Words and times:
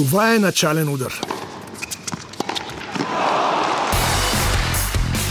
Това 0.00 0.34
е 0.34 0.38
начален 0.38 0.88
удар. 0.88 1.20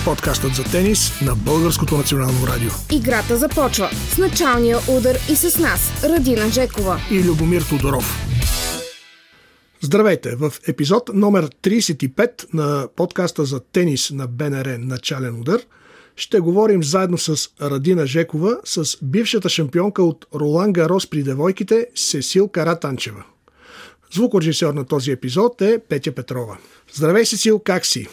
Подкастът 0.06 0.56
за 0.56 0.64
тенис 0.64 1.22
на 1.22 1.36
Българското 1.36 1.98
национално 1.98 2.48
радио. 2.48 2.70
Играта 2.92 3.38
започва 3.38 3.90
с 4.14 4.18
началния 4.18 4.78
удар 4.98 5.16
и 5.32 5.36
с 5.36 5.60
нас, 5.60 6.04
Радина 6.04 6.50
Жекова 6.50 7.00
и 7.12 7.24
Любомир 7.24 7.62
Тодоров. 7.62 8.26
Здравейте! 9.82 10.36
В 10.36 10.54
епизод 10.68 11.10
номер 11.14 11.46
35 11.46 12.54
на 12.54 12.88
подкаста 12.96 13.46
за 13.46 13.60
тенис 13.60 14.12
на 14.12 14.28
БНР 14.28 14.78
Начален 14.80 15.40
удар 15.40 15.62
ще 16.16 16.40
говорим 16.40 16.84
заедно 16.84 17.18
с 17.18 17.50
Радина 17.62 18.08
Жекова 18.08 18.58
с 18.66 18.98
бившата 19.02 19.50
шампионка 19.50 20.04
от 20.04 20.26
Ролан 20.36 20.74
Гарос 20.74 21.10
при 21.10 21.24
девойките 21.24 21.88
Сесил 21.96 22.48
Каратанчева. 22.48 23.24
Звукорежисьор 24.12 24.74
на 24.74 24.86
този 24.86 25.12
епизод 25.12 25.62
е 25.62 25.80
Петя 25.90 26.12
Петрова. 26.12 26.58
Здравей, 26.94 27.26
Сесил, 27.26 27.60
как 27.60 27.86
си? 27.86 28.08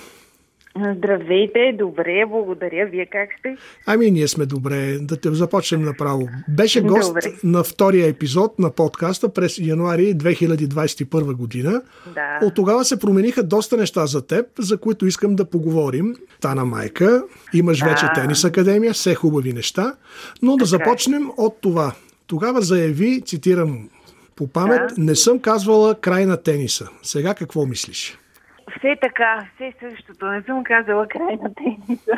Здравейте, 0.96 1.76
добре, 1.78 2.24
благодаря. 2.28 2.86
Вие 2.86 3.06
как 3.06 3.28
сте? 3.38 3.56
Ами, 3.86 4.10
ние 4.10 4.28
сме 4.28 4.46
добре. 4.46 4.98
Да 5.00 5.16
те 5.16 5.34
започнем 5.34 5.82
направо. 5.82 6.28
Беше 6.48 6.82
гост 6.82 7.08
добре. 7.08 7.32
на 7.44 7.64
втория 7.64 8.08
епизод 8.08 8.58
на 8.58 8.70
подкаста 8.70 9.32
през 9.32 9.58
януари 9.58 10.14
2021 10.14 11.34
година. 11.34 11.82
Да. 12.14 12.38
От 12.42 12.54
тогава 12.54 12.84
се 12.84 12.98
промениха 12.98 13.42
доста 13.42 13.76
неща 13.76 14.06
за 14.06 14.26
теб, 14.26 14.46
за 14.58 14.78
които 14.78 15.06
искам 15.06 15.36
да 15.36 15.44
поговорим. 15.44 16.16
Тана 16.40 16.64
майка, 16.64 17.24
имаш 17.54 17.78
да. 17.78 17.88
вече 17.88 18.06
тенис 18.14 18.44
академия, 18.44 18.92
все 18.92 19.14
хубави 19.14 19.52
неща. 19.52 19.94
Но 20.42 20.56
да 20.56 20.64
така. 20.64 20.66
Е. 20.66 20.78
започнем 20.78 21.30
от 21.36 21.60
това. 21.60 21.92
Тогава 22.26 22.60
заяви, 22.60 23.22
цитирам 23.26 23.88
по 24.36 24.52
памет, 24.52 24.94
да. 24.96 25.02
не 25.02 25.14
съм 25.14 25.40
казвала 25.40 26.00
край 26.00 26.26
на 26.26 26.42
тениса. 26.42 26.88
Сега 27.02 27.34
какво 27.34 27.66
мислиш? 27.66 28.18
Все 28.78 28.96
така, 29.00 29.46
все 29.54 29.72
същото. 29.80 30.26
Не 30.26 30.42
съм 30.42 30.64
казала 30.64 31.06
край 31.08 31.36
на 31.42 31.54
тениса. 31.54 32.12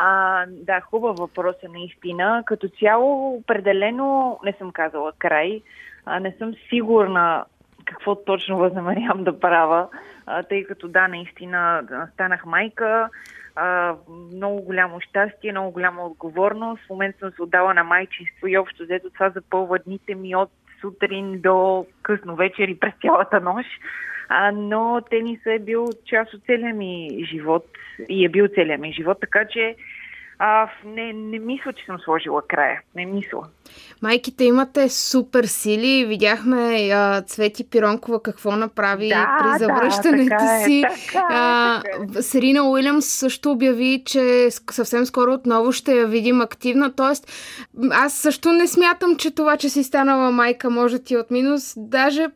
А, 0.00 0.44
да, 0.48 0.80
хубав 0.80 1.16
въпрос 1.16 1.56
е 1.62 1.68
наистина. 1.68 2.42
Като 2.46 2.68
цяло, 2.68 3.34
определено 3.34 4.38
не 4.44 4.52
съм 4.52 4.70
казала 4.70 5.12
край. 5.18 5.62
А, 6.06 6.20
не 6.20 6.34
съм 6.38 6.54
сигурна 6.68 7.44
какво 7.84 8.14
точно 8.14 8.58
възнамерявам 8.58 9.24
да 9.24 9.40
правя, 9.40 9.88
а, 10.26 10.42
тъй 10.42 10.64
като 10.64 10.88
да, 10.88 11.08
наистина 11.08 11.82
станах 12.14 12.46
майка. 12.46 13.08
А, 13.56 13.94
много 14.34 14.62
голямо 14.62 15.00
щастие, 15.00 15.52
много 15.52 15.70
голяма 15.70 16.06
отговорност. 16.06 16.86
В 16.86 16.90
момента 16.90 17.18
съм 17.18 17.30
се 17.30 17.42
отдала 17.42 17.74
на 17.74 17.84
майчинство 17.84 18.46
и 18.46 18.58
общо 18.58 18.82
взето 18.82 19.10
това 19.10 19.30
запълва 19.30 19.78
дните 19.78 20.14
ми 20.14 20.36
от 20.36 20.50
сутрин 20.80 21.40
до 21.40 21.86
късно 22.02 22.36
вечер 22.36 22.68
и 22.68 22.80
през 22.80 22.92
цялата 23.02 23.40
нощ. 23.40 23.68
А, 24.28 24.52
но 24.52 25.00
тенисът 25.10 25.46
е 25.46 25.58
бил 25.58 25.88
част 26.06 26.34
от 26.34 26.44
целия 26.46 26.74
ми 26.74 27.24
живот 27.32 27.66
и 28.08 28.24
е 28.24 28.28
бил 28.28 28.48
целия 28.54 28.78
ми 28.78 28.92
живот, 28.92 29.18
така 29.20 29.44
че 29.48 29.76
а, 30.38 30.68
не, 30.84 31.12
не 31.12 31.38
мисля, 31.38 31.72
че 31.72 31.84
съм 31.86 31.98
сложила 32.04 32.42
края. 32.48 32.80
Не 32.94 33.06
мисля. 33.06 33.42
Майките 34.02 34.44
имате 34.44 34.88
супер 34.88 35.44
сили. 35.44 36.06
Видяхме 36.06 36.90
а, 36.92 37.22
Цвети 37.22 37.70
Пиронкова 37.70 38.22
какво 38.22 38.56
направи 38.56 39.08
да, 39.08 39.38
при 39.38 39.58
завръщането 39.58 40.36
да, 40.38 40.60
е, 40.60 40.64
си. 40.64 40.84
Така, 40.88 41.26
а, 41.30 41.82
така 41.82 42.18
е. 42.18 42.22
Серина 42.22 42.70
Уилямс 42.70 43.06
също 43.06 43.50
обяви, 43.50 44.02
че 44.06 44.48
съвсем 44.70 45.06
скоро 45.06 45.32
отново 45.32 45.72
ще 45.72 45.94
я 45.94 46.06
видим 46.06 46.40
активна. 46.40 46.92
Тоест, 46.92 47.32
аз 47.90 48.14
също 48.14 48.52
не 48.52 48.66
смятам, 48.66 49.16
че 49.16 49.34
това, 49.34 49.56
че 49.56 49.68
си 49.68 49.82
станала 49.82 50.30
майка, 50.30 50.70
може 50.70 50.98
ти 50.98 51.16
от 51.16 51.30
минус. 51.30 51.74
Даже 51.76 52.26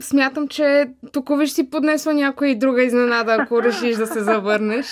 смятам, 0.00 0.48
че 0.48 0.88
тук 1.12 1.38
виж 1.38 1.50
си 1.50 1.70
поднесла 1.70 2.14
някоя 2.14 2.50
и 2.50 2.58
друга 2.58 2.82
изненада, 2.82 3.36
ако 3.40 3.62
решиш 3.62 3.96
да 3.96 4.06
се 4.06 4.20
завърнеш. 4.20 4.86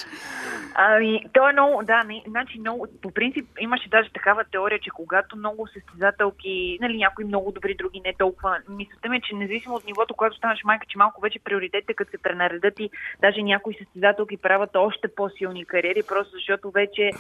Ами, 0.81 1.25
то 1.33 1.49
е 1.49 1.53
много, 1.53 1.83
да, 1.84 2.05
не, 2.05 2.22
значи 2.27 2.61
много, 2.61 2.87
по 3.03 3.11
принцип 3.11 3.47
имаше 3.61 3.89
даже 3.89 4.12
такава 4.12 4.44
теория, 4.44 4.78
че 4.78 4.91
когато 4.91 5.37
много 5.37 5.66
състезателки, 5.66 6.78
нали, 6.81 6.97
някои 6.97 7.25
много 7.25 7.53
добри, 7.53 7.75
други 7.75 8.00
не 8.05 8.15
толкова, 8.19 8.59
мислята 8.69 9.09
ми, 9.09 9.17
е, 9.17 9.21
че 9.21 9.34
независимо 9.34 9.75
от 9.75 9.87
нивото, 9.87 10.15
когато 10.15 10.37
станеш 10.37 10.65
майка, 10.65 10.87
че 10.88 10.99
малко 10.99 11.21
вече 11.21 11.38
приоритетите, 11.38 11.94
като 11.94 12.11
се 12.11 12.22
пренаредат 12.22 12.81
и 12.81 12.91
даже 13.21 13.43
някои 13.43 13.75
състезателки 13.75 14.37
правят 14.37 14.77
още 14.77 15.09
по-силни 15.09 15.65
кариери, 15.65 16.03
просто 16.09 16.33
защото 16.37 16.71
вече 16.71 17.11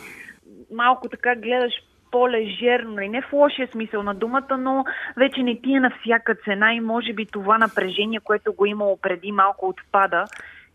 малко 0.70 1.08
така 1.08 1.34
гледаш 1.34 1.74
по-лежерно, 2.10 2.92
и 2.92 2.94
нали, 2.94 3.08
не 3.08 3.22
в 3.22 3.32
лошия 3.32 3.68
смисъл 3.68 4.02
на 4.02 4.14
думата, 4.14 4.56
но 4.58 4.84
вече 5.16 5.42
не 5.42 5.60
ти 5.60 5.74
е 5.74 5.80
на 5.80 5.90
всяка 6.00 6.34
цена 6.34 6.74
и 6.74 6.80
може 6.80 7.12
би 7.12 7.26
това 7.26 7.58
напрежение, 7.58 8.20
което 8.20 8.52
го 8.52 8.66
имало 8.66 8.98
преди 9.02 9.32
малко 9.32 9.68
отпада 9.68 10.24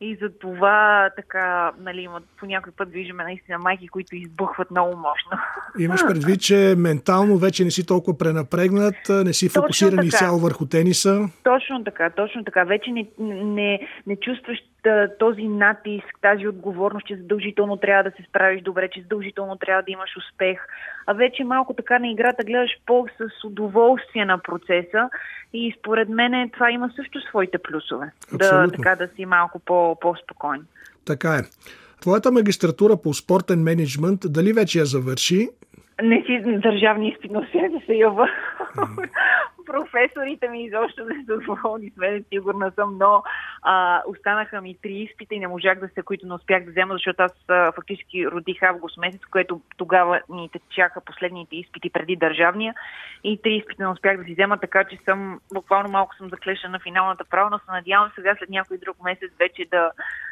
и 0.02 0.18
за 0.22 0.30
това 0.40 1.10
така, 1.16 1.72
нали, 1.80 2.08
по 2.40 2.46
някой 2.46 2.74
път 2.78 2.92
виждаме 2.92 3.24
наистина 3.24 3.58
майки, 3.58 3.88
които 3.88 4.16
избухват 4.16 4.72
много 4.72 4.98
мощно. 4.98 5.38
Имаш 5.80 6.02
предвид, 6.08 6.42
че 6.42 6.76
ментално 6.78 7.38
вече 7.38 7.64
не 7.64 7.72
си 7.72 7.86
толкова 7.86 8.18
пренапрегнат, 8.18 8.96
не 9.26 9.34
си 9.34 9.50
фокусиран 9.50 10.06
изцяло 10.06 10.40
върху 10.40 10.66
тениса? 10.66 11.30
Точно 11.44 11.84
така, 11.84 12.10
точно 12.10 12.44
така. 12.44 12.64
Вече 12.64 12.92
не, 12.92 13.08
не, 13.20 13.88
не 14.08 14.16
чувстваш 14.16 14.58
този 15.20 15.48
натиск, 15.48 16.20
тази 16.22 16.48
отговорност, 16.48 17.08
че 17.08 17.16
задължително 17.16 17.78
трябва 17.78 18.04
да 18.04 18.12
се 18.12 18.24
справиш 18.30 18.62
добре, 18.62 18.90
че 18.94 19.02
задължително 19.02 19.58
трябва 19.58 19.84
да 19.84 19.92
имаш 19.92 20.10
успех. 20.18 20.60
А 21.06 21.14
вече 21.14 21.44
малко 21.44 21.74
така 21.74 22.00
на 22.00 22.12
играта 22.12 22.44
гледаш 22.44 22.72
по-с 22.86 23.44
удоволствие 23.44 24.26
на 24.26 24.38
процеса 24.38 25.10
и 25.54 25.76
според 25.80 26.10
мен 26.10 26.50
това 26.50 26.72
има 26.72 26.92
също 26.96 27.22
своите 27.22 27.58
плюсове. 27.58 28.12
Да, 28.34 28.68
така 28.68 28.96
да 28.96 29.08
си 29.16 29.26
малко 29.26 29.60
по, 29.60 29.98
по-спокоен. 30.02 30.66
Така 31.06 31.36
е. 31.36 31.42
Твоята 32.02 32.32
магистратура 32.32 32.98
по 32.98 33.14
спортен 33.14 33.64
менеджмент, 33.64 34.20
дали 34.26 34.54
вече 34.54 34.80
я 34.80 34.86
завърши? 34.86 35.50
Не 36.02 36.24
си 36.26 36.42
държавни 36.46 37.10
изпит, 37.10 37.32
но 37.32 37.42
да 37.42 37.86
се 37.86 37.94
ява 37.94 38.30
професорите 39.66 40.50
ми 40.50 40.64
изобщо 40.64 41.06
не 41.06 41.26
са 41.26 41.38
доволни 41.38 41.90
с 41.90 41.98
мен, 41.98 42.26
сигурна 42.30 42.72
съм, 42.76 42.98
но 42.98 43.24
а, 43.62 44.02
останаха 44.08 44.62
ми 44.62 44.78
три 44.82 44.94
изпита 44.94 45.36
и 45.36 45.40
не 45.40 45.48
можах 45.48 45.80
да 45.80 45.88
се, 45.88 46.02
които 46.02 46.28
не 46.28 46.34
успях 46.34 46.66
да 46.66 46.72
взема, 46.72 46.94
защото 46.94 47.24
аз 47.24 47.32
а, 47.48 47.72
фактически 47.72 48.28
родих 48.28 48.64
август 48.64 48.98
месец, 48.98 49.22
което 49.32 49.62
тогава 49.78 50.22
ни 50.30 50.50
течаха 50.50 51.02
последните 51.02 51.56
изпити 51.56 51.90
преди 51.90 52.16
държавния. 52.16 52.74
И 53.24 53.42
три 53.42 53.56
изпита 53.56 53.84
не 53.84 53.90
успях 53.90 54.18
да 54.18 54.24
си 54.24 54.34
взема, 54.34 54.58
така 54.58 54.84
че 54.84 54.98
съм 55.06 55.40
буквално 55.54 55.90
малко 55.90 56.16
съм 56.16 56.30
заклеша 56.30 56.70
на 56.70 56.80
финалната 56.80 57.26
права, 57.26 57.50
но 57.50 57.60
се 57.60 57.72
надявам 57.72 58.12
сега 58.16 58.36
след 58.40 58.50
някой 58.50 58.78
друг 58.78 59.04
месец 59.04 59.32
вече 59.40 59.66
да, 59.72 59.92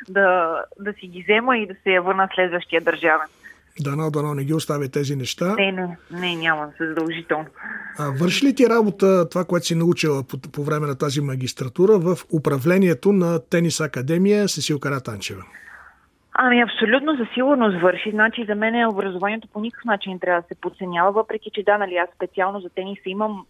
да, 0.09 0.57
да 0.79 0.93
си 0.93 1.07
ги 1.07 1.23
взема 1.23 1.57
и 1.57 1.67
да 1.67 1.75
се 1.83 1.89
я 1.89 2.01
върна 2.01 2.29
следващия 2.33 2.81
държавен. 2.81 3.27
Дано, 3.79 4.11
дано 4.11 4.33
не 4.33 4.43
ги 4.43 4.53
оставя 4.53 4.89
тези 4.89 5.15
неща. 5.15 5.55
Не, 5.55 5.71
не, 5.71 5.97
не, 6.11 6.35
няма, 6.35 6.67
се 6.77 6.87
задължително. 6.87 7.45
А 7.99 8.09
върши 8.19 8.45
ли 8.45 8.55
ти 8.55 8.69
работа 8.69 9.29
това, 9.29 9.45
което 9.45 9.65
си 9.65 9.75
научила 9.75 10.23
по, 10.23 10.37
по 10.37 10.63
време 10.63 10.87
на 10.87 10.97
тази 10.97 11.21
магистратура 11.21 11.99
в 11.99 12.17
управлението 12.33 13.11
на 13.11 13.39
Тенис 13.49 13.81
Академия 13.81 14.47
Сесил 14.47 14.79
Каратанчева? 14.79 15.43
Ами 16.33 16.61
абсолютно 16.61 17.17
със 17.17 17.27
сигурност 17.33 17.81
върши. 17.81 18.11
Значи 18.11 18.45
за 18.49 18.55
мен 18.55 18.87
образованието 18.87 19.47
по 19.53 19.59
никакъв 19.59 19.85
начин 19.85 20.13
не 20.13 20.19
трябва 20.19 20.41
да 20.41 20.47
се 20.47 20.61
подценява, 20.61 21.11
въпреки 21.11 21.49
че 21.53 21.63
да, 21.63 21.77
нали, 21.77 21.95
аз 21.95 22.09
специално 22.15 22.59
за 22.59 22.69
тениса 22.69 23.01
имам 23.05 23.45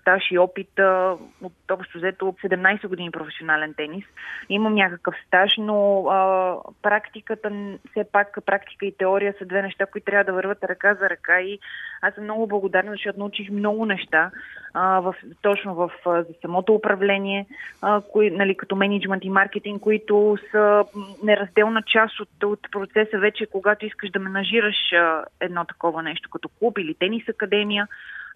стаж 0.00 0.22
и 0.30 0.38
опит 0.38 0.78
а, 0.78 1.16
от 1.42 1.52
общо 1.70 1.98
взето 1.98 2.34
17 2.44 2.88
години 2.88 3.10
професионален 3.10 3.74
тенис. 3.74 4.04
Имам 4.48 4.74
някакъв 4.74 5.14
стаж, 5.26 5.52
но 5.58 6.06
а, 6.06 6.56
практиката, 6.82 7.50
все 7.90 8.04
пак 8.12 8.38
практика 8.46 8.86
и 8.86 8.96
теория 8.96 9.34
са 9.38 9.44
две 9.44 9.62
неща, 9.62 9.86
които 9.86 10.04
трябва 10.04 10.24
да 10.24 10.32
върват 10.32 10.64
ръка 10.64 10.94
за 10.94 11.10
ръка 11.10 11.40
и 11.40 11.58
аз 12.02 12.14
съм 12.14 12.24
много 12.24 12.46
благодарна, 12.46 12.92
защото 12.92 13.18
научих 13.18 13.50
много 13.50 13.86
неща 13.86 14.30
а, 14.74 15.00
в, 15.00 15.14
точно 15.42 15.74
в, 15.74 15.90
за 16.06 16.34
самото 16.40 16.74
управление, 16.74 17.46
а, 17.82 18.00
кои, 18.12 18.30
нали, 18.30 18.54
като 18.54 18.76
менеджмент 18.76 19.24
и 19.24 19.30
маркетинг, 19.30 19.82
които 19.82 20.38
са 20.50 20.84
неразделна 21.22 21.82
част 21.82 22.20
от, 22.20 22.44
от 22.44 22.60
процеса 22.72 23.18
вече, 23.18 23.46
когато 23.46 23.86
искаш 23.86 24.10
да 24.10 24.18
менажираш 24.18 24.92
а, 24.92 25.24
едно 25.40 25.64
такова 25.64 26.02
нещо, 26.02 26.30
като 26.30 26.48
клуб 26.48 26.78
или 26.78 26.94
тенис 26.94 27.28
академия. 27.28 27.88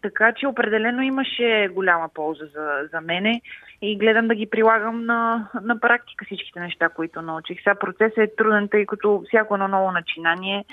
Така 0.03 0.33
че 0.33 0.47
определено 0.47 1.03
имаше 1.03 1.69
голяма 1.73 2.09
полза 2.15 2.45
за, 2.55 2.89
за 2.93 3.00
мене 3.00 3.41
и 3.83 3.99
гледам 3.99 4.29
да 4.29 4.35
ги 4.35 4.50
прилагам 4.50 5.05
на, 5.06 5.49
на 5.62 5.81
практика 5.81 6.25
всичките 6.25 6.61
неща, 6.61 6.89
които 6.89 7.23
научих. 7.23 7.59
Сега 7.59 7.75
процесът 7.75 8.19
е 8.19 8.37
труден, 8.37 8.69
тъй 8.69 8.87
като 8.87 9.23
всяко 9.29 9.55
едно 9.55 9.69
ново 9.69 9.93
начинание 9.93 10.65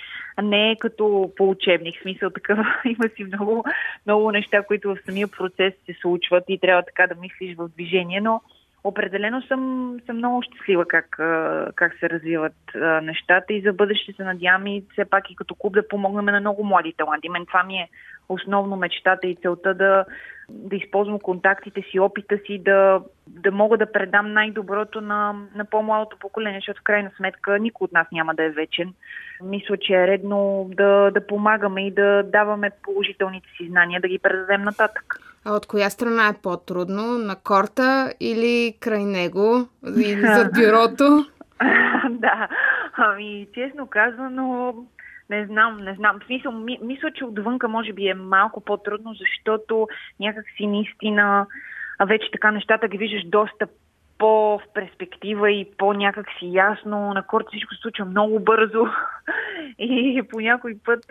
не 0.43 0.71
е 0.71 0.75
като 0.75 1.31
по 1.37 1.49
учебник. 1.49 2.01
Смисъл 2.01 2.29
такъв 2.29 2.57
има 2.85 3.09
си 3.15 3.23
много, 3.23 3.65
много 4.05 4.31
неща, 4.31 4.63
които 4.63 4.89
в 4.89 4.97
самия 5.05 5.27
процес 5.27 5.73
се 5.85 5.93
случват 6.01 6.43
и 6.47 6.59
трябва 6.59 6.83
така 6.83 7.07
да 7.07 7.21
мислиш 7.21 7.55
в 7.57 7.69
движение, 7.69 8.21
но 8.21 8.41
определено 8.83 9.41
съм, 9.41 9.93
съм 10.05 10.17
много 10.17 10.41
щастлива 10.41 10.85
как, 10.85 11.05
как 11.75 11.93
се 11.99 12.09
развиват 12.09 12.55
нещата 13.01 13.53
и 13.53 13.61
за 13.61 13.73
бъдеще 13.73 14.13
се 14.13 14.23
надявам 14.23 14.67
и 14.67 14.83
все 14.91 15.05
пак 15.05 15.31
и 15.31 15.35
като 15.35 15.55
клуб 15.55 15.73
да 15.73 15.87
помогнем 15.87 16.25
на 16.25 16.39
много 16.39 16.63
млади 16.63 16.93
таланти. 16.97 17.29
Мен 17.29 17.45
това 17.45 17.63
ми 17.63 17.77
е 17.77 17.89
основно 18.29 18.75
мечтата 18.75 19.27
и 19.27 19.37
целта 19.41 19.73
да, 19.73 20.05
да 20.49 20.75
използвам 20.75 21.19
контактите 21.19 21.81
си, 21.91 21.99
опита 21.99 22.37
си, 22.45 22.61
да, 22.65 23.01
да 23.27 23.51
мога 23.51 23.77
да 23.77 23.91
предам 23.91 24.33
най-доброто 24.33 25.01
на, 25.01 25.35
на 25.55 25.65
по-младото 25.65 26.17
поколение, 26.19 26.59
защото 26.59 26.81
в 26.81 26.83
крайна 26.83 27.11
сметка 27.17 27.59
никой 27.59 27.85
от 27.85 27.91
нас 27.91 28.07
няма 28.11 28.35
да 28.35 28.43
е 28.43 28.49
вечен. 28.49 28.93
Мисля, 29.43 29.77
че 29.77 29.93
е 29.93 30.07
редно 30.07 30.69
да, 30.77 31.11
да 31.11 31.27
помагаме 31.27 31.87
и 31.87 31.91
да 31.91 32.23
даваме 32.23 32.71
положителните 32.83 33.47
си 33.57 33.67
знания, 33.67 34.01
да 34.01 34.07
ги 34.07 34.19
предадем 34.19 34.61
нататък. 34.61 35.19
А 35.45 35.53
от 35.53 35.65
коя 35.65 35.89
страна 35.89 36.27
е 36.27 36.41
по-трудно? 36.43 37.17
На 37.17 37.35
корта 37.35 38.13
или 38.19 38.73
край 38.79 39.03
него? 39.03 39.67
Или 39.97 40.21
зад 40.21 40.53
бюрото? 40.57 41.25
да, 42.09 42.47
ами 42.97 43.47
честно 43.53 43.87
казано, 43.87 44.75
не 45.29 45.45
знам, 45.45 45.77
не 45.77 45.93
знам. 45.93 46.19
В 46.19 46.25
смисъл, 46.25 46.51
ми, 46.51 46.79
мисля, 46.81 47.11
че 47.11 47.25
отвънка 47.25 47.67
може 47.67 47.93
би 47.93 48.07
е 48.07 48.13
малко 48.13 48.61
по-трудно, 48.61 49.13
защото 49.13 49.87
някак 50.19 50.45
си 50.57 50.67
наистина 50.67 51.45
вече 52.05 52.31
така 52.31 52.51
нещата 52.51 52.87
ги 52.87 52.97
виждаш 52.97 53.23
доста 53.25 53.67
по-в 54.17 54.61
перспектива 54.73 55.51
и 55.51 55.71
по-някак 55.77 56.25
си 56.39 56.45
ясно. 56.53 57.13
На 57.13 57.23
корт 57.23 57.45
всичко 57.47 57.73
се 57.73 57.81
случва 57.81 58.05
много 58.05 58.39
бързо 58.39 58.85
и 59.79 60.23
по 60.31 60.39
някой 60.39 60.77
път 60.85 61.05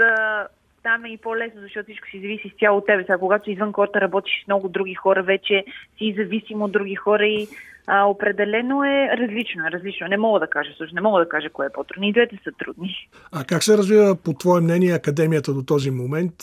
там 0.85 1.05
е 1.05 1.09
и 1.09 1.19
по-лесно, 1.19 1.61
защото 1.61 1.85
всичко 1.85 2.07
си 2.09 2.21
зависи 2.21 2.53
с 2.55 2.59
цяло 2.59 2.79
от 2.79 2.87
тебе. 2.87 3.03
Сега, 3.03 3.19
когато 3.19 3.51
извън 3.51 3.73
корта 3.73 4.01
работиш 4.01 4.33
с 4.45 4.47
много 4.47 4.69
други 4.69 4.95
хора, 4.95 5.23
вече 5.23 5.65
си 5.99 6.15
зависим 6.19 6.63
от 6.63 6.73
други 6.73 6.95
хора 6.95 7.27
и 7.27 7.49
а, 7.87 8.05
определено 8.05 8.85
е 8.85 9.09
различно. 9.19 9.65
Различно. 9.73 10.07
Не 10.09 10.17
мога 10.17 10.41
да 10.41 10.47
кажа 10.47 10.71
също. 10.79 10.95
Не 10.95 11.01
мога 11.01 11.21
да 11.21 11.29
кажа 11.29 11.51
кое 11.51 11.67
е 11.67 11.75
по-трудно. 11.75 12.09
И 12.09 12.13
двете 12.13 12.39
са 12.45 12.51
трудни. 12.59 13.09
А 13.33 13.45
как 13.45 13.63
се 13.63 13.79
развива, 13.79 14.17
по 14.25 14.33
твое 14.33 14.61
мнение, 14.61 14.93
академията 14.93 15.55
до 15.55 15.63
този 15.63 15.91
момент? 15.91 16.35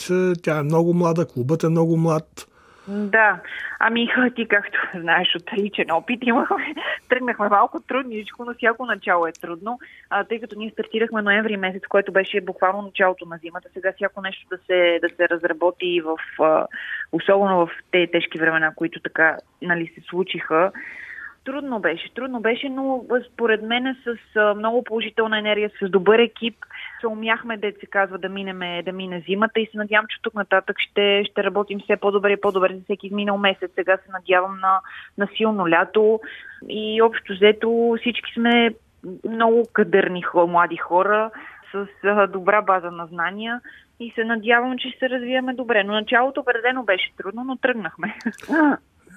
Тя 0.44 0.60
е 0.60 0.64
много 0.64 0.94
млада, 0.94 1.28
клубът 1.28 1.64
е 1.64 1.70
много 1.70 1.98
млад. 1.98 2.51
Да, 2.88 3.40
ами 3.80 4.08
ти 4.36 4.48
както 4.48 4.80
знаеш 4.96 5.36
от 5.36 5.54
личен 5.58 5.92
опит, 5.92 6.20
имахме, 6.24 6.76
тръгнахме 7.10 7.50
малко 7.50 7.80
трудничко, 7.80 8.46
но 8.46 8.54
всяко 8.54 8.86
начало 8.86 9.28
е 9.28 9.32
трудно, 9.32 9.80
а, 10.10 10.24
тъй 10.24 10.40
като 10.40 10.60
ние 10.60 10.70
стартирахме 10.70 11.22
ноември 11.22 11.58
месец, 11.58 11.84
което 11.90 12.12
беше 12.12 12.42
буквално 12.42 12.82
началото 12.82 13.26
на 13.26 13.38
зимата. 13.38 13.70
Сега 13.74 13.92
всяко 13.96 14.22
нещо 14.22 14.48
да 14.50 14.58
се, 14.58 15.00
да 15.02 15.10
се 15.16 15.30
разработи 15.30 16.02
в, 16.02 16.18
особено 17.12 17.66
в 17.66 17.72
тези 17.92 18.12
тежки 18.12 18.40
времена, 18.40 18.74
които 18.76 19.00
така 19.00 19.38
нали, 19.62 19.92
се 19.96 20.02
случиха. 20.10 20.72
Трудно 21.46 21.80
беше, 21.80 22.14
трудно 22.14 22.40
беше, 22.40 22.70
но 22.70 23.06
според 23.34 23.62
мен 23.62 23.96
с 24.04 24.16
много 24.56 24.84
положителна 24.84 25.40
енергия, 25.40 25.72
с 25.82 25.90
добър 25.90 26.20
екип, 26.20 26.56
се 27.00 27.08
умяхме, 27.08 27.58
да 27.58 27.72
се 27.80 27.86
казва, 27.86 28.18
да, 28.18 28.30
минеме, 28.30 28.84
да 28.84 28.92
мине 28.92 29.24
зимата 29.28 29.60
и 29.60 29.70
се 29.72 29.78
надявам, 29.78 30.06
че 30.10 30.22
тук 30.22 30.34
нататък 30.34 30.80
ще, 30.80 31.24
ще 31.24 31.44
работим 31.44 31.80
все 31.80 31.98
по-добре 31.98 32.32
и 32.32 32.42
по-добре 32.42 32.76
за 32.76 32.84
всеки 32.84 33.08
изминал 33.08 33.38
месец. 33.38 33.72
Сега 33.76 33.98
се 33.98 34.12
надявам 34.12 34.60
на, 34.60 34.80
на 35.18 35.28
силно 35.38 35.70
лято 35.70 36.20
и 36.70 37.02
общо 37.02 37.34
взето 37.34 37.96
всички 38.00 38.34
сме 38.34 38.74
много 39.30 39.68
кадърни 39.74 40.24
млади 40.48 40.78
хора 40.78 41.32
с 41.72 41.88
добра 42.28 42.62
база 42.62 42.92
на 42.92 43.06
знания 43.06 43.62
и 44.00 44.12
се 44.16 44.24
надявам, 44.24 44.78
че 44.78 44.90
ще 44.90 45.00
се 45.00 45.10
развиваме 45.10 45.54
добре. 45.54 45.84
Но 45.84 45.94
началото 45.94 46.40
определено 46.40 46.84
беше 46.84 47.14
трудно, 47.18 47.44
но 47.44 47.56
тръгнахме. 47.56 48.16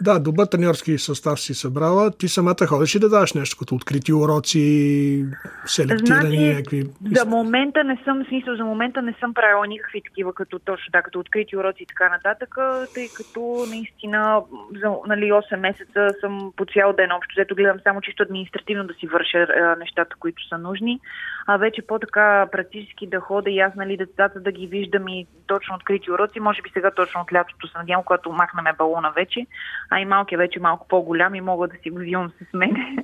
Да, 0.00 0.18
добър 0.18 0.46
треньорски 0.46 0.98
състав 0.98 1.40
си 1.40 1.54
събрала. 1.54 2.10
Ти 2.10 2.28
самата 2.28 2.66
ходиш 2.66 2.94
и 2.94 2.98
да 2.98 3.08
даваш 3.08 3.32
нещо 3.32 3.56
като 3.58 3.74
открити 3.74 4.12
уроци, 4.12 5.24
селектирани 5.66 6.36
значи, 6.36 6.48
някакви... 6.48 6.84
За 7.16 7.24
момента 7.24 7.84
не 7.84 8.00
съм, 8.04 8.24
смисъл, 8.28 8.56
за 8.56 8.64
момента 8.64 9.02
не 9.02 9.14
съм 9.20 9.34
правила 9.34 9.66
никакви 9.66 10.02
такива, 10.02 10.32
като 10.32 10.58
точно 10.58 10.90
да, 10.92 11.02
като 11.02 11.18
открити 11.18 11.56
уроци 11.56 11.82
и 11.82 11.86
така 11.86 12.08
нататък, 12.08 12.54
тъй 12.94 13.08
като 13.16 13.66
наистина 13.70 14.42
за 14.82 14.88
нали, 15.06 15.32
8 15.32 15.56
месеца 15.56 16.08
съм 16.20 16.52
по 16.56 16.64
цял 16.64 16.92
ден 16.92 17.12
общо, 17.12 17.34
взето 17.36 17.54
гледам 17.54 17.78
само 17.82 18.00
чисто 18.00 18.22
административно 18.22 18.84
да 18.84 18.94
си 18.94 19.06
върша 19.06 19.38
а, 19.38 19.76
нещата, 19.76 20.16
които 20.18 20.48
са 20.48 20.58
нужни, 20.58 21.00
а 21.46 21.56
вече 21.56 21.86
по-така 21.86 22.48
практически 22.52 23.06
да 23.06 23.20
хода 23.20 23.50
и 23.50 23.60
аз, 23.60 23.74
нали, 23.74 23.96
децата 23.96 24.40
да 24.40 24.52
ги 24.52 24.66
виждам 24.66 25.08
и 25.08 25.26
точно 25.46 25.74
открити 25.74 26.10
уроци, 26.10 26.40
може 26.40 26.62
би 26.62 26.70
сега 26.70 26.90
точно 26.90 27.20
от 27.20 27.32
лятото 27.32 27.68
се 27.68 27.78
надявам, 27.78 28.04
когато 28.04 28.32
махнаме 28.32 28.72
балона 28.78 29.12
вече, 29.16 29.46
а 29.90 30.00
и 30.00 30.04
малки 30.04 30.36
вече 30.36 30.60
малко 30.60 30.88
по-голям 30.88 31.34
и 31.34 31.40
мога 31.40 31.68
да 31.68 31.74
си 31.82 31.90
го 31.90 31.98
взимам 31.98 32.32
с 32.50 32.54
мене. 32.54 32.96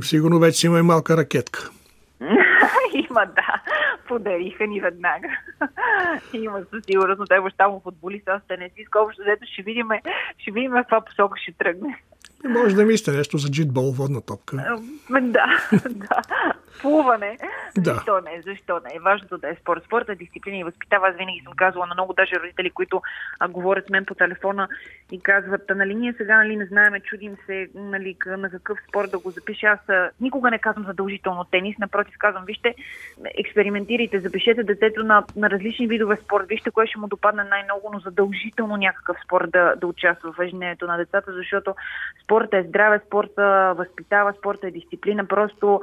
Сигурно 0.00 0.38
вече 0.38 0.66
има 0.66 0.78
и 0.78 0.82
малка 0.82 1.16
ракетка. 1.16 1.70
Има, 3.10 3.26
да. 3.26 3.62
Подариха 4.08 4.66
ни 4.66 4.80
веднага. 4.80 5.28
Има 6.32 6.60
със 6.70 6.84
сигурност, 6.84 7.18
но 7.18 7.26
той 7.26 7.40
баща 7.40 7.68
му 7.68 7.80
футболист, 7.80 8.28
аз 8.28 8.42
не 8.58 8.68
си 8.68 8.86
общо, 8.96 9.22
взето 9.22 9.46
ще 9.52 9.62
видим, 9.62 9.88
ще 10.38 10.50
видим 10.50 10.70
в 10.70 10.74
каква 10.74 11.00
посока 11.00 11.40
ще 11.40 11.52
тръгне. 11.52 11.98
Може 12.48 12.74
да 12.74 12.84
мислите 12.84 13.16
нещо 13.16 13.38
за 13.38 13.50
джитбол, 13.50 13.92
водна 13.92 14.20
топка. 14.20 14.56
Да, 15.10 15.46
да 15.90 16.22
плуване. 16.84 17.38
Да. 17.78 17.94
Защо 17.94 18.20
не? 18.20 18.42
Защо 18.46 18.80
не? 18.84 19.00
Важното 19.00 19.38
да 19.38 19.48
е 19.48 19.54
спорт. 19.54 19.84
Спорт 19.84 20.08
е 20.08 20.14
дисциплина 20.14 20.58
и 20.58 20.64
възпитава. 20.64 21.08
Аз 21.08 21.16
винаги 21.16 21.40
съм 21.44 21.52
казвала 21.56 21.86
на 21.86 21.94
много 21.94 22.12
даже 22.12 22.40
родители, 22.40 22.70
които 22.70 23.02
а, 23.40 23.48
говорят 23.48 23.86
с 23.86 23.90
мен 23.90 24.04
по 24.04 24.14
телефона 24.14 24.68
и 25.12 25.20
казват, 25.20 25.62
нали, 25.76 25.94
ние 25.94 26.12
сега 26.12 26.36
нали, 26.36 26.56
не 26.56 26.66
знаеме, 26.66 27.00
чудим 27.00 27.36
се 27.46 27.68
нали, 27.74 28.16
на 28.26 28.50
какъв 28.50 28.78
спорт 28.88 29.10
да 29.10 29.18
го 29.18 29.30
запиша. 29.30 29.66
Аз 29.66 29.88
а, 29.88 30.10
никога 30.20 30.50
не 30.50 30.58
казвам 30.58 30.84
задължително 30.86 31.44
тенис, 31.44 31.78
напротив 31.78 32.14
казвам, 32.18 32.44
вижте, 32.44 32.74
експериментирайте, 33.38 34.20
запишете 34.20 34.62
детето 34.62 35.04
на, 35.04 35.24
на 35.36 35.50
различни 35.50 35.86
видове 35.86 36.16
спорт, 36.24 36.48
вижте 36.48 36.70
кое 36.70 36.86
ще 36.86 36.98
му 36.98 37.06
допадне 37.06 37.44
най-много, 37.44 37.90
но 37.92 37.98
задължително 37.98 38.76
някакъв 38.76 39.16
спорт 39.24 39.50
да, 39.50 39.74
да 39.76 39.86
участва 39.86 40.32
в 40.32 40.42
ежедневието 40.42 40.86
на 40.86 40.96
децата, 40.96 41.32
защото 41.32 41.74
спорта 42.34 42.58
е 42.58 42.64
здраве, 42.68 43.00
спорта 43.06 43.74
възпитава, 43.76 44.32
спорта 44.38 44.66
е 44.66 44.70
дисциплина. 44.70 45.26
Просто 45.26 45.80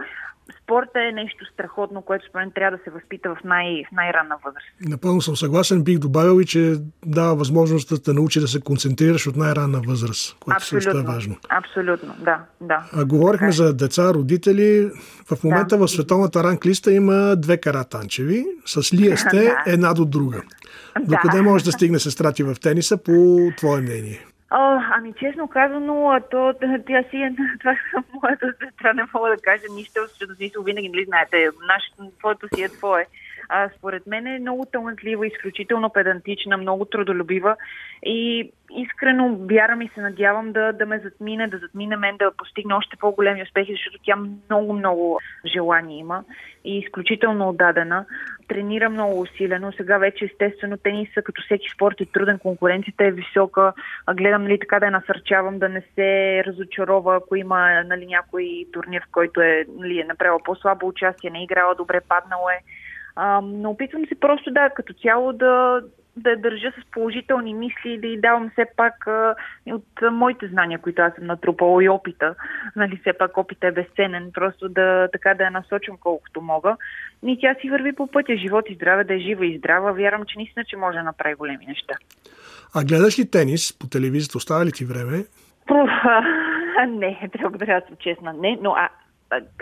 спорта 0.63 0.99
е 1.09 1.11
нещо 1.11 1.45
страхотно, 1.53 2.01
което 2.01 2.25
според 2.25 2.45
мен 2.45 2.51
трябва 2.55 2.77
да 2.77 2.83
се 2.83 2.89
възпита 2.89 3.35
в, 3.35 3.43
най- 3.43 3.83
в 3.89 3.91
най-ранна 3.91 4.35
възраст. 4.45 4.67
Напълно 4.81 5.21
съм 5.21 5.35
съгласен. 5.35 5.83
Бих 5.83 5.99
добавил 5.99 6.41
и, 6.41 6.45
че 6.45 6.75
дава 7.05 7.35
възможност 7.35 7.89
да 7.89 8.03
те 8.03 8.13
научи 8.13 8.39
да 8.39 8.47
се 8.47 8.61
концентрираш 8.61 9.27
от 9.27 9.35
най-ранна 9.35 9.81
възраст, 9.87 10.37
което 10.39 10.65
също 10.65 10.97
е 10.97 11.03
важно. 11.03 11.35
Абсолютно, 11.49 12.15
да. 12.19 12.39
да. 12.61 12.89
А, 12.93 13.05
говорихме 13.05 13.47
така. 13.47 13.63
Е. 13.63 13.65
за 13.67 13.73
деца, 13.73 14.13
родители. 14.13 14.91
В 15.31 15.43
момента 15.43 15.77
да. 15.77 15.87
в 15.87 15.91
световната 15.91 16.43
ранглиста 16.43 16.91
има 16.91 17.35
две 17.35 17.57
каратанчеви. 17.57 18.45
С 18.65 18.93
Лия 18.93 19.17
сте 19.27 19.43
да. 19.43 19.63
една 19.67 19.93
до 19.93 20.05
друга. 20.05 20.41
Докъде 20.99 21.37
да. 21.37 21.43
може 21.43 21.65
да 21.65 21.71
стигне 21.71 21.99
сестра 21.99 22.31
ти 22.31 22.43
в 22.43 22.55
тениса, 22.61 22.97
по 22.97 23.37
твое 23.57 23.81
мнение? 23.81 24.25
О, 24.53 24.81
ами 24.91 25.13
честно 25.13 25.47
казано, 25.47 26.19
то, 26.31 26.53
тя 26.87 27.03
си 27.09 27.17
е, 27.17 27.35
това 27.59 27.75
моята 28.13 28.53
сестра, 28.59 28.93
не 28.93 29.03
мога 29.13 29.29
да 29.29 29.37
кажа 29.37 29.63
нищо, 29.75 30.01
защото 30.07 30.35
смисъл 30.35 30.63
винаги, 30.63 30.89
нали 30.89 31.05
знаете, 31.05 31.49
нашето, 31.67 32.11
твоето 32.19 32.47
си 32.55 32.63
е 32.63 32.69
твое. 32.69 33.05
А, 33.53 33.69
според 33.77 34.07
мен 34.07 34.27
е 34.27 34.39
много 34.39 34.65
талантлива, 34.65 35.27
изключително 35.27 35.89
педантична, 35.89 36.57
много 36.57 36.85
трудолюбива 36.85 37.55
и 38.05 38.51
искрено 38.77 39.37
вярвам 39.39 39.81
и 39.81 39.89
се 39.93 40.01
надявам 40.01 40.51
да, 40.51 40.73
да 40.73 40.85
ме 40.85 40.99
затмине, 40.99 41.47
да 41.47 41.57
затмине 41.57 41.95
мен, 41.95 42.17
да 42.17 42.31
постигне 42.37 42.73
още 42.73 42.97
по-големи 42.97 43.43
успехи, 43.43 43.71
защото 43.71 43.97
тя 44.03 44.15
много-много 44.49 45.19
желание 45.45 45.99
има 45.99 46.23
и 46.65 46.77
изключително 46.77 47.49
отдадена. 47.49 48.05
Тренира 48.47 48.89
много 48.89 49.19
усилено. 49.19 49.71
Сега 49.71 49.97
вече 49.97 50.25
естествено 50.25 50.77
тениса, 50.77 51.21
като 51.21 51.41
всеки 51.41 51.69
спорт 51.75 52.01
е 52.01 52.05
труден, 52.05 52.39
конкуренцията 52.39 53.05
е 53.05 53.11
висока. 53.11 53.73
Гледам 54.13 54.43
нали, 54.43 54.59
така 54.59 54.79
да 54.79 54.85
я 54.85 54.91
насърчавам 54.91 55.59
да 55.59 55.69
не 55.69 55.81
се 55.95 56.43
разочарова, 56.47 57.15
ако 57.15 57.35
има 57.35 57.83
нали, 57.83 58.05
някой 58.05 58.65
турнир, 58.73 59.01
в 59.01 59.11
който 59.11 59.41
е, 59.41 59.65
нали, 59.77 59.99
е 59.99 60.03
направила 60.03 60.39
по-слабо 60.43 60.87
участие, 60.87 61.29
не 61.29 61.39
е 61.39 61.43
играла 61.43 61.75
добре, 61.75 62.01
паднало 62.09 62.49
е. 62.49 62.59
А, 63.15 63.41
но 63.41 63.69
опитвам 63.69 64.05
се 64.05 64.19
просто 64.19 64.51
да, 64.51 64.69
като 64.69 64.93
цяло 64.93 65.33
да, 65.33 65.81
да 66.17 66.29
я 66.29 66.37
държа 66.37 66.71
с 66.71 66.91
положителни 66.91 67.53
мисли 67.53 67.93
и 67.93 67.99
да 67.99 68.07
й 68.07 68.17
давам 68.17 68.49
все 68.49 68.65
пак 68.77 69.07
а, 69.07 69.35
от 69.67 69.85
а, 70.01 70.11
моите 70.11 70.47
знания, 70.47 70.79
които 70.79 71.01
аз 71.01 71.13
съм 71.15 71.25
натрупала 71.25 71.83
и 71.83 71.89
опита. 71.89 72.35
Нали, 72.75 72.97
все 73.01 73.13
пак 73.13 73.37
опита 73.37 73.67
е 73.67 73.71
безценен, 73.71 74.31
просто 74.33 74.69
да, 74.69 75.09
така 75.11 75.33
да 75.33 75.43
я 75.43 75.51
насочвам 75.51 75.97
колкото 75.97 76.41
мога. 76.41 76.77
И 77.25 77.37
тя 77.41 77.55
си 77.61 77.69
върви 77.69 77.93
по 77.93 78.07
пътя, 78.07 78.37
живот 78.37 78.65
и 78.69 78.75
здраве, 78.75 79.03
да 79.03 79.13
е 79.13 79.19
жива 79.19 79.45
и 79.45 79.57
здрава. 79.57 79.91
Вярвам, 79.91 80.25
че 80.27 80.37
наистина, 80.37 80.65
че 80.65 80.77
може 80.77 80.97
да 80.97 81.03
направи 81.03 81.35
големи 81.35 81.65
неща. 81.65 81.93
А 82.75 82.83
гледаш 82.83 83.19
ли 83.19 83.31
тенис 83.31 83.79
по 83.79 83.87
телевизията? 83.87 84.37
Остава 84.37 84.65
ли 84.65 84.71
ти 84.71 84.85
време? 84.85 85.25
Пуф, 85.67 85.89
не, 86.87 87.29
трябва 87.33 87.57
да 87.57 87.81
съм 87.87 87.97
честна. 87.99 88.33
Не, 88.33 88.59
но 88.61 88.71
а, 88.71 88.89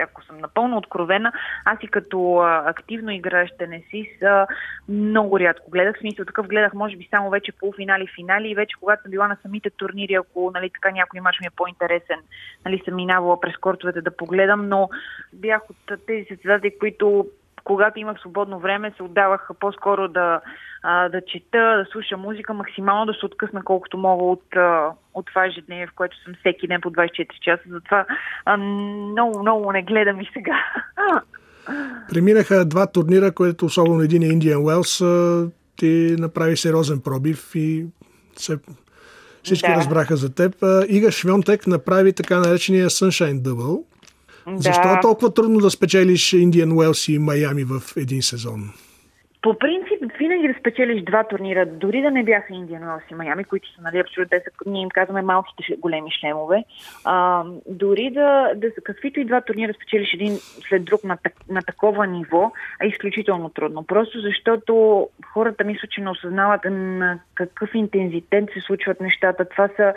ако 0.04 0.24
съм 0.24 0.38
напълно 0.38 0.78
откровена, 0.78 1.32
аз 1.66 1.78
и 1.82 1.88
като 1.88 2.40
активно 2.66 3.12
играещ 3.12 3.58
тенесист 3.58 4.24
много 4.90 5.40
рядко 5.40 5.72
гледах. 5.72 5.96
В 5.96 6.00
смисъл 6.00 6.26
такъв 6.26 6.48
гледах, 6.48 6.74
може 6.74 6.96
би, 6.96 7.08
само 7.12 7.30
вече 7.30 7.52
полуфинали, 7.52 8.08
финали 8.16 8.50
и 8.50 8.56
вече 8.56 8.76
когато 8.80 9.02
съм 9.02 9.12
била 9.12 9.28
на 9.28 9.38
самите 9.42 9.70
турнири, 9.70 10.14
ако 10.14 10.52
нали, 10.54 10.70
така 10.70 10.92
някой 10.92 11.20
мач 11.20 11.40
ми 11.42 11.48
е 11.48 11.56
по-интересен, 11.56 12.20
нали, 12.66 12.82
съм 12.86 12.96
минавала 12.96 13.40
през 13.40 13.58
кортовете 13.58 14.02
да 14.02 14.18
погледам, 14.18 14.70
но 14.70 14.90
бях 15.34 15.62
от 15.70 16.06
тези 16.08 16.26
състезатели, 16.30 16.80
които 16.80 17.28
когато 17.70 18.00
имах 18.00 18.20
свободно 18.20 18.60
време, 18.60 18.94
се 18.98 19.04
отдавах 19.04 19.50
по-скоро 19.60 20.08
да, 20.08 20.42
а, 20.84 21.10
да 21.10 21.22
чета, 21.22 21.58
да 21.58 21.86
слушам 21.92 22.22
музика, 22.22 22.54
максимално 22.54 23.06
да 23.06 23.14
се 23.14 23.26
откъсна 23.26 23.64
колкото 23.64 23.98
мога 23.98 24.24
от, 24.24 24.56
а, 24.56 24.92
от 25.14 25.26
това 25.26 25.46
ежедневие, 25.46 25.88
в 25.88 25.96
което 25.96 26.24
съм 26.24 26.34
всеки 26.40 26.68
ден 26.68 26.82
по 26.82 26.92
24 26.92 27.40
часа. 27.42 27.64
Затова 27.70 28.06
а, 28.46 28.58
много, 28.58 29.40
много 29.40 29.72
не 29.72 29.84
гледам 29.84 30.22
и 30.22 30.30
сега. 30.34 30.64
Преминаха 32.10 32.66
два 32.66 32.88
турнира, 32.88 33.32
което 33.32 33.66
особено 33.66 34.02
един 34.02 34.24
е 34.24 34.26
Indian 34.26 34.58
Wells, 34.58 35.52
ти 35.76 36.16
направи 36.20 36.58
сериозен 36.58 37.02
пробив 37.02 37.56
и 37.56 37.86
се, 38.36 38.60
всички 39.44 39.70
да. 39.70 39.76
разбраха 39.76 40.16
за 40.16 40.36
теб. 40.36 40.56
Ига 40.88 41.12
Швионтек 41.12 41.68
направи 41.68 42.14
така 42.14 42.40
наречения 42.40 42.90
Sunshine 42.90 43.42
Double. 43.42 43.84
Да. 44.48 44.58
Защо 44.58 44.94
е 44.94 45.02
толкова 45.02 45.34
трудно 45.34 45.60
да 45.60 45.70
спечелиш 45.70 46.32
Indian 46.32 46.72
Wells 46.72 47.14
и 47.14 47.20
Майами 47.20 47.64
в 47.64 47.82
един 47.98 48.22
сезон? 48.22 48.72
По 49.42 49.58
принцип, 49.60 49.89
винаги 50.02 50.48
да 50.48 50.60
спечелиш 50.60 51.04
два 51.04 51.24
турнира, 51.24 51.66
дори 51.66 52.02
да 52.02 52.12
не 52.12 52.24
бяха 52.24 52.54
Индиан 52.54 52.84
Уелс 52.84 53.04
и 53.12 53.16
Майами, 53.16 53.44
които 53.44 53.74
са, 53.74 53.82
нали, 53.82 54.00
абсолютно, 54.00 54.30
те 54.30 54.40
са, 54.40 54.52
ние 54.66 54.82
им 54.82 54.90
казваме 54.90 55.22
малките 55.22 55.76
големи 55.78 56.12
шлемове, 56.20 56.64
а, 57.06 57.44
дори 57.70 58.10
да, 58.10 58.52
да 58.56 58.72
са 58.72 58.82
каквито 58.82 59.20
и 59.20 59.26
два 59.26 59.42
турнира 59.42 59.74
спечелиш 59.74 60.14
един 60.14 60.38
след 60.70 60.86
друг 60.86 61.04
на, 61.04 61.18
на 61.50 61.62
такова 61.62 62.08
ниво, 62.08 62.52
е 62.84 62.88
изключително 62.88 63.50
трудно. 63.50 63.84
Просто 63.84 64.20
защото 64.20 65.08
хората 65.34 65.64
мисля, 65.64 65.88
че 65.92 66.02
не 66.02 66.10
осъзнават 66.10 66.62
на 66.66 67.20
какъв 67.36 67.70
интензитет 67.74 68.50
се 68.54 68.62
случват 68.62 69.02
нещата. 69.02 69.50
Това 69.50 69.70
са 69.76 69.94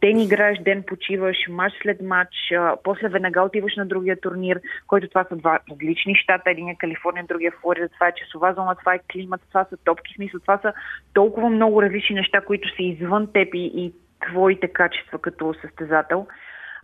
ден 0.00 0.20
играеш, 0.20 0.58
ден 0.58 0.82
почиваш, 0.86 1.36
матч 1.48 1.74
след 1.82 2.02
матч, 2.02 2.52
а, 2.52 2.76
после 2.84 3.08
веднага 3.08 3.42
отиваш 3.42 3.76
на 3.76 3.86
другия 3.86 4.20
турнир, 4.20 4.60
който 4.86 5.08
това 5.08 5.24
са 5.24 5.36
два 5.36 5.58
различни 5.70 6.14
щата, 6.14 6.50
един 6.50 6.68
е 6.68 6.76
Калифорния, 6.76 7.24
другия 7.28 7.48
е 7.48 7.60
Флорида, 7.60 7.88
това 7.88 8.08
е 8.08 8.14
часова 8.14 8.54
зона, 8.54 8.74
това 8.74 8.94
е 8.94 9.00
климат, 9.12 9.39
това 9.48 9.64
са 9.64 9.76
топки, 9.76 10.14
смисъл, 10.14 10.40
това 10.40 10.58
са 10.58 10.72
толкова 11.14 11.50
много 11.50 11.82
различни 11.82 12.16
неща, 12.16 12.40
които 12.40 12.68
са 12.68 12.82
извън 12.82 13.32
теб 13.32 13.54
и, 13.54 13.72
и 13.74 13.92
твоите 14.28 14.68
качества 14.68 15.18
като 15.18 15.54
състезател. 15.60 16.26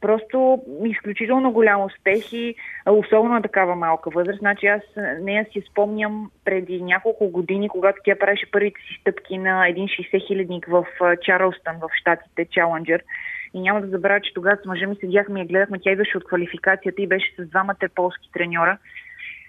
Просто 0.01 0.63
изключително 0.85 1.53
голям 1.53 1.85
успех 1.85 2.33
и 2.33 2.55
особено 2.87 3.35
на 3.35 3.43
такава 3.43 3.77
малка 3.77 4.11
възраст. 4.11 4.39
Значи 4.39 4.67
аз 4.67 4.83
нея 5.21 5.47
си 5.53 5.63
спомням 5.71 6.31
преди 6.45 6.83
няколко 6.83 7.29
години, 7.29 7.69
когато 7.69 7.99
тя 8.05 8.19
правеше 8.19 8.51
първите 8.51 8.81
си 8.81 8.99
стъпки 9.01 9.39
на 9.39 9.69
един 9.69 9.89
60 9.89 10.27
хилядник 10.27 10.67
в 10.67 10.87
Чарлстън 11.23 11.77
в 11.79 11.89
щатите, 11.95 12.47
Челенджер. 12.51 13.03
И 13.55 13.61
няма 13.61 13.81
да 13.81 13.89
забравя, 13.89 14.21
че 14.21 14.35
тогава 14.35 14.57
с 14.57 14.67
мъжа 14.67 14.87
ми 14.87 14.97
седяхме 14.97 15.41
и 15.41 15.47
гледахме. 15.47 15.79
Тя 15.83 15.91
идваше 15.91 16.19
от 16.19 16.25
квалификацията 16.25 17.03
и 17.03 17.07
беше 17.07 17.35
с 17.39 17.47
двамата 17.47 17.89
полски 17.95 18.31
треньора. 18.33 18.79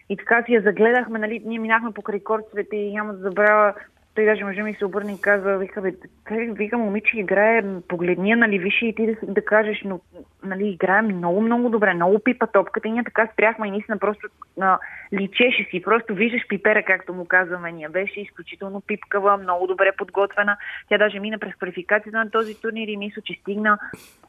И 0.10 0.18
така 0.18 0.44
си 0.44 0.54
я 0.54 0.62
загледахме, 0.62 1.20
нали, 1.20 1.42
ние 1.46 1.60
минахме 1.60 1.92
покрай 1.92 2.20
корцовете 2.20 2.76
и 2.76 2.94
няма 2.94 3.14
да 3.14 3.20
забравя 3.20 3.74
той 4.18 4.26
даже 4.26 4.44
мъжа 4.44 4.64
ми 4.64 4.74
се 4.74 4.86
обърна 4.86 5.12
и 5.12 5.22
каза, 5.22 5.58
вика, 5.58 5.82
бе, 5.82 5.92
вика, 6.32 6.78
момиче 6.78 7.20
играе, 7.20 7.64
погледни 7.88 8.36
нали, 8.36 8.60
виж 8.60 8.82
и 8.82 8.96
ти 8.96 9.06
да, 9.06 9.34
да 9.34 9.46
кажеш, 9.46 9.82
но, 9.86 10.00
нали, 10.44 10.70
играе 10.70 11.02
много, 11.02 11.42
много 11.42 11.70
добре, 11.70 11.94
много 11.94 12.20
пипа 12.20 12.48
топката 12.48 12.88
и 12.88 12.92
ние 12.92 13.04
така 13.04 13.30
спряхме 13.34 13.68
и 13.68 13.72
наистина 13.72 13.98
просто 13.98 14.28
а, 14.62 14.80
личеше 15.14 15.68
си, 15.72 15.82
просто 15.82 16.16
виждаш 16.16 16.48
пипера, 16.48 16.84
както 16.84 17.14
му 17.14 17.26
казваме 17.26 17.72
ние. 17.72 17.90
Беше 17.90 18.22
изключително 18.22 18.82
пипкава, 18.82 19.38
много 19.38 19.68
добре 19.68 19.92
подготвена. 19.98 20.58
Тя 20.90 20.98
даже 20.98 21.20
мина 21.20 21.38
през 21.40 21.56
квалификацията 21.56 22.18
на 22.18 22.32
този 22.32 22.62
турнир 22.62 22.88
и 22.88 22.98
мисля, 22.98 23.22
че 23.22 23.40
стигна 23.42 23.80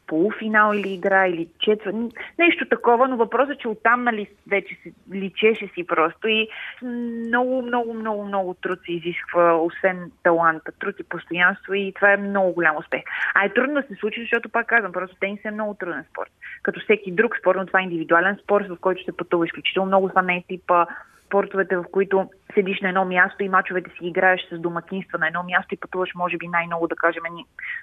полуфинал 0.09 0.75
или 0.75 0.93
игра, 0.93 1.27
или 1.27 1.49
четвър. 1.59 1.95
Нещо 2.39 2.69
такова, 2.69 3.09
но 3.09 3.17
въпросът 3.17 3.55
е, 3.55 3.59
че 3.59 3.69
оттам 3.69 4.05
нали, 4.05 4.27
вече 4.51 4.77
се 4.83 4.93
личеше 5.15 5.69
си 5.75 5.87
просто 5.87 6.29
и 6.29 6.49
много, 6.83 7.63
много, 7.63 7.95
много, 7.95 8.25
много 8.25 8.55
труд 8.55 8.79
се 8.87 8.93
изисква, 8.93 9.55
освен 9.57 10.11
таланта, 10.23 10.73
труд 10.81 10.95
и 11.01 11.03
постоянство 11.03 11.75
и 11.75 11.93
това 11.95 12.13
е 12.13 12.17
много 12.17 12.53
голям 12.53 12.77
успех. 12.77 13.03
А 13.35 13.45
е 13.45 13.55
трудно 13.55 13.75
да 13.75 13.83
се 13.83 13.95
случи, 13.95 14.21
защото 14.21 14.49
пак 14.49 14.67
казвам, 14.67 14.93
просто 14.93 15.17
тенис 15.21 15.41
е 15.45 15.51
много 15.51 15.75
труден 15.75 16.05
спорт. 16.11 16.31
Като 16.63 16.81
всеки 16.81 17.13
друг 17.13 17.37
спорт, 17.39 17.59
но 17.59 17.67
това 17.67 17.81
е 17.81 17.83
индивидуален 17.83 18.39
спорт, 18.43 18.69
в 18.69 18.77
който 18.81 19.05
се 19.05 19.17
пътува 19.17 19.47
изключително 19.47 19.87
много. 19.87 20.09
Това 20.09 20.23
не 20.23 20.37
е 20.37 20.45
типа 20.49 20.87
спортовете, 21.29 21.77
в 21.77 21.85
които 21.93 22.31
седиш 22.55 22.81
на 22.81 22.89
едно 22.89 23.05
място 23.05 23.43
и 23.43 23.49
мачовете 23.49 23.91
си 23.91 24.07
играеш 24.07 24.41
с 24.53 24.59
домакинства 24.59 25.19
на 25.19 25.27
едно 25.27 25.43
място 25.43 25.75
и 25.75 25.81
пътуваш, 25.81 26.11
може 26.15 26.37
би, 26.37 26.49
най-много, 26.49 26.89
да 26.89 26.97
кажем, 26.97 27.23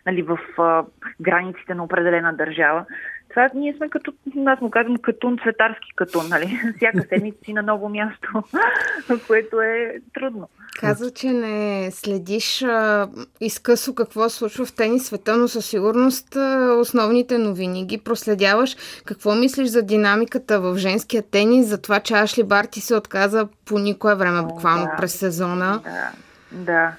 нали, 0.05 0.21
в 0.21 0.39
а, 0.57 0.85
границите 1.21 1.73
на 1.73 1.83
определена 1.83 2.33
държава. 2.33 2.85
Това 3.29 3.49
ние 3.55 3.73
сме 3.77 3.89
като, 3.89 4.13
аз 4.45 4.61
му 4.61 4.69
казвам, 4.69 4.97
катун, 4.97 5.37
цветарски 5.43 5.93
катун, 5.95 6.27
нали? 6.29 6.59
Всяка 6.77 7.03
седмица 7.09 7.37
си 7.45 7.53
на 7.53 7.61
ново 7.61 7.89
място, 7.89 8.43
което 9.27 9.61
е 9.61 9.99
трудно. 10.13 10.49
Казва, 10.79 11.11
че 11.11 11.27
не 11.27 11.89
следиш 11.91 12.63
а, 12.63 13.07
изкъсо 13.41 13.95
какво 13.95 14.29
случва 14.29 14.65
в 14.65 14.73
тенис 14.73 15.05
света, 15.05 15.37
но 15.37 15.47
със 15.47 15.65
сигурност 15.65 16.35
а, 16.35 16.73
основните 16.79 17.37
новини 17.37 17.85
ги 17.85 17.97
проследяваш. 17.97 18.75
Какво 19.05 19.35
мислиш 19.35 19.67
за 19.67 19.81
динамиката 19.81 20.59
в 20.59 20.77
женския 20.77 21.23
тенис, 21.23 21.67
за 21.67 21.81
това, 21.81 21.99
че 21.99 22.13
Ашли 22.13 22.43
Барти 22.43 22.81
се 22.81 22.95
отказа 22.95 23.47
по 23.65 23.79
никое 23.79 24.15
време, 24.15 24.41
буквално 24.41 24.85
да, 24.85 24.95
през 24.97 25.15
сезона? 25.15 25.81
Да, 25.83 26.11
да. 26.51 26.91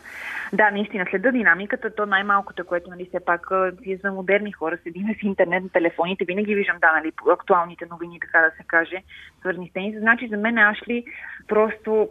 Да, 0.52 0.70
наистина, 0.70 1.06
следа 1.10 1.30
динамиката, 1.30 1.94
то 1.94 2.06
най-малкото, 2.06 2.66
което, 2.66 2.90
нали, 2.90 3.06
все 3.08 3.24
пак, 3.24 3.48
вие 3.82 3.96
за 3.96 4.12
модерни 4.12 4.52
хора, 4.52 4.78
седиме 4.82 5.14
в 5.14 5.22
интернет 5.22 5.62
на 5.62 5.68
телефоните, 5.68 6.24
винаги 6.24 6.54
виждам, 6.54 6.76
да, 6.80 6.92
нали, 6.92 7.12
актуалните 7.30 7.86
новини, 7.90 8.20
така 8.20 8.40
да 8.40 8.50
се 8.50 8.62
каже, 8.66 9.02
свързани 9.40 9.68
с 9.68 9.72
тенис. 9.72 9.98
Значи, 9.98 10.28
за 10.28 10.36
мен 10.36 10.58
Ашли 10.58 11.04
просто 11.48 12.08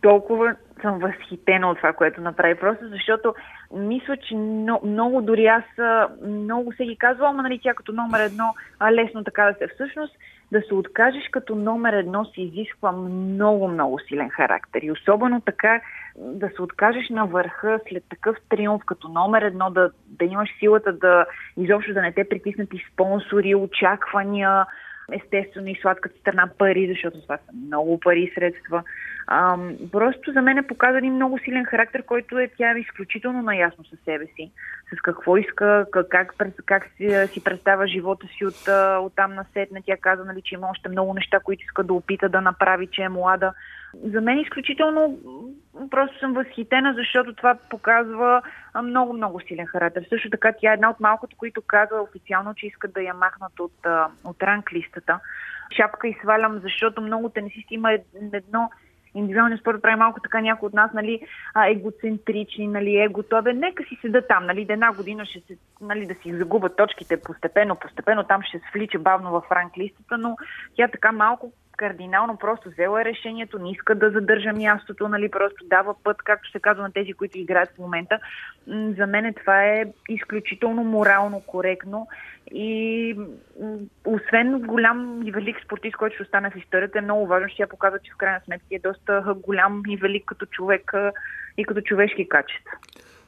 толкова 0.00 0.56
съм 0.82 0.98
възхитена 0.98 1.70
от 1.70 1.76
това, 1.76 1.92
което 1.92 2.20
направи. 2.20 2.54
Просто 2.54 2.88
защото 2.88 3.34
мисля, 3.74 4.16
че 4.16 4.34
много, 4.36 4.86
много 4.86 5.22
дори 5.22 5.46
аз 5.46 5.64
много 6.26 6.72
се 6.72 6.84
ги 6.84 6.96
казва, 6.96 7.28
ама 7.28 7.42
нали 7.42 7.60
тя 7.62 7.74
като 7.74 7.92
номер 7.92 8.20
едно, 8.20 8.54
а 8.80 8.92
лесно 8.92 9.24
така 9.24 9.44
да 9.44 9.54
се. 9.54 9.74
Всъщност 9.74 10.16
да 10.52 10.62
се 10.62 10.74
откажеш 10.74 11.28
като 11.30 11.54
номер 11.54 11.92
едно 11.92 12.24
се 12.24 12.40
изисква 12.42 12.92
много, 12.92 13.68
много 13.68 13.98
силен 13.98 14.30
характер. 14.30 14.80
И 14.82 14.90
особено 14.90 15.40
така 15.40 15.80
да 16.18 16.50
се 16.56 16.62
откажеш 16.62 17.08
на 17.10 17.26
върха 17.26 17.80
след 17.88 18.04
такъв 18.10 18.36
триумф 18.48 18.82
като 18.86 19.08
номер 19.08 19.42
едно, 19.42 19.70
да, 19.70 19.90
да 20.06 20.24
имаш 20.24 20.48
силата 20.58 20.92
да 20.92 21.26
изобщо 21.56 21.94
да 21.94 22.02
не 22.02 22.12
те 22.12 22.28
притиснат 22.28 22.74
и 22.74 22.84
спонсори, 22.92 23.54
очаквания, 23.54 24.66
естествено 25.12 25.68
и 25.68 25.78
сладката 25.82 26.18
страна 26.18 26.48
пари, 26.58 26.88
защото 26.88 27.22
това 27.22 27.36
са 27.36 27.52
много 27.66 28.00
пари 28.00 28.20
и 28.20 28.32
средства. 28.34 28.82
А, 29.26 29.58
просто 29.92 30.32
за 30.32 30.42
мен 30.42 30.58
е 30.58 30.66
показан 30.66 30.98
един 30.98 31.14
много 31.14 31.38
силен 31.38 31.64
характер, 31.64 32.02
който 32.02 32.38
е 32.38 32.50
тя 32.58 32.72
е 32.72 32.80
изключително 32.80 33.42
наясно 33.42 33.84
със 33.84 33.98
себе 34.00 34.26
си, 34.26 34.50
с 34.94 35.00
какво 35.02 35.36
иска, 35.36 35.86
как, 35.92 36.08
как, 36.08 36.34
как 36.66 36.90
си, 36.96 37.26
си 37.26 37.44
представя 37.44 37.86
живота 37.86 38.26
си 38.26 38.44
от, 38.44 38.68
от 39.00 39.16
там 39.16 39.34
на 39.34 39.44
сетне. 39.52 39.82
Тя 39.86 39.96
каза, 39.96 40.24
нали, 40.24 40.42
че 40.44 40.54
има 40.54 40.68
още 40.70 40.88
много 40.88 41.14
неща, 41.14 41.40
които 41.40 41.62
иска 41.64 41.84
да 41.84 41.92
опита 41.92 42.28
да 42.28 42.40
направи, 42.40 42.86
че 42.86 43.02
е 43.02 43.08
млада. 43.08 43.52
За 44.04 44.20
мен 44.20 44.38
изключително 44.38 45.18
просто 45.90 46.18
съм 46.18 46.32
възхитена, 46.32 46.94
защото 46.94 47.34
това 47.34 47.54
показва 47.70 48.42
много, 48.82 49.12
много 49.12 49.40
силен 49.40 49.66
характер. 49.66 50.06
Също 50.08 50.30
така 50.30 50.52
тя 50.60 50.70
е 50.70 50.74
една 50.74 50.90
от 50.90 51.00
малкото, 51.00 51.36
които 51.36 51.62
казва 51.66 52.02
официално, 52.02 52.54
че 52.54 52.66
искат 52.66 52.92
да 52.92 53.00
я 53.00 53.14
махнат 53.14 53.60
от, 53.60 53.86
от 54.24 54.42
ранглистата. 54.42 55.20
Шапка 55.76 56.08
и 56.08 56.18
свалям, 56.22 56.58
защото 56.58 57.00
много 57.00 57.28
тенисисти 57.28 57.74
има 57.74 57.98
едно 58.32 58.70
индивидуалния 59.14 59.58
спорт 59.58 59.82
прави 59.82 59.96
малко 59.96 60.20
така 60.20 60.40
някои 60.40 60.66
от 60.66 60.74
нас, 60.74 60.90
нали, 60.94 61.20
егоцентрични, 61.66 62.66
нали, 62.66 62.96
его, 62.96 63.24
нека 63.54 63.84
си 63.84 63.98
седа 64.00 64.22
там, 64.28 64.46
нали, 64.46 64.64
да 64.64 64.72
една 64.72 64.92
година 64.92 65.26
ще 65.26 65.40
се, 65.40 65.58
нали, 65.80 66.06
да 66.06 66.14
си 66.14 66.36
загубят 66.36 66.76
точките 66.76 67.20
постепенно, 67.20 67.76
постепенно, 67.76 68.24
там 68.24 68.42
ще 68.42 68.60
свлича 68.70 68.98
бавно 68.98 69.30
в 69.30 69.42
ранглистата, 69.52 70.18
но 70.18 70.36
тя 70.76 70.88
така 70.88 71.12
малко 71.12 71.52
кардинално 71.76 72.36
просто 72.36 72.70
взела 72.70 73.04
решението, 73.04 73.58
не 73.58 73.70
иска 73.70 73.94
да 73.94 74.10
задържа 74.10 74.52
мястото, 74.52 75.08
нали, 75.08 75.30
просто 75.30 75.64
дава 75.64 75.94
път, 76.04 76.16
както 76.24 76.50
се 76.50 76.60
казва 76.60 76.82
на 76.82 76.92
тези, 76.92 77.12
които 77.12 77.38
играят 77.38 77.70
в 77.74 77.78
момента. 77.78 78.18
За 78.68 79.06
мен 79.06 79.34
това 79.34 79.64
е 79.64 79.84
изключително 80.08 80.84
морално 80.84 81.42
коректно 81.46 82.08
и 82.52 83.16
освен 84.04 84.58
голям 84.58 85.22
и 85.26 85.32
велик 85.32 85.56
спортист, 85.64 85.96
който 85.96 86.14
ще 86.14 86.22
остане 86.22 86.50
в 86.50 86.56
историята, 86.56 86.98
е 86.98 87.02
много 87.02 87.26
важно, 87.26 87.48
че 87.48 87.56
тя 87.56 87.66
показва, 87.66 87.98
че 87.98 88.12
в 88.12 88.16
крайна 88.16 88.40
сметка 88.44 88.66
е 88.70 88.78
доста 88.78 89.34
голям 89.46 89.82
и 89.88 89.96
велик 89.96 90.24
като 90.26 90.46
човек 90.46 90.92
и 91.58 91.64
като 91.64 91.80
човешки 91.80 92.28
качества. 92.28 92.72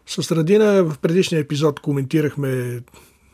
С 0.06 0.36
Радина 0.36 0.84
в 0.84 1.00
предишния 1.00 1.40
епизод 1.40 1.80
коментирахме 1.80 2.80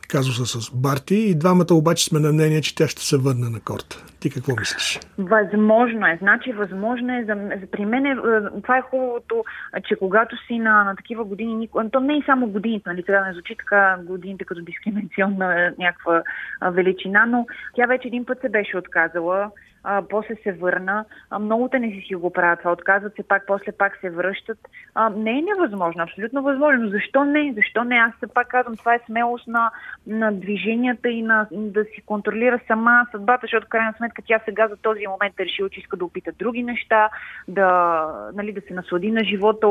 казуса 0.07 0.45
с 0.45 0.71
Барти 0.75 1.15
и 1.15 1.35
двамата 1.35 1.73
обаче 1.73 2.05
сме 2.05 2.19
на 2.19 2.33
мнение, 2.33 2.61
че 2.61 2.75
тя 2.75 2.87
ще 2.87 3.01
се 3.01 3.17
върне 3.17 3.49
на 3.49 3.59
корта. 3.59 4.03
Ти 4.19 4.29
какво 4.29 4.51
мислиш? 4.59 4.99
Възможно 5.17 6.07
е. 6.07 6.17
Значи, 6.21 6.51
възможно 6.51 7.17
е. 7.17 7.23
За, 7.23 7.35
при 7.71 7.85
мен 7.85 8.05
е, 8.05 8.11
е, 8.11 8.61
това 8.61 8.77
е 8.77 8.81
хубавото, 8.81 9.43
че 9.87 9.95
когато 9.95 10.35
си 10.47 10.59
на, 10.59 10.83
на 10.83 10.95
такива 10.95 11.23
години, 11.23 11.69
то 11.91 11.99
не 11.99 12.13
е 12.13 12.23
само 12.25 12.47
годините, 12.47 12.89
нали, 12.89 13.03
трябва 13.03 13.23
да 13.23 13.27
не 13.27 13.33
звучи 13.33 13.55
така 13.57 13.97
годините 14.03 14.45
като 14.45 14.61
дискриминационна 14.61 15.73
някаква 15.79 16.23
величина, 16.71 17.25
но 17.25 17.47
тя 17.75 17.85
вече 17.85 18.07
един 18.07 18.25
път 18.25 18.41
се 18.41 18.49
беше 18.49 18.77
отказала 18.77 19.51
а, 19.85 20.01
после 20.09 20.35
се 20.35 20.51
върна. 20.51 21.05
А, 21.29 21.39
много 21.39 21.69
тениси 21.69 22.07
си 22.07 22.15
го 22.15 22.33
правят 22.33 22.59
това, 22.59 22.71
отказват 22.71 23.15
се 23.15 23.23
пак, 23.23 23.43
после 23.47 23.71
пак 23.71 23.97
се 24.01 24.09
връщат. 24.09 24.57
А, 24.95 25.09
не 25.09 25.39
е 25.39 25.41
невъзможно, 25.41 26.03
абсолютно 26.03 26.41
възможно. 26.43 26.83
Но 26.83 26.89
защо 26.89 27.25
не? 27.25 27.53
Защо 27.55 27.83
не? 27.83 27.95
Аз 27.95 28.11
се 28.19 28.27
пак 28.27 28.47
казвам, 28.47 28.77
това 28.77 28.95
е 28.95 28.99
смелост 29.05 29.47
на, 29.47 29.71
на 30.07 30.31
движенията 30.31 31.09
и 31.09 31.21
на, 31.21 31.47
да 31.51 31.83
си 31.83 32.01
контролира 32.05 32.59
сама 32.67 33.05
съдбата, 33.11 33.39
защото 33.41 33.67
крайна 33.69 33.93
сметка 33.97 34.21
тя 34.27 34.39
сега 34.45 34.67
за 34.67 34.77
този 34.77 35.07
момент 35.07 35.39
е 35.39 35.45
решила, 35.45 35.69
че 35.69 35.79
иска 35.79 35.97
да 35.97 36.05
опита 36.05 36.31
други 36.39 36.63
неща, 36.63 37.09
да, 37.47 38.31
нали, 38.35 38.53
да 38.53 38.61
се 38.61 38.73
наслади 38.73 39.11
на 39.11 39.23
живота 39.23 39.67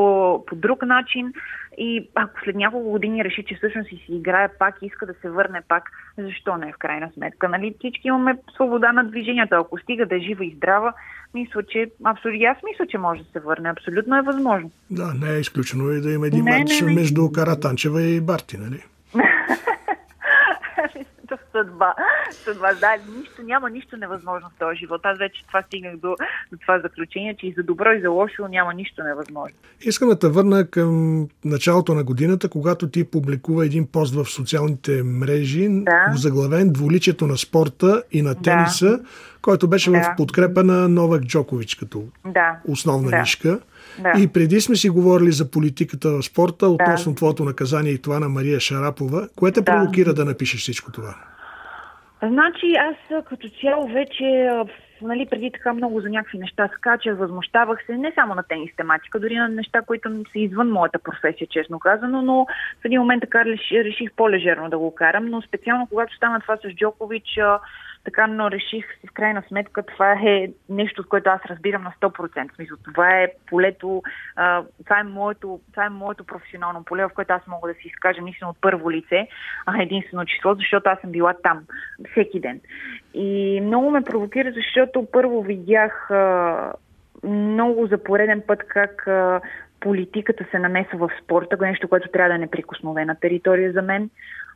по 0.47 0.55
друг 0.55 0.85
начин. 0.85 1.33
И 1.77 2.09
ако 2.15 2.39
след 2.43 2.55
няколко 2.55 2.89
години 2.89 3.23
реши, 3.23 3.43
че 3.43 3.55
всъщност 3.55 3.89
си 3.89 3.95
си 3.95 4.15
играе 4.15 4.47
пак 4.47 4.75
и 4.81 4.85
иска 4.85 5.05
да 5.05 5.13
се 5.13 5.29
върне 5.29 5.61
пак, 5.67 5.91
защо 6.17 6.57
не 6.57 6.73
в 6.73 6.77
крайна 6.77 7.11
сметка? 7.13 7.49
Нали? 7.49 7.75
Всички 7.79 8.07
имаме 8.07 8.37
свобода 8.55 8.91
на 8.91 9.03
движението. 9.03 9.55
Ако 9.55 9.77
стига 9.77 10.04
да 10.05 10.15
е 10.15 10.19
жива 10.19 10.45
и 10.45 10.53
здрава, 10.57 10.93
мисля, 11.33 11.63
че 11.63 11.91
абсолютно 12.03 12.45
аз 12.45 12.57
мисля, 12.71 12.87
че 12.87 12.97
може 12.97 13.23
да 13.23 13.31
се 13.31 13.39
върне. 13.39 13.69
Абсолютно 13.69 14.17
е 14.17 14.21
възможно. 14.21 14.71
Да, 14.91 15.13
не 15.13 15.35
е 15.35 15.39
изключено 15.39 15.91
и 15.91 16.01
да 16.01 16.11
има 16.11 16.27
един 16.27 16.43
матч 16.43 16.81
между 16.81 17.31
Каратанчева 17.31 18.01
и 18.01 18.21
Барти, 18.21 18.57
нали? 18.57 18.83
Съдба. 21.55 21.93
съдба. 22.31 22.73
Да, 22.73 22.97
нищо, 23.17 23.41
няма 23.43 23.69
нищо 23.69 23.97
невъзможно 23.97 24.49
в 24.49 24.59
този 24.59 24.77
живот. 24.77 25.01
Аз 25.03 25.17
вече 25.17 25.47
това 25.47 25.61
стигнах 25.61 25.97
до, 25.97 26.15
до 26.51 26.57
това 26.61 26.79
заключение, 26.79 27.35
че 27.39 27.47
и 27.47 27.53
за 27.57 27.63
добро 27.63 27.91
и 27.91 28.01
за 28.01 28.09
лошо 28.09 28.47
няма 28.47 28.73
нищо 28.73 29.03
невъзможно. 29.03 29.57
Искам 29.81 30.09
да 30.09 30.19
те 30.19 30.27
върна 30.27 30.67
към 30.67 31.27
началото 31.45 31.93
на 31.93 32.03
годината, 32.03 32.49
когато 32.49 32.89
ти 32.89 33.03
публикува 33.03 33.65
един 33.65 33.87
пост 33.87 34.15
в 34.15 34.25
социалните 34.25 35.03
мрежи, 35.03 35.67
да. 35.69 36.13
заглавен 36.15 36.73
Дволичието 36.73 37.27
на 37.27 37.37
спорта 37.37 38.03
и 38.11 38.21
на 38.21 38.41
тениса, 38.41 38.89
да. 38.89 38.99
който 39.41 39.67
беше 39.67 39.91
да. 39.91 40.01
в 40.01 40.15
подкрепа 40.17 40.63
на 40.63 40.89
Новак 40.89 41.21
Джокович 41.23 41.75
като 41.75 42.03
да. 42.25 42.59
основна 42.67 43.09
да. 43.09 43.19
нишка. 43.19 43.59
Да. 43.99 44.13
И 44.19 44.27
преди 44.27 44.61
сме 44.61 44.75
си 44.75 44.89
говорили 44.89 45.31
за 45.31 45.51
политиката 45.51 46.09
в 46.09 46.23
спорта, 46.23 46.67
относно 46.67 47.11
да. 47.11 47.15
твоето 47.15 47.45
наказание 47.45 47.91
и 47.91 48.01
това 48.01 48.19
на 48.19 48.29
Мария 48.29 48.59
Шарапова. 48.59 49.27
Кое 49.35 49.51
те 49.51 49.61
да. 49.61 49.65
провокира 49.65 50.13
да 50.13 50.25
напишеш 50.25 50.61
всичко 50.61 50.91
това? 50.91 51.15
Значи 52.23 52.73
аз 52.75 53.23
като 53.25 53.49
цяло 53.61 53.87
вече 53.87 54.49
нали, 55.01 55.25
преди 55.25 55.51
така 55.51 55.73
много 55.73 56.01
за 56.01 56.09
някакви 56.09 56.37
неща 56.37 56.69
скачах, 56.77 57.17
възмущавах 57.17 57.85
се, 57.85 57.97
не 57.97 58.11
само 58.15 58.35
на 58.35 58.43
тенис 58.43 58.71
тематика, 58.77 59.19
дори 59.19 59.35
на 59.35 59.49
неща, 59.49 59.81
които 59.81 60.09
са 60.31 60.39
извън 60.39 60.71
моята 60.71 60.99
професия, 60.99 61.47
честно 61.47 61.79
казано, 61.79 62.21
но 62.21 62.45
в 62.81 62.85
един 62.85 62.99
момент 62.99 63.21
така 63.21 63.45
реших 63.71 64.13
по-лежерно 64.15 64.69
да 64.69 64.77
го 64.77 64.95
карам, 64.95 65.25
но 65.25 65.41
специално 65.41 65.87
когато 65.87 66.15
стана 66.15 66.39
това 66.39 66.57
с 66.57 66.75
Джокович, 66.75 67.39
така, 68.05 68.27
но 68.27 68.51
реших 68.51 68.85
в 69.09 69.13
крайна 69.13 69.43
сметка, 69.47 69.83
това 69.83 70.13
е 70.13 70.47
нещо, 70.69 71.01
от 71.01 71.07
което 71.07 71.29
аз 71.29 71.41
разбирам 71.45 71.83
на 71.83 71.93
100%. 72.01 72.55
Смисъл, 72.55 72.77
това 72.83 73.21
е 73.21 73.27
полето, 73.47 74.03
това, 74.83 74.99
е 74.99 75.03
моето, 75.03 75.59
това 75.71 75.85
е 75.85 75.89
моето 75.89 76.23
професионално 76.23 76.83
поле, 76.83 77.05
в 77.05 77.13
което 77.15 77.33
аз 77.33 77.47
мога 77.47 77.67
да 77.67 77.73
си 77.73 77.87
изкажа 77.87 78.21
наистина 78.21 78.49
от 78.49 78.57
първо 78.61 78.91
лице, 78.91 79.27
а 79.65 79.81
единствено 79.81 80.25
число, 80.25 80.53
защото 80.53 80.89
аз 80.89 80.99
съм 80.99 81.11
била 81.11 81.33
там 81.43 81.63
всеки 82.11 82.39
ден. 82.39 82.61
И 83.13 83.61
много 83.61 83.91
ме 83.91 84.01
провокира, 84.01 84.51
защото 84.51 85.07
първо 85.11 85.41
видях 85.41 86.09
много 87.23 87.87
за 87.87 88.03
пореден 88.03 88.43
път 88.47 88.63
как 88.67 89.07
политиката 89.79 90.45
се 90.51 90.59
намесва 90.59 90.97
в 90.97 91.09
спорта, 91.23 91.57
нещо, 91.61 91.87
което 91.87 92.09
трябва 92.09 92.29
да 92.29 92.35
е 92.35 92.37
неприкосновена 92.37 93.15
територия 93.15 93.71
за 93.71 93.81
мен 93.81 94.09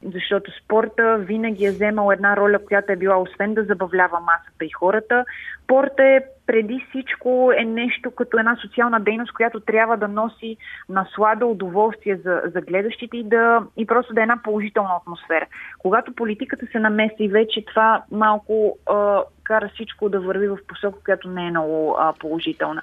защото 0.04 0.52
спорта 0.64 1.18
винаги 1.18 1.66
е 1.66 1.72
вземал 1.72 2.12
една 2.12 2.38
роля, 2.38 2.60
която 2.66 2.92
е 2.92 2.96
била 2.96 3.18
освен 3.18 3.54
да 3.54 3.64
забавлява 3.64 4.20
масата 4.20 4.66
и 4.66 4.70
хората. 4.70 5.26
Спорта 5.64 6.04
е 6.04 6.22
преди 6.48 6.86
всичко 6.90 7.52
е 7.58 7.66
нещо 7.66 8.12
като 8.12 8.40
една 8.40 8.56
социална 8.56 9.00
дейност, 9.00 9.34
която 9.34 9.60
трябва 9.60 9.98
да 9.98 10.08
носи 10.08 10.58
наслада, 10.90 11.46
удоволствие 11.46 12.16
за, 12.16 12.42
за 12.54 12.62
гледащите 12.62 13.18
и, 13.18 13.24
да, 13.24 13.64
и 13.78 13.88
просто 13.88 14.14
да 14.14 14.22
е 14.22 14.24
една 14.24 14.40
положителна 14.44 14.90
атмосфера. 15.02 15.46
Когато 15.80 16.16
политиката 16.16 16.66
се 16.72 16.80
намеси, 16.80 17.28
вече 17.28 17.66
това 17.66 18.04
малко 18.12 18.78
а, 18.90 19.24
кара 19.44 19.70
всичко 19.74 20.10
да 20.10 20.20
върви 20.20 20.48
в 20.48 20.58
посока, 20.68 21.00
която 21.06 21.30
не 21.30 21.48
е 21.48 21.50
много 21.50 21.96
а, 22.00 22.14
положителна. 22.14 22.82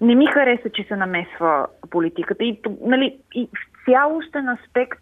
Не 0.00 0.14
ми 0.14 0.26
хареса, 0.26 0.70
че 0.70 0.82
се 0.82 0.96
намесва 0.96 1.66
политиката 1.90 2.44
и, 2.44 2.60
нали, 2.80 3.18
и 3.34 3.48
в 3.52 3.84
цялостен 3.84 4.48
аспект 4.48 4.98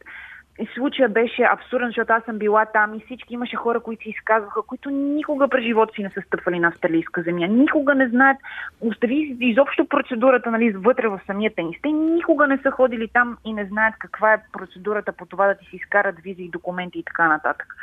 случая 0.75 1.09
беше 1.09 1.43
абсурден, 1.43 1.89
защото 1.89 2.13
аз 2.13 2.25
съм 2.25 2.39
била 2.39 2.65
там 2.67 2.95
и 2.95 3.01
всички 3.01 3.35
имаше 3.35 3.57
хора, 3.57 3.81
които 3.81 4.03
се 4.03 4.11
изказваха, 4.11 4.63
които 4.63 4.91
никога 4.91 5.49
през 5.49 5.65
живота 5.65 5.95
си 5.95 6.03
не 6.03 6.11
са 6.11 6.21
стъпвали 6.21 6.59
на 6.59 6.69
австралийска 6.69 7.23
земя. 7.23 7.47
Никога 7.47 7.95
не 7.95 8.09
знаят, 8.09 8.37
остави 8.81 9.37
изобщо 9.41 9.89
процедурата 9.89 10.51
нали, 10.51 10.73
вътре 10.73 11.09
в 11.09 11.21
самия 11.27 11.55
тенис. 11.55 11.77
Те 11.83 11.89
никога 11.89 12.47
не 12.47 12.59
са 12.59 12.71
ходили 12.71 13.09
там 13.09 13.39
и 13.45 13.53
не 13.53 13.65
знаят 13.65 13.95
каква 13.99 14.33
е 14.33 14.43
процедурата 14.53 15.13
по 15.13 15.27
това 15.27 15.47
да 15.47 15.55
ти 15.55 15.67
си 15.67 15.77
изкарат 15.77 16.21
визи 16.21 16.43
и 16.43 16.51
документи 16.51 16.99
и 16.99 17.05
така 17.05 17.29
нататък. 17.29 17.77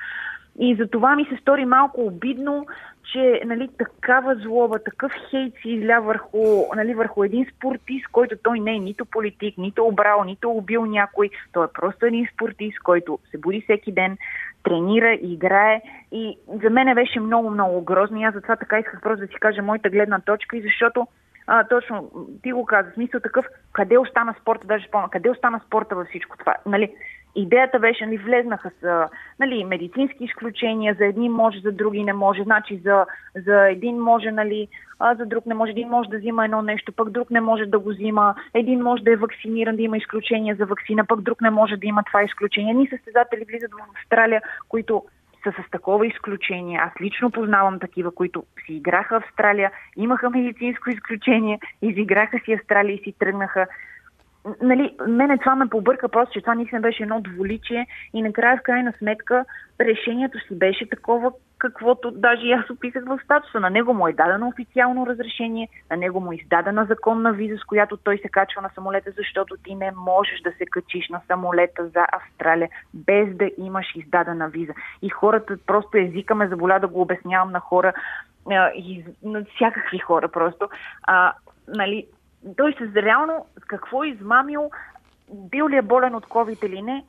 И 0.60 0.76
за 0.76 0.88
това 0.88 1.16
ми 1.16 1.26
се 1.26 1.36
стори 1.42 1.66
малко 1.66 2.06
обидно, 2.06 2.66
че 3.12 3.42
нали, 3.46 3.70
такава 3.78 4.36
злоба, 4.36 4.80
такъв 4.80 5.12
хейт 5.30 5.54
си 5.62 5.70
изля 5.70 6.02
върху, 6.02 6.66
нали, 6.76 6.94
върху 6.94 7.24
един 7.24 7.46
спортист, 7.56 8.08
който 8.12 8.36
той 8.44 8.60
не 8.60 8.76
е 8.76 8.80
нито 8.80 9.06
политик, 9.06 9.58
нито 9.58 9.86
обрал, 9.86 10.24
нито 10.24 10.52
убил 10.52 10.86
някой. 10.86 11.30
Той 11.52 11.66
е 11.66 11.74
просто 11.74 12.06
един 12.06 12.28
спортист, 12.34 12.80
който 12.80 13.20
се 13.32 13.38
буди 13.38 13.62
всеки 13.62 13.92
ден, 13.92 14.18
тренира, 14.64 15.14
играе 15.22 15.82
и 16.12 16.38
за 16.64 16.70
мен 16.70 16.96
беше 16.96 17.20
много, 17.20 17.50
много 17.50 17.82
грозно 17.82 18.22
и 18.22 18.24
аз 18.24 18.34
затова 18.34 18.56
така 18.56 18.80
исках 18.80 19.02
просто 19.02 19.26
да 19.26 19.28
си 19.28 19.40
кажа 19.40 19.62
моята 19.62 19.90
гледна 19.90 20.20
точка 20.20 20.58
и 20.58 20.62
защото 20.62 21.08
а, 21.48 21.64
точно, 21.64 22.12
ти 22.44 22.52
го 22.52 22.66
каза, 22.66 22.92
смисъл 22.92 23.20
такъв, 23.20 23.46
къде 23.74 23.98
остана 23.98 24.36
спорта, 24.42 24.68
даже 24.68 24.88
спомня, 24.88 25.10
къде 25.10 25.30
остана 25.30 25.62
спорта 25.68 25.96
във 25.96 26.08
всичко 26.08 26.38
това? 26.38 26.56
Нали, 26.66 26.94
идеята 27.36 27.80
беше, 27.80 28.06
нали, 28.06 28.17
влезнаха 28.17 28.72
с 28.82 29.08
нали, 29.39 29.63
медицински 29.63 30.24
изключения, 30.24 30.96
за 31.00 31.06
едни 31.06 31.30
може, 31.30 31.60
за 31.60 31.72
други 31.72 32.04
не 32.04 32.13
може, 32.13 32.44
значи 32.44 32.78
за, 32.78 33.06
за 33.36 33.70
един 33.70 33.98
може, 33.98 34.32
нали, 34.32 34.67
а 35.00 35.15
за 35.15 35.26
друг 35.26 35.46
не 35.46 35.54
може, 35.54 35.72
един 35.72 35.89
може 35.89 36.10
да 36.10 36.17
взима 36.17 36.46
едно 36.46 36.62
нещо, 36.62 36.91
пък 36.91 37.10
друг 37.10 37.32
не 37.32 37.41
може 37.41 37.65
да 37.65 37.80
го 37.80 37.89
взима, 37.89 38.36
един 38.54 38.82
може 38.82 39.04
да 39.04 39.12
е 39.12 39.15
вакциниран, 39.15 39.76
да 39.76 39.82
има 39.82 39.98
изключения 39.98 40.56
за 40.56 40.65
вакцина, 40.65 41.06
пък 41.06 41.22
друг 41.22 41.41
не 41.41 41.50
може 41.50 41.78
да 41.78 41.88
има 41.88 42.04
това 42.04 42.24
изключение. 42.24 42.74
Ни 42.74 42.88
състезатели 42.88 43.46
влизат 43.48 43.72
в 43.72 43.98
Австралия, 43.98 44.41
които 44.70 45.04
са 45.44 45.52
с 45.52 45.72
такова 45.72 46.08
изключение. 46.08 46.80
Аз 46.84 47.02
лично 47.02 47.32
познавам 47.32 47.80
такива, 47.80 48.12
които 48.12 48.44
си 48.65 48.74
играха 48.74 49.15
Австралия, 49.15 49.72
имаха 49.98 50.30
медицинско 50.30 50.89
изключение, 50.89 51.60
изиграха 51.82 52.39
си 52.46 52.54
Австралия 52.54 52.96
и 52.96 53.04
си 53.04 53.13
тръгнаха 53.20 53.67
нали, 54.62 54.96
мене 55.08 55.38
това 55.38 55.56
ме 55.56 55.70
побърка 55.70 56.10
просто, 56.10 56.34
че 56.34 56.42
това 56.42 56.56
наистина 56.56 56.82
беше 56.82 57.04
едно 57.04 57.22
дволичие 57.22 57.88
и 58.14 58.22
накрая 58.22 58.58
в 58.58 58.64
крайна 58.64 58.94
сметка 58.98 59.46
решението 59.80 60.40
си 60.40 60.60
беше 60.60 60.90
такова, 60.90 61.32
каквото 61.58 62.12
даже 62.12 62.48
и 62.48 62.52
аз 62.52 62.70
описах 62.70 63.04
в 63.06 63.20
статуса. 63.24 63.60
На 63.60 63.70
него 63.70 63.94
му 63.94 64.08
е 64.08 64.14
дадено 64.14 64.48
официално 64.48 65.08
разрешение, 65.08 65.68
на 65.92 65.98
него 65.98 66.20
му 66.20 66.32
е 66.32 66.36
издадена 66.36 66.86
законна 66.86 67.34
виза, 67.34 67.58
с 67.58 67.64
която 67.64 67.98
той 67.98 68.18
се 68.18 68.30
качва 68.30 68.62
на 68.62 68.70
самолета, 68.76 69.12
защото 69.18 69.58
ти 69.58 69.76
не 69.76 69.92
можеш 69.92 70.42
да 70.42 70.52
се 70.52 70.66
качиш 70.66 71.10
на 71.10 71.22
самолета 71.28 71.88
за 71.88 72.06
Австралия 72.12 72.70
без 72.94 73.36
да 73.36 73.52
имаш 73.58 73.96
издадена 73.96 74.50
виза. 74.50 74.74
И 75.02 75.10
хората, 75.10 75.58
просто 75.68 75.98
езика 75.98 76.36
ме 76.36 76.48
заболя 76.48 76.80
да 76.80 76.88
го 76.88 77.02
обяснявам 77.02 77.52
на 77.52 77.60
хора, 77.60 77.94
и 78.76 79.04
на 79.24 79.46
всякакви 79.56 80.00
хора 80.00 80.28
просто. 80.28 80.70
А, 81.04 81.34
нали, 81.68 82.08
той 82.58 82.74
се 82.74 83.02
реално 83.02 83.46
какво 83.68 84.04
е 84.04 84.08
измамил, 84.08 84.72
бил 85.34 85.70
ли 85.70 85.78
е 85.78 85.82
болен 85.82 86.16
от 86.16 86.26
COVID 86.26 86.66
или 86.66 86.82
не, 86.82 87.06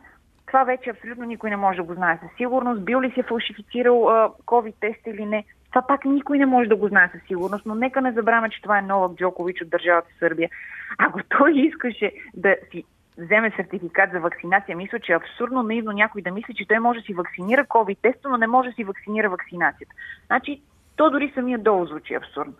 това 0.46 0.64
вече 0.64 0.90
абсолютно 0.90 1.24
никой 1.24 1.50
не 1.50 1.56
може 1.56 1.76
да 1.76 1.82
го 1.82 1.94
знае 1.94 2.18
със 2.22 2.36
сигурност. 2.36 2.84
Бил 2.84 3.00
ли 3.00 3.10
си 3.10 3.20
е 3.20 3.22
фалшифицирал 3.22 4.08
а, 4.08 4.28
COVID 4.46 4.74
тест 4.80 5.00
или 5.06 5.26
не, 5.26 5.44
това 5.72 5.86
пак 5.86 6.04
никой 6.04 6.38
не 6.38 6.46
може 6.46 6.68
да 6.68 6.76
го 6.76 6.88
знае 6.88 7.10
със 7.12 7.22
сигурност, 7.26 7.66
но 7.66 7.74
нека 7.74 8.00
не 8.00 8.12
забравяме, 8.12 8.50
че 8.50 8.62
това 8.62 8.78
е 8.78 8.82
Новак 8.82 9.16
Джокович 9.16 9.62
от 9.62 9.70
държавата 9.70 10.08
Сърбия. 10.18 10.50
Ако 10.98 11.20
той 11.28 11.52
искаше 11.52 12.12
да 12.34 12.56
си 12.70 12.84
вземе 13.18 13.52
сертификат 13.56 14.10
за 14.12 14.20
вакцинация, 14.20 14.76
мисля, 14.76 15.00
че 15.00 15.12
е 15.12 15.16
абсурдно 15.16 15.62
наивно 15.62 15.92
някой 15.92 16.22
да 16.22 16.30
мисли, 16.30 16.54
че 16.54 16.68
той 16.68 16.78
може 16.78 17.00
да 17.00 17.06
си 17.06 17.14
вакцинира 17.14 17.64
COVID 17.64 17.98
теста, 18.02 18.28
но 18.28 18.36
не 18.36 18.46
може 18.46 18.68
да 18.68 18.74
си 18.74 18.84
вакцинира 18.84 19.30
вакцинацията. 19.30 19.94
Значи, 20.26 20.62
то 20.96 21.10
дори 21.10 21.32
самия 21.34 21.58
долу 21.58 21.86
звучи 21.86 22.14
абсурдно. 22.14 22.54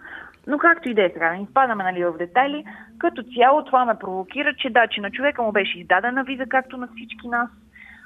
Но 0.46 0.58
както 0.58 0.88
и 0.88 0.94
да 0.94 1.04
е 1.04 1.10
сега, 1.12 1.36
изпадаме 1.36 1.84
нали, 1.84 2.04
в 2.04 2.18
детайли, 2.18 2.64
като 2.98 3.22
цяло 3.36 3.64
това 3.64 3.84
ме 3.84 3.98
провокира, 4.00 4.54
че 4.54 4.70
да, 4.70 4.86
че 4.86 5.00
на 5.00 5.10
човека 5.10 5.42
му 5.42 5.52
беше 5.52 5.78
издадена 5.78 6.24
виза, 6.24 6.46
както 6.46 6.76
на 6.76 6.88
всички 6.96 7.28
нас. 7.28 7.50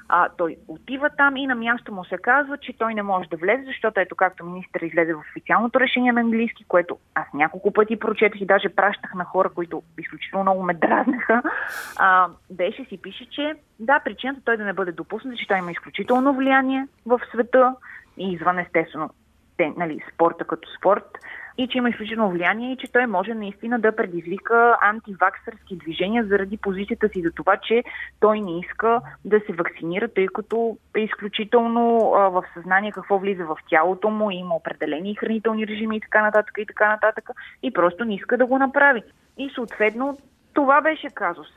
А, 0.09 0.29
той 0.37 0.57
отива 0.67 1.09
там 1.17 1.37
и 1.37 1.47
на 1.47 1.55
място 1.55 1.93
му 1.93 2.05
се 2.05 2.17
казва, 2.17 2.57
че 2.57 2.77
той 2.77 2.93
не 2.93 3.01
може 3.01 3.29
да 3.29 3.37
влезе, 3.37 3.63
защото 3.65 3.99
ето 3.99 4.15
както 4.15 4.45
министър 4.45 4.81
излезе 4.81 5.13
в 5.13 5.19
официалното 5.19 5.79
решение 5.79 6.11
на 6.11 6.21
английски, 6.21 6.65
което 6.67 6.97
аз 7.15 7.25
няколко 7.33 7.73
пъти 7.73 7.99
прочетох 7.99 8.41
и 8.41 8.45
даже 8.45 8.69
пращах 8.69 9.13
на 9.13 9.23
хора, 9.23 9.49
които 9.49 9.83
изключително 9.99 10.43
много 10.43 10.63
ме 10.63 10.73
дразнаха, 10.73 11.43
а, 11.99 12.27
беше 12.49 12.85
си 12.85 13.01
пише, 13.01 13.29
че 13.29 13.53
да, 13.79 13.99
причината 13.99 14.41
той 14.45 14.57
да 14.57 14.65
не 14.65 14.73
бъде 14.73 14.91
допуснат, 14.91 15.37
че 15.37 15.47
той 15.47 15.57
има 15.57 15.71
изключително 15.71 16.33
влияние 16.33 16.87
в 17.05 17.21
света 17.31 17.75
и 18.17 18.31
извън 18.31 18.59
естествено 18.59 19.09
те, 19.57 19.73
нали, 19.77 19.99
спорта 20.13 20.45
като 20.45 20.69
спорт, 20.77 21.17
и 21.57 21.67
че 21.67 21.77
има 21.77 21.89
изключително 21.89 22.31
влияние 22.31 22.71
и 22.71 22.77
че 22.77 22.91
той 22.91 23.05
може 23.05 23.33
наистина 23.33 23.79
да 23.79 23.95
предизвика 23.95 24.77
антиваксърски 24.81 25.77
движения 25.77 26.25
заради 26.25 26.57
позицията 26.57 27.09
си 27.09 27.21
за 27.21 27.31
това, 27.31 27.57
че 27.57 27.83
той 28.19 28.41
не 28.41 28.59
иска 28.59 29.01
да 29.25 29.39
се 29.39 29.53
вакцинира, 29.53 30.07
тъй 30.07 30.27
като 30.27 30.77
е 30.95 30.99
изключително 30.99 32.13
а, 32.15 32.29
в 32.29 32.43
съзнание 32.53 32.91
какво 32.91 33.19
влиза 33.19 33.45
в 33.45 33.57
тялото 33.69 34.09
му, 34.09 34.31
има 34.31 34.55
определени 34.55 35.15
хранителни 35.15 35.67
режими 35.67 35.97
и 35.97 36.01
така 36.01 36.21
нататък 36.21 36.57
и 36.57 36.65
така 36.65 36.89
нататък 36.89 37.29
и 37.63 37.73
просто 37.73 38.05
не 38.05 38.15
иска 38.15 38.37
да 38.37 38.45
го 38.45 38.57
направи. 38.57 39.03
И 39.37 39.49
съответно 39.55 40.17
това 40.53 40.81
беше 40.81 41.07
казус 41.13 41.47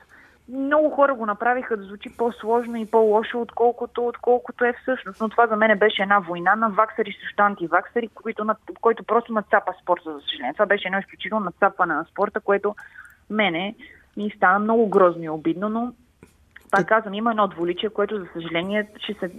много 0.51 0.89
хора 0.89 1.13
го 1.13 1.25
направиха 1.25 1.77
да 1.77 1.83
звучи 1.83 2.17
по-сложно 2.17 2.75
и 2.75 2.85
по-лошо, 2.85 3.41
отколкото, 3.41 4.07
отколкото 4.07 4.65
е 4.65 4.73
всъщност. 4.81 5.21
Но 5.21 5.29
това 5.29 5.47
за 5.47 5.55
мен 5.55 5.79
беше 5.79 6.01
една 6.01 6.19
война 6.19 6.55
на 6.55 6.69
ваксари 6.69 7.17
срещу 7.21 7.43
антиваксари, 7.43 8.07
който, 8.07 8.55
който 8.81 9.03
просто 9.03 9.33
нацапа 9.33 9.73
спорта, 9.81 10.13
за 10.13 10.19
съжаление. 10.21 10.53
Това 10.53 10.65
беше 10.65 10.87
едно 10.87 10.99
изключително 10.99 11.45
нацапване 11.45 11.93
на 11.93 12.05
спорта, 12.11 12.39
което 12.39 12.75
мене 13.29 13.75
ми 14.17 14.33
стана 14.35 14.59
много 14.59 14.89
грозно 14.89 15.23
и 15.23 15.29
обидно, 15.29 15.69
но 15.69 15.93
пак 16.71 16.87
казвам, 16.87 17.13
има 17.13 17.31
едно 17.31 17.47
дволичие, 17.47 17.89
което 17.89 18.19
за 18.19 18.25
съжаление 18.33 18.87
ще 18.97 19.13
се, 19.13 19.31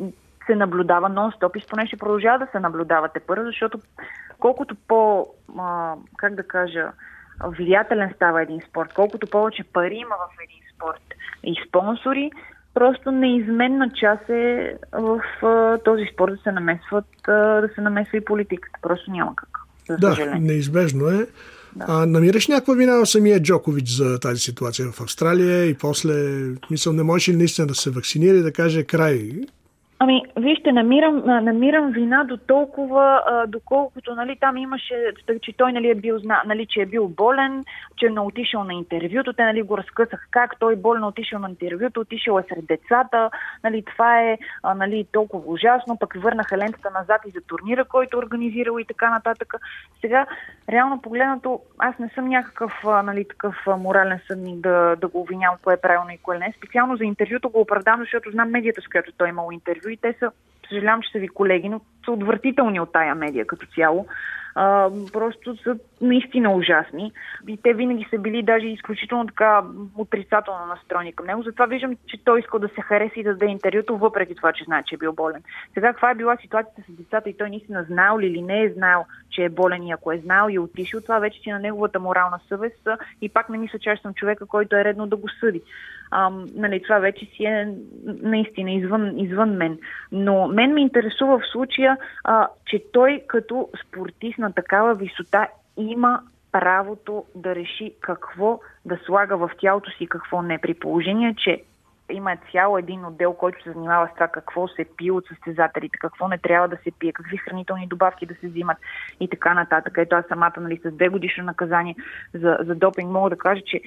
се 0.47 0.55
наблюдава 0.55 1.11
нон-стоп 1.11 1.57
и 1.57 1.67
поне 1.71 1.87
ще 1.87 1.97
продължава 1.97 2.39
да 2.39 2.47
се 2.53 2.61
наблюдавате 2.61 3.21
първо, 3.21 3.47
защото 3.47 3.79
колкото 4.39 4.77
по, 4.89 5.27
а, 5.59 5.95
как 6.17 6.35
да 6.35 6.43
кажа, 6.43 6.93
влиятелен 7.45 8.13
става 8.17 8.43
един 8.43 8.61
спорт, 8.69 8.93
колкото 8.95 9.27
повече 9.27 9.65
пари 9.73 9.95
има 9.95 10.15
в 10.15 10.43
един 10.43 10.63
спорт 10.75 11.15
и 11.45 11.55
спонсори, 11.69 12.31
просто 12.75 13.11
неизменна 13.11 13.91
част 14.01 14.29
е 14.29 14.77
в 14.93 15.21
а, 15.43 15.79
този 15.79 16.05
спорт 16.13 16.33
да 16.33 16.43
се 16.43 16.53
намесват, 16.53 17.29
а, 17.29 17.33
да 17.33 17.69
се 17.75 17.81
намесва 17.81 18.19
и 18.19 18.25
политиката. 18.25 18.79
Просто 18.83 19.11
няма 19.11 19.37
как. 19.37 19.49
Да, 20.01 20.35
неизбежно 20.41 21.09
е. 21.09 21.27
Да. 21.77 21.85
А, 21.89 22.07
намираш 22.07 22.49
някаква 22.49 22.75
вина 22.75 22.97
в 22.97 23.07
самия 23.07 23.43
Джокович 23.43 23.89
за 23.89 24.21
тази 24.21 24.41
ситуация 24.41 24.89
в 24.89 25.01
Австралия 25.01 25.65
и 25.67 25.75
после, 25.75 26.15
мисъл, 26.71 26.93
не 26.93 27.03
можеш 27.03 27.29
ли 27.29 27.37
наистина 27.37 27.67
да 27.67 27.75
се 27.75 27.91
вакцинира 27.91 28.37
и 28.37 28.43
да 28.43 28.53
каже 28.53 28.85
край? 28.85 29.31
Ами, 30.05 30.23
вижте, 30.37 30.73
намирам, 30.73 31.23
намирам 31.25 31.93
вина 31.93 32.25
до 32.25 32.37
толкова, 32.37 33.23
доколкото 33.49 34.15
нали, 34.15 34.37
там 34.41 34.57
имаше, 34.57 35.13
че 35.43 35.53
той 35.53 35.73
нали, 35.73 35.91
е 35.91 35.95
бил, 35.95 36.19
нали, 36.47 36.67
че 36.67 36.81
е 36.81 36.87
бил 36.87 37.09
болен, 37.09 37.65
че 37.97 38.07
е 38.07 38.21
отишъл 38.21 38.65
на 38.65 38.75
интервюто, 38.75 39.33
те 39.33 39.45
нали, 39.45 39.63
го 39.63 39.79
разкъсаха 39.79 40.27
как 40.31 40.59
той 40.59 40.77
болен 40.77 41.05
отишъл 41.05 41.39
на 41.39 41.51
интервюто, 41.51 42.01
отишъл 42.01 42.39
е 42.39 42.45
сред 42.49 42.67
децата, 42.67 43.31
нали, 43.65 43.83
това 43.83 44.21
е 44.21 44.39
нали, 44.77 45.07
толкова 45.13 45.53
ужасно, 45.53 45.99
пък 45.99 46.15
върнаха 46.17 46.59
лентата 46.59 46.91
назад 46.91 47.21
и 47.27 47.31
за 47.31 47.41
турнира, 47.41 47.85
който 47.85 48.19
организирал 48.19 48.79
и 48.79 48.85
така 48.85 49.11
нататък. 49.11 49.55
Сега, 50.01 50.27
реално 50.69 51.03
погледнато, 51.03 51.61
аз 51.79 51.99
не 51.99 52.09
съм 52.09 52.29
някакъв 52.29 52.73
нали, 52.85 53.25
такъв 53.29 53.55
морален 53.79 54.21
съдник 54.27 54.57
да, 54.57 54.97
да 54.97 55.09
го 55.09 55.21
обвинявам 55.21 55.59
кое 55.63 55.75
е 55.75 55.81
правилно 55.81 56.11
и 56.11 56.19
кое 56.19 56.39
не. 56.39 56.47
е. 56.47 56.55
Специално 56.57 56.97
за 56.97 57.05
интервюто 57.05 57.51
го 57.51 57.61
оправдам, 57.61 58.01
защото 58.01 58.31
знам 58.31 58.51
медията, 58.51 58.81
с 58.83 58.89
която 58.89 59.13
той 59.13 59.29
е 59.29 59.31
имал 59.31 59.49
интервю 59.53 59.92
и 59.93 59.97
те 59.97 60.15
са, 60.19 60.31
съжалявам, 60.69 61.03
че 61.03 61.13
са 61.13 61.19
ви 61.19 61.29
колеги, 61.29 61.69
но 61.69 61.81
са 62.05 62.13
отвратителни 62.13 62.81
от 62.81 62.93
тая 62.93 63.15
медия 63.15 63.47
като 63.47 63.67
цяло. 63.67 64.07
А, 64.55 64.91
просто 65.13 65.57
са 65.57 65.77
наистина 66.01 66.55
ужасни. 66.55 67.13
И 67.49 67.57
те 67.63 67.75
винаги 67.75 68.07
са 68.11 68.19
били 68.19 68.43
даже 68.43 68.67
изключително 68.67 69.27
така 69.27 69.63
отрицателно 69.97 70.67
настроени 70.67 71.13
към 71.13 71.27
него. 71.27 71.43
Затова 71.43 71.67
виждам, 71.67 71.97
че 72.07 72.25
той 72.25 72.41
искал 72.41 72.61
да 72.61 72.69
се 72.69 72.81
хареса 72.81 73.21
и 73.21 73.23
да 73.23 73.33
даде 73.33 73.47
интервюто, 73.47 73.99
въпреки 73.99 74.35
това, 74.35 74.53
че 74.53 74.65
знае, 74.65 74.83
че 74.83 74.95
е 74.95 74.99
бил 74.99 75.13
болен. 75.13 75.43
Сега 75.75 75.93
каква 75.93 76.11
е 76.11 76.15
била 76.15 76.37
ситуацията 76.37 76.83
с 76.89 76.93
децата 76.93 77.31
и 77.31 77.37
той 77.37 77.51
наистина 77.51 77.85
знаел 77.85 78.19
ли 78.19 78.27
или 78.27 78.43
не 78.43 78.63
е 78.63 78.73
знаел, 78.73 79.05
че 79.31 79.45
е 79.45 79.49
болен 79.49 79.83
и 79.83 79.93
ако 79.93 80.13
е 80.13 80.19
знал 80.19 80.49
и 80.49 80.55
е 80.55 80.61
отишъл, 80.61 81.01
това 81.01 81.19
вече 81.19 81.41
си 81.41 81.51
на 81.51 81.59
неговата 81.59 82.01
морална 82.01 82.41
съвест 82.49 82.89
и 83.21 83.29
пак 83.29 83.49
не 83.49 83.59
мисля, 83.59 83.79
че 83.79 83.91
аз 83.91 84.01
съм 84.01 84.15
човека, 84.15 84.47
който 84.47 84.77
е 84.77 84.85
редно 84.85 85.07
да 85.07 85.17
го 85.17 85.29
съди. 85.29 85.63
Ам, 86.15 86.47
нали, 86.55 86.83
това 86.83 86.99
вече 86.99 87.27
си 87.27 87.45
е 87.45 87.75
наистина 88.23 88.73
извън, 88.73 89.19
извън 89.19 89.51
мен. 89.51 89.79
Но 90.13 90.49
мен 90.49 90.73
ме 90.75 90.81
интересува 90.81 91.39
в 91.39 91.53
случая, 91.53 91.97
а, 92.25 92.49
че 92.67 92.83
той 92.93 93.23
като 93.27 93.69
спортист 93.87 94.39
на 94.43 94.53
такава 94.53 94.95
висота 94.95 95.49
има 95.77 96.21
правото 96.53 97.25
да 97.35 97.55
реши 97.55 97.95
какво 98.01 98.61
да 98.85 98.99
слага 99.07 99.37
в 99.37 99.51
тялото 99.59 99.91
си 99.91 100.05
и 100.05 100.09
какво 100.09 100.43
не. 100.43 100.59
При 100.59 100.75
положение, 100.75 101.35
че 101.35 101.63
има 102.11 102.37
цял 102.53 102.77
един 102.79 103.05
отдел, 103.05 103.33
който 103.33 103.63
се 103.63 103.73
занимава 103.73 104.09
с 104.09 104.15
това 104.15 104.29
какво 104.29 104.69
се 104.69 104.87
пие 104.97 105.13
от 105.13 105.27
състезателите, 105.27 105.99
какво 105.99 106.29
не 106.29 106.39
трябва 106.39 106.69
да 106.69 106.77
се 106.77 106.91
пие, 106.99 107.13
какви 107.13 107.37
хранителни 107.37 107.87
добавки 107.87 108.27
да 108.27 108.35
се 108.35 108.49
взимат 108.49 108.77
и 109.21 109.29
така 109.29 109.55
нататък. 109.55 109.95
Ето 109.97 110.17
аз 110.17 110.25
самата 110.29 110.53
нали, 110.61 110.81
с 110.85 110.91
две 110.91 111.09
годишно 111.09 111.45
наказание 111.45 111.97
за, 112.35 112.59
за 112.61 112.75
допинг 112.75 113.11
мога 113.11 113.31
да 113.31 113.39
кажа, 113.39 113.63
че 113.67 113.81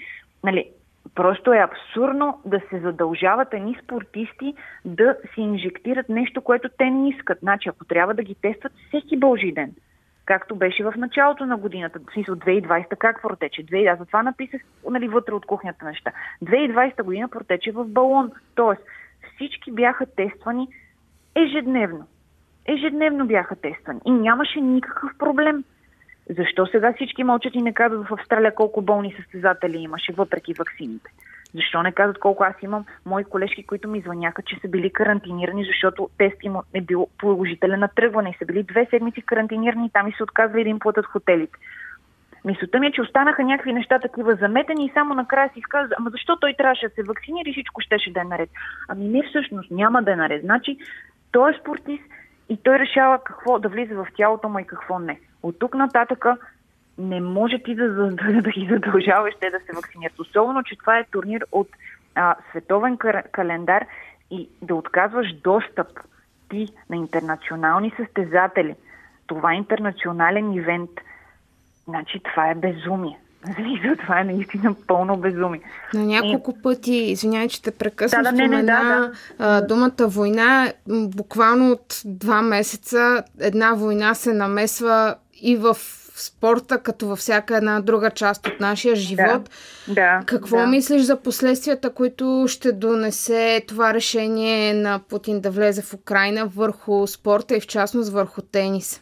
нали, 0.44 0.72
Просто 1.16 1.54
е 1.54 1.58
абсурдно 1.58 2.42
да 2.46 2.62
се 2.70 2.80
задължават 2.80 3.54
едни 3.54 3.78
спортисти 3.84 4.54
да 4.86 5.16
си 5.34 5.42
инжектират 5.42 6.10
нещо, 6.10 6.42
което 6.42 6.70
те 6.78 6.90
не 6.90 7.10
искат. 7.10 7.40
Значи, 7.40 7.70
ако 7.70 7.86
трябва 7.86 8.14
да 8.14 8.24
ги 8.24 8.36
тестват 8.36 8.74
всеки 8.88 9.18
Божий 9.18 9.52
ден, 9.52 9.72
както 10.26 10.56
беше 10.56 10.84
в 10.84 10.94
началото 10.98 11.46
на 11.46 11.58
годината, 11.58 12.00
в 12.00 12.14
смисъл 12.14 12.36
2020, 12.36 12.98
как 12.98 13.22
протече? 13.22 13.66
2000, 13.66 13.94
аз 13.94 14.00
затова 14.00 14.24
написах 14.24 14.62
нали, 14.90 15.08
вътре 15.08 15.34
от 15.34 15.46
кухнята 15.46 15.86
неща. 15.86 16.12
2020 16.44 17.04
година 17.04 17.28
протече 17.28 17.72
в 17.72 17.86
балон. 17.86 18.32
Тоест, 18.56 18.82
всички 19.36 19.72
бяха 19.72 20.06
тествани 20.06 20.68
ежедневно. 21.36 22.08
Ежедневно 22.66 23.28
бяха 23.28 23.56
тествани 23.56 24.00
и 24.06 24.12
нямаше 24.12 24.62
никакъв 24.62 25.12
проблем. 25.18 25.64
Защо 26.30 26.66
сега 26.66 26.94
всички 26.94 27.24
мълчат 27.24 27.56
и 27.56 27.62
не 27.62 27.74
казват 27.74 28.08
в 28.08 28.14
Австралия 28.14 28.56
колко 28.56 28.82
болни 28.82 29.16
състезатели 29.18 29.78
имаше, 29.78 30.14
въпреки 30.14 30.54
ваксините? 30.54 31.12
Защо 31.56 31.84
не 31.84 31.92
казват 31.92 32.20
колко 32.20 32.44
аз 32.44 32.56
имам 32.62 32.86
мои 33.06 33.24
колежки, 33.24 33.66
които 33.66 33.88
ми 33.90 34.02
звъняха, 34.02 34.42
че 34.42 34.60
са 34.62 34.68
били 34.68 34.94
карантинирани, 34.94 35.66
защото 35.66 36.10
тест 36.18 36.44
им 36.44 36.56
е 36.74 36.82
бил 36.82 37.08
положителен 37.18 37.80
на 37.80 37.88
тръгване 37.88 38.30
и 38.30 38.38
са 38.38 38.46
били 38.46 38.64
две 38.64 38.88
седмици 38.90 39.22
карантинирани, 39.22 39.90
там 39.94 40.08
и 40.08 40.12
се 40.12 40.24
отказвали 40.24 40.64
да 40.64 40.70
им 40.70 40.80
платят 40.80 41.06
хотелите. 41.06 41.58
Мисълта 42.46 42.80
ми 42.80 42.88
е, 42.88 42.92
че 42.92 43.02
останаха 43.02 43.44
някакви 43.44 43.74
неща 43.74 44.00
такива 44.00 44.36
заметени 44.36 44.86
и 44.86 44.92
само 44.94 45.14
накрая 45.14 45.50
си 45.54 45.60
изказва, 45.60 45.96
ама 46.00 46.10
защо 46.10 46.38
той 46.38 46.54
трябваше 46.58 46.88
да 46.88 46.94
се 46.94 47.04
вакцинира 47.04 47.50
и 47.50 47.52
всичко 47.52 47.82
щеше 47.82 48.14
да 48.14 48.22
е 48.22 48.24
наред. 48.24 48.50
Ами 48.88 49.08
не 49.08 49.24
всъщност, 49.24 49.72
няма 49.72 50.04
да 50.04 50.12
е 50.12 50.16
наред. 50.16 50.42
Значи, 50.42 50.78
той 51.32 51.52
е 51.52 51.58
спортист 51.62 52.04
и 52.50 52.58
той 52.64 52.80
решава 52.80 53.20
какво 53.24 53.60
да 53.60 53.70
влиза 53.70 53.96
в 53.96 54.08
тялото 54.18 54.50
му 54.50 54.60
и 54.60 54.68
какво 54.68 55.00
не. 55.00 55.20
От 55.44 55.60
тук 55.60 55.76
нататъка 55.76 56.38
не 56.98 57.22
може 57.22 57.60
ти 57.60 57.76
да, 57.76 57.90
да, 57.90 58.42
да 58.42 58.50
ги 58.50 58.68
задължаваш 58.72 59.34
те 59.40 59.50
да 59.50 59.60
се 59.60 59.76
вакцинират. 59.76 60.20
Особено, 60.20 60.64
че 60.64 60.78
това 60.78 61.00
е 61.00 61.06
турнир 61.12 61.46
от 61.52 61.68
а, 62.16 62.36
световен 62.50 62.98
календар 63.32 63.86
и 64.32 64.50
да 64.62 64.76
отказваш 64.76 65.34
достъп 65.34 65.88
ти 66.50 66.68
на 66.90 66.96
интернационални 66.96 67.94
състезатели. 67.98 68.76
Това 69.28 69.54
е 69.54 69.58
интернационален 69.58 70.54
ивент. 70.54 70.90
Значи 71.88 72.20
това 72.20 72.50
е 72.50 72.56
безумие. 72.56 73.20
Зависа, 73.48 73.96
това 74.02 74.20
е 74.20 74.24
наистина 74.24 74.76
пълно 74.88 75.18
безумие. 75.18 75.62
На 75.94 76.04
няколко 76.04 76.54
и... 76.60 76.62
пъти, 76.62 76.94
извинявай, 76.94 77.48
че 77.48 77.62
те 77.62 77.72
прекъсвам, 77.72 78.24
да, 78.24 78.32
да, 78.32 78.38
не, 78.38 78.48
не, 78.48 78.64
да, 78.64 79.12
да. 79.40 79.62
думата 79.68 80.08
война. 80.08 80.74
Буквално 80.88 81.72
от 81.72 82.02
два 82.06 82.42
месеца 82.42 83.24
една 83.40 83.74
война 83.74 84.14
се 84.14 84.34
намесва 84.34 85.16
и 85.42 85.56
в 85.56 85.76
спорта, 86.16 86.84
като 86.84 87.08
във 87.08 87.20
всяка 87.20 87.58
една 87.58 87.82
друга 87.82 88.12
част 88.12 88.48
от 88.48 88.60
нашия 88.60 88.96
живот. 88.96 89.50
Да, 89.88 89.94
да, 89.94 90.22
Какво 90.26 90.58
да. 90.58 90.68
мислиш 90.68 91.02
за 91.02 91.22
последствията, 91.22 91.94
които 91.94 92.46
ще 92.48 92.72
донесе 92.72 93.62
това 93.68 93.94
решение 93.94 94.74
на 94.74 95.00
Путин 95.10 95.42
да 95.42 95.52
влезе 95.52 95.82
в 95.82 95.94
Украина 95.94 96.46
върху 96.56 97.08
спорта 97.08 97.56
и 97.58 97.60
в 97.60 97.68
частност 97.68 98.14
върху 98.14 98.42
тенис? 98.42 99.02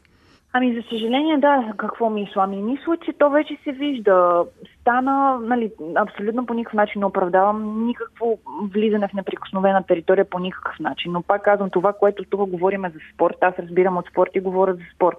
Ами, 0.56 0.76
за 0.76 0.82
съжаление, 0.90 1.38
да, 1.38 1.74
какво 1.78 2.10
мисля? 2.10 2.42
Ами, 2.44 2.62
мисля, 2.62 2.98
че 3.06 3.14
то 3.14 3.30
вече 3.30 3.58
се 3.64 3.72
вижда. 3.72 4.44
Стана, 4.82 5.40
нали, 5.40 5.72
абсолютно 5.96 6.46
по 6.46 6.54
никакъв 6.54 6.74
начин 6.74 7.00
не 7.00 7.06
оправдавам 7.06 7.86
никакво 7.88 8.38
влизане 8.74 9.08
в 9.08 9.14
неприкосновена 9.14 9.84
територия 9.84 10.26
по 10.26 10.40
никакъв 10.40 10.80
начин. 10.80 11.12
Но 11.12 11.22
пак 11.22 11.44
казвам 11.44 11.70
това, 11.70 11.94
което 11.94 12.24
тук 12.24 12.50
говорим 12.50 12.82
за 12.82 13.00
спорт. 13.14 13.36
Аз 13.42 13.54
разбирам 13.60 13.98
от 13.98 14.08
спорт 14.08 14.32
и 14.34 14.40
говоря 14.40 14.74
за 14.74 14.84
спорт. 14.96 15.18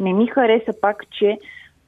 Не 0.00 0.12
ми 0.12 0.26
хареса 0.26 0.72
пак, 0.80 1.10
че 1.10 1.38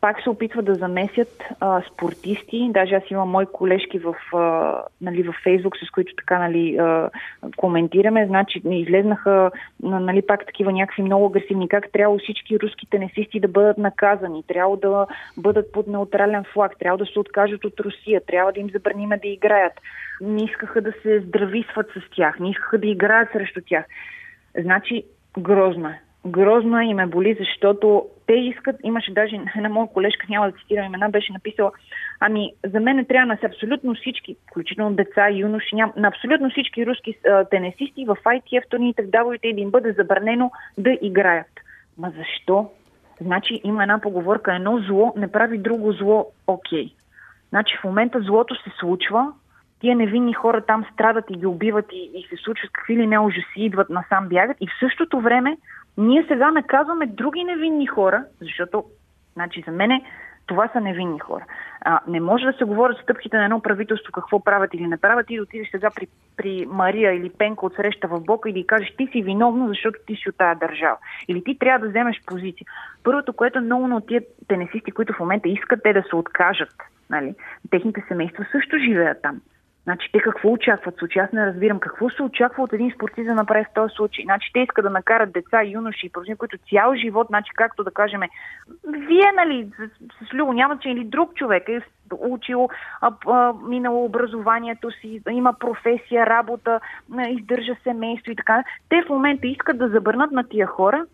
пак 0.02 0.22
се 0.22 0.30
опитват 0.30 0.64
да 0.64 0.74
замесят 0.74 1.42
а, 1.60 1.82
спортисти. 1.92 2.70
Даже 2.72 2.94
аз 2.94 3.02
имам 3.10 3.28
мои 3.28 3.46
колежки 3.46 3.98
в, 3.98 4.14
а, 4.34 4.76
нали, 5.00 5.22
в 5.22 5.34
Фейсбук, 5.42 5.76
с 5.76 5.90
които 5.90 6.14
така 6.16 6.38
нали, 6.38 6.76
а, 6.76 7.10
коментираме. 7.56 8.26
Значи 8.26 8.62
излезнаха 8.64 9.50
нали, 9.82 10.22
пак 10.26 10.46
такива 10.46 10.72
някакви 10.72 11.02
много 11.02 11.26
агресивни, 11.26 11.68
как 11.68 11.92
трябва 11.92 12.18
всички 12.18 12.60
руски 12.60 12.86
тенесисти 12.90 13.40
да 13.40 13.48
бъдат 13.48 13.78
наказани, 13.78 14.42
трябва 14.42 14.76
да 14.76 15.06
бъдат 15.36 15.72
под 15.72 15.86
неутрален 15.86 16.44
флаг, 16.52 16.78
трябва 16.78 16.98
да 16.98 17.06
се 17.06 17.18
откажат 17.18 17.64
от 17.64 17.80
Русия, 17.80 18.20
трябва 18.26 18.52
да 18.52 18.60
им 18.60 18.70
забраниме 18.70 19.18
да 19.18 19.28
играят. 19.28 19.72
Не 20.20 20.44
искаха 20.44 20.80
да 20.80 20.92
се 21.02 21.20
здрависват 21.20 21.86
с 21.86 22.16
тях, 22.16 22.40
не 22.40 22.50
искаха 22.50 22.78
да 22.78 22.86
играят 22.86 23.28
срещу 23.32 23.60
тях. 23.66 23.84
Значи, 24.58 25.04
грозно 25.38 25.88
е. 25.88 26.00
Грозно 26.26 26.80
е 26.80 26.84
и 26.84 26.94
ме 26.94 27.06
боли, 27.06 27.36
защото 27.40 28.06
те 28.26 28.32
искат, 28.32 28.76
имаше 28.84 29.12
даже 29.12 29.40
една 29.56 29.68
моя 29.68 29.88
колежка, 29.88 30.26
няма 30.28 30.50
да 30.50 30.58
цитирам 30.58 30.86
имена, 30.86 31.10
беше 31.10 31.32
написала, 31.32 31.72
ами 32.20 32.52
за 32.64 32.80
мен 32.80 33.04
трябва 33.04 33.26
на 33.26 33.38
абсолютно 33.44 33.94
всички, 33.94 34.36
включително 34.50 34.94
деца, 34.94 35.30
юноши, 35.30 35.74
ням, 35.74 35.92
на 35.96 36.08
абсолютно 36.08 36.50
всички 36.50 36.86
руски 36.86 37.18
а, 37.28 37.44
тенесисти 37.44 38.04
в 38.04 38.16
ITF 38.24 38.68
турните, 38.68 39.02
в 39.02 39.06
WTA 39.06 39.54
да 39.54 39.60
им 39.60 39.70
бъде 39.70 39.92
забранено 39.92 40.50
да 40.78 40.98
играят. 41.02 41.60
Ма 41.98 42.12
защо? 42.18 42.70
Значи 43.20 43.60
има 43.64 43.82
една 43.82 44.00
поговорка, 44.00 44.54
едно 44.54 44.78
зло 44.78 45.14
не 45.16 45.32
прави 45.32 45.58
друго 45.58 45.92
зло 45.92 46.26
окей. 46.46 46.92
Значи 47.48 47.76
в 47.76 47.84
момента 47.84 48.20
злото 48.20 48.54
се 48.54 48.70
случва, 48.80 49.32
тия 49.80 49.96
невинни 49.96 50.32
хора 50.32 50.62
там 50.66 50.84
страдат 50.92 51.24
и 51.30 51.38
ги 51.38 51.46
убиват 51.46 51.86
и, 51.92 52.10
и 52.14 52.26
се 52.28 52.42
случват 52.42 52.70
какви 52.72 52.96
ли 52.96 53.06
не 53.06 53.18
ужаси, 53.18 53.44
идват 53.56 53.90
насам 53.90 54.28
бягат 54.28 54.56
и 54.60 54.66
в 54.66 54.78
същото 54.80 55.20
време 55.20 55.56
ние 55.98 56.24
сега 56.28 56.50
наказваме 56.50 57.06
други 57.06 57.44
невинни 57.44 57.86
хора, 57.86 58.24
защото, 58.40 58.84
значи 59.34 59.64
за 59.66 59.72
мене, 59.72 60.02
това 60.46 60.68
са 60.68 60.80
невинни 60.80 61.18
хора. 61.18 61.44
А, 61.80 62.00
не 62.08 62.20
може 62.20 62.44
да 62.44 62.52
се 62.52 62.64
говорят 62.64 62.98
стъпките 63.02 63.36
на 63.36 63.44
едно 63.44 63.60
правителство 63.60 64.12
какво 64.12 64.40
правят 64.40 64.74
или 64.74 64.86
не 64.86 64.96
правят 64.96 65.30
и 65.30 65.36
да 65.36 65.42
отидеш 65.42 65.70
сега 65.70 65.90
при, 65.90 66.06
при 66.36 66.66
Мария 66.66 67.12
или 67.12 67.30
Пенко 67.30 67.66
от 67.66 67.74
среща 67.74 68.08
в 68.08 68.20
Бока 68.20 68.50
и 68.50 68.52
да 68.52 68.66
кажеш 68.66 68.94
ти 68.96 69.06
си 69.12 69.22
виновно, 69.22 69.68
защото 69.68 69.98
ти 70.06 70.16
си 70.16 70.28
от 70.28 70.36
тази 70.36 70.60
държава. 70.60 70.96
Или 71.28 71.44
ти 71.44 71.58
трябва 71.58 71.86
да 71.86 71.90
вземеш 71.90 72.20
позиция. 72.26 72.66
Първото, 73.04 73.32
което 73.32 73.58
е 73.58 73.62
много 73.62 73.96
от 73.96 74.06
тия 74.06 74.22
тенесисти, 74.48 74.92
които 74.92 75.12
в 75.12 75.20
момента 75.20 75.48
искат 75.48 75.80
те 75.82 75.92
да 75.92 76.02
се 76.02 76.16
откажат, 76.16 76.74
нали, 77.10 77.34
техните 77.70 78.04
семейства 78.08 78.46
също 78.52 78.78
живеят 78.78 79.22
там. 79.22 79.40
Значи 79.84 80.08
те 80.12 80.20
какво 80.20 80.52
очакват 80.52 80.98
случай? 80.98 81.22
Аз 81.22 81.32
не 81.32 81.46
разбирам 81.46 81.80
какво 81.80 82.10
се 82.10 82.22
очаква 82.22 82.62
от 82.62 82.72
един 82.72 82.90
спортист 82.90 83.26
да 83.26 83.34
направи 83.34 83.64
в 83.64 83.74
този 83.74 83.94
случай. 83.94 84.24
Значи 84.24 84.50
те 84.52 84.60
искат 84.60 84.84
да 84.84 84.90
накарат 84.90 85.32
деца, 85.32 85.64
юноши 85.64 86.06
и 86.06 86.10
прочни, 86.10 86.36
които 86.36 86.58
цял 86.70 86.94
живот, 86.94 87.26
значи 87.26 87.50
както 87.56 87.84
да 87.84 87.90
кажем, 87.90 88.20
вие, 88.84 89.32
нали, 89.36 89.70
с, 89.78 90.26
с 90.26 90.34
Любо, 90.34 90.52
няма 90.52 90.78
че 90.78 90.88
или 90.88 91.04
друг 91.04 91.34
човек 91.34 91.68
е 91.68 91.80
учил, 92.18 92.68
а, 93.00 93.12
а, 93.26 93.52
минало 93.68 94.04
образованието 94.04 94.90
си, 94.90 95.20
има 95.30 95.52
професия, 95.52 96.26
работа, 96.26 96.80
издържа 97.28 97.76
семейство 97.82 98.32
и 98.32 98.36
така. 98.36 98.64
Те 98.88 99.02
в 99.06 99.08
момента 99.08 99.46
искат 99.46 99.78
да 99.78 99.88
забърнат 99.88 100.30
на 100.30 100.44
тия 100.48 100.66
хора 100.66 101.06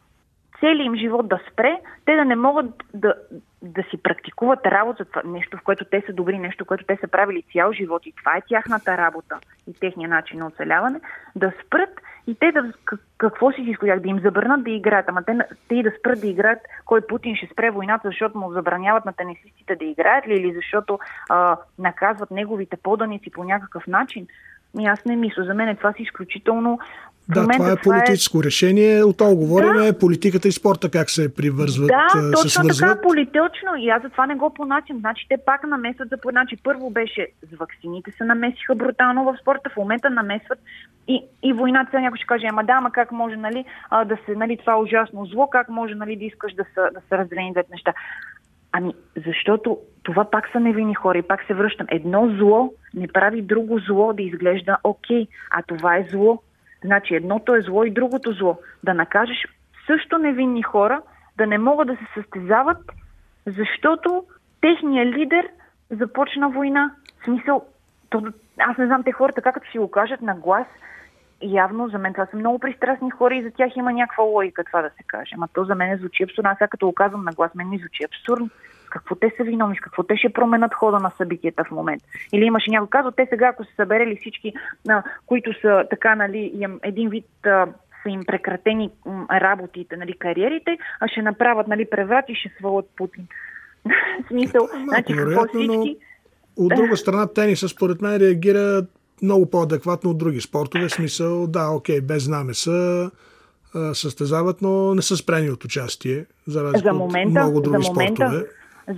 целият 0.60 0.86
им 0.86 0.96
живот 0.96 1.28
да 1.28 1.40
спре, 1.52 1.80
те 2.04 2.16
да 2.16 2.24
не 2.24 2.36
могат 2.36 2.66
да, 2.94 3.14
да 3.62 3.82
си 3.82 4.02
практикуват 4.02 4.66
работа, 4.66 5.04
нещо 5.24 5.56
в 5.56 5.62
което 5.62 5.84
те 5.84 6.02
са 6.06 6.12
добри, 6.12 6.38
нещо, 6.38 6.64
което 6.64 6.84
те 6.84 6.96
са 7.00 7.08
правили 7.08 7.44
цял 7.52 7.72
живот 7.72 8.06
и 8.06 8.12
това 8.12 8.36
е 8.36 8.42
тяхната 8.48 8.96
работа 8.96 9.38
и 9.66 9.74
техния 9.80 10.08
начин 10.08 10.38
на 10.38 10.46
оцеляване, 10.46 11.00
да 11.36 11.52
спрат 11.66 12.00
и 12.26 12.34
те 12.34 12.52
да, 12.52 12.72
какво 13.18 13.52
си 13.52 13.60
изходях, 13.60 14.00
да 14.00 14.08
им 14.08 14.20
забранат 14.20 14.64
да 14.64 14.70
играят, 14.70 15.08
ама 15.08 15.22
те, 15.22 15.38
те 15.68 15.74
и 15.74 15.82
да 15.82 15.92
спрат 15.98 16.20
да 16.20 16.26
играят, 16.26 16.58
кой 16.84 17.00
Путин 17.00 17.36
ще 17.36 17.46
спре 17.46 17.70
войната, 17.70 18.08
защото 18.08 18.38
му 18.38 18.52
забраняват 18.52 19.04
на 19.04 19.12
тенисистите 19.12 19.76
да 19.76 19.84
играят 19.84 20.26
ли, 20.26 20.34
или 20.34 20.52
защото 20.52 20.98
а, 21.28 21.56
наказват 21.78 22.30
неговите 22.30 22.76
поданици 22.76 23.30
по 23.30 23.44
някакъв 23.44 23.86
начин. 23.86 24.26
И 24.80 24.86
аз 24.86 25.04
не 25.04 25.16
мисля. 25.16 25.44
За 25.44 25.54
мен 25.54 25.76
това 25.76 25.92
си 25.92 26.02
изключително 26.02 26.78
да, 27.28 27.40
момента, 27.40 27.62
това 27.62 27.72
е 27.72 27.76
политическо 27.76 28.32
това 28.32 28.44
е... 28.44 28.46
решение. 28.46 29.02
От 29.02 29.18
това 29.18 29.34
говорим 29.34 29.72
да. 29.72 29.86
е 29.86 29.98
политиката 29.98 30.48
и 30.48 30.52
спорта 30.52 30.90
как 30.90 31.10
се 31.10 31.34
привързват, 31.34 31.88
да, 31.88 32.06
точно 32.32 32.36
се 32.36 32.48
свързват. 32.48 32.90
така 32.90 33.02
политично 33.02 33.70
и 33.78 33.88
аз 33.88 34.02
за 34.02 34.08
това 34.08 34.26
не 34.26 34.34
го 34.34 34.54
поначим. 34.54 34.98
Значи 34.98 35.26
те 35.28 35.36
пак 35.46 35.66
намесват 35.66 36.08
за 36.08 36.16
по 36.16 36.30
Значи 36.30 36.56
първо 36.64 36.90
беше 36.90 37.26
с 37.52 37.56
вакцините 37.56 38.10
се 38.18 38.24
намесиха 38.24 38.74
брутално 38.74 39.24
в 39.24 39.36
спорта, 39.42 39.70
в 39.70 39.76
момента 39.76 40.10
намесват 40.10 40.58
и, 41.08 41.24
и 41.42 41.52
войната. 41.52 42.00
Някой 42.00 42.16
ще 42.16 42.26
каже, 42.26 42.46
ама 42.50 42.64
да, 42.64 42.72
ама 42.72 42.90
как 42.90 43.12
може 43.12 43.36
нали, 43.36 43.64
а, 43.90 44.04
да 44.04 44.16
се, 44.26 44.34
нали, 44.34 44.56
това 44.56 44.72
е 44.72 44.76
ужасно 44.76 45.26
зло, 45.26 45.46
как 45.46 45.68
може 45.68 45.94
нали, 45.94 46.16
да 46.16 46.24
искаш 46.24 46.54
да 46.54 46.64
са, 46.74 46.80
да 46.94 47.00
са 47.08 47.18
разделени 47.18 47.52
двете 47.52 47.68
неща. 47.72 47.92
Ами, 48.72 48.94
защото 49.26 49.78
това 50.02 50.24
пак 50.24 50.48
са 50.52 50.60
невинни 50.60 50.94
хора 50.94 51.18
и 51.18 51.22
пак 51.22 51.44
се 51.46 51.54
връщам. 51.54 51.86
Едно 51.90 52.28
зло 52.38 52.72
не 52.94 53.08
прави 53.08 53.42
друго 53.42 53.78
зло 53.78 54.12
да 54.12 54.22
изглежда 54.22 54.76
окей, 54.84 55.26
а 55.50 55.62
това 55.62 55.96
е 55.96 56.06
зло. 56.10 56.42
Значи 56.84 57.14
едното 57.14 57.54
е 57.54 57.62
зло 57.62 57.84
и 57.84 57.90
другото 57.90 58.32
зло. 58.32 58.58
Да 58.84 58.94
накажеш 58.94 59.46
също 59.86 60.18
невинни 60.18 60.62
хора 60.62 61.00
да 61.36 61.46
не 61.46 61.58
могат 61.58 61.88
да 61.88 61.96
се 61.96 62.06
състезават, 62.14 62.92
защото 63.46 64.24
техният 64.60 65.16
лидер 65.16 65.48
започна 65.90 66.48
война. 66.48 66.94
В 67.20 67.24
смисъл, 67.24 67.64
аз 68.58 68.78
не 68.78 68.86
знам 68.86 69.02
те 69.02 69.12
хората 69.12 69.42
как 69.42 69.54
като 69.54 69.70
си 69.70 69.78
го 69.78 69.90
кажат 69.90 70.22
на 70.22 70.34
глас, 70.34 70.66
явно 71.42 71.88
за 71.88 71.98
мен 71.98 72.12
това 72.12 72.26
са 72.26 72.36
много 72.36 72.58
пристрастни 72.58 73.10
хора 73.10 73.34
и 73.34 73.42
за 73.42 73.50
тях 73.50 73.76
има 73.76 73.92
някаква 73.92 74.24
логика 74.24 74.64
това 74.64 74.82
да 74.82 74.90
се 74.90 75.02
каже. 75.06 75.30
Ама 75.34 75.48
то 75.54 75.64
за 75.64 75.74
мен 75.74 75.98
звучи 75.98 76.22
абсурдно. 76.22 76.50
Аз 76.50 76.58
сега 76.58 76.68
като 76.68 76.86
го 76.86 76.92
казвам 76.92 77.24
на 77.24 77.32
глас, 77.32 77.54
мен 77.54 77.68
ми 77.68 77.78
звучи 77.78 78.04
абсурдно. 78.04 78.48
Какво 78.90 79.14
те 79.14 79.34
са 79.36 79.44
виновни, 79.44 79.76
какво 79.76 80.02
те 80.02 80.16
ще 80.16 80.32
променят 80.32 80.74
хода 80.74 80.98
на 80.98 81.10
събитията 81.18 81.64
в 81.64 81.70
момента. 81.70 82.04
Или 82.32 82.44
имаше 82.44 82.70
някой 82.70 82.88
казал, 82.88 83.10
те 83.10 83.26
сега, 83.30 83.48
ако 83.48 83.64
са 83.64 83.70
съберели 83.76 84.16
всички, 84.16 84.52
които 85.26 85.60
са 85.60 85.84
така, 85.90 86.14
нали, 86.14 86.66
един 86.82 87.08
вид 87.08 87.26
са 88.02 88.08
им 88.08 88.24
прекратени 88.26 88.90
работите, 89.32 89.96
нали, 89.96 90.12
кариерите, 90.18 90.78
а 91.00 91.08
ще 91.08 91.22
направят 91.22 91.68
нали, 91.68 91.90
преврат 91.90 92.24
и 92.28 92.34
ще 92.34 92.52
свалят 92.58 92.90
Путин. 92.96 93.26
смисъл, 94.28 94.68
значи 94.84 95.16
какво 95.16 95.44
всички... 95.46 95.96
От 96.56 96.68
друга 96.76 96.96
страна, 96.96 97.26
тениса 97.26 97.68
според 97.68 98.02
мен 98.02 98.16
реагира 98.16 98.86
много 99.22 99.50
по-адекватно 99.50 100.10
от 100.10 100.18
други 100.18 100.40
спортове. 100.40 100.88
Смисъл, 100.88 101.46
да, 101.46 101.68
окей, 101.68 102.00
без 102.00 102.24
знаме 102.24 102.54
са, 102.54 103.10
състезават, 103.92 104.62
но 104.62 104.94
не 104.94 105.02
са 105.02 105.16
спрени 105.16 105.50
от 105.50 105.64
участие, 105.64 106.24
за 106.46 106.64
разлика 106.64 106.88
за 106.88 106.94
момента, 106.94 107.40
от 107.40 107.46
много 107.46 107.60
други 107.60 107.84
за 107.84 107.92
момента, 107.92 108.28
спортове. 108.28 108.44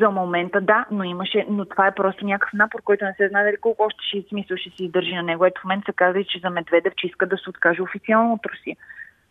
За 0.01 0.11
момента 0.11 0.61
да, 0.61 0.87
но 0.91 1.05
имаше, 1.05 1.47
но 1.51 1.65
това 1.65 1.87
е 1.87 1.95
просто 1.95 2.25
някакъв 2.25 2.53
напор, 2.53 2.83
който 2.83 3.05
не 3.05 3.15
се 3.17 3.29
знае 3.29 3.45
дали 3.45 3.57
колко 3.61 3.83
още 3.83 3.99
ще 4.09 4.29
смисъл 4.29 4.57
ще 4.57 4.71
си 4.71 4.85
издържи 4.85 5.15
на 5.15 5.23
него. 5.23 5.45
Ето 5.45 5.61
в 5.61 5.65
момента 5.65 5.85
се 5.87 5.93
казва, 5.93 6.25
че 6.25 6.39
за 6.39 6.51
Медведев, 6.51 6.93
че 6.97 7.07
иска 7.07 7.27
да 7.27 7.37
се 7.37 7.51
откаже 7.51 7.83
официално 7.83 8.33
от 8.33 8.47
Русия. 8.47 8.77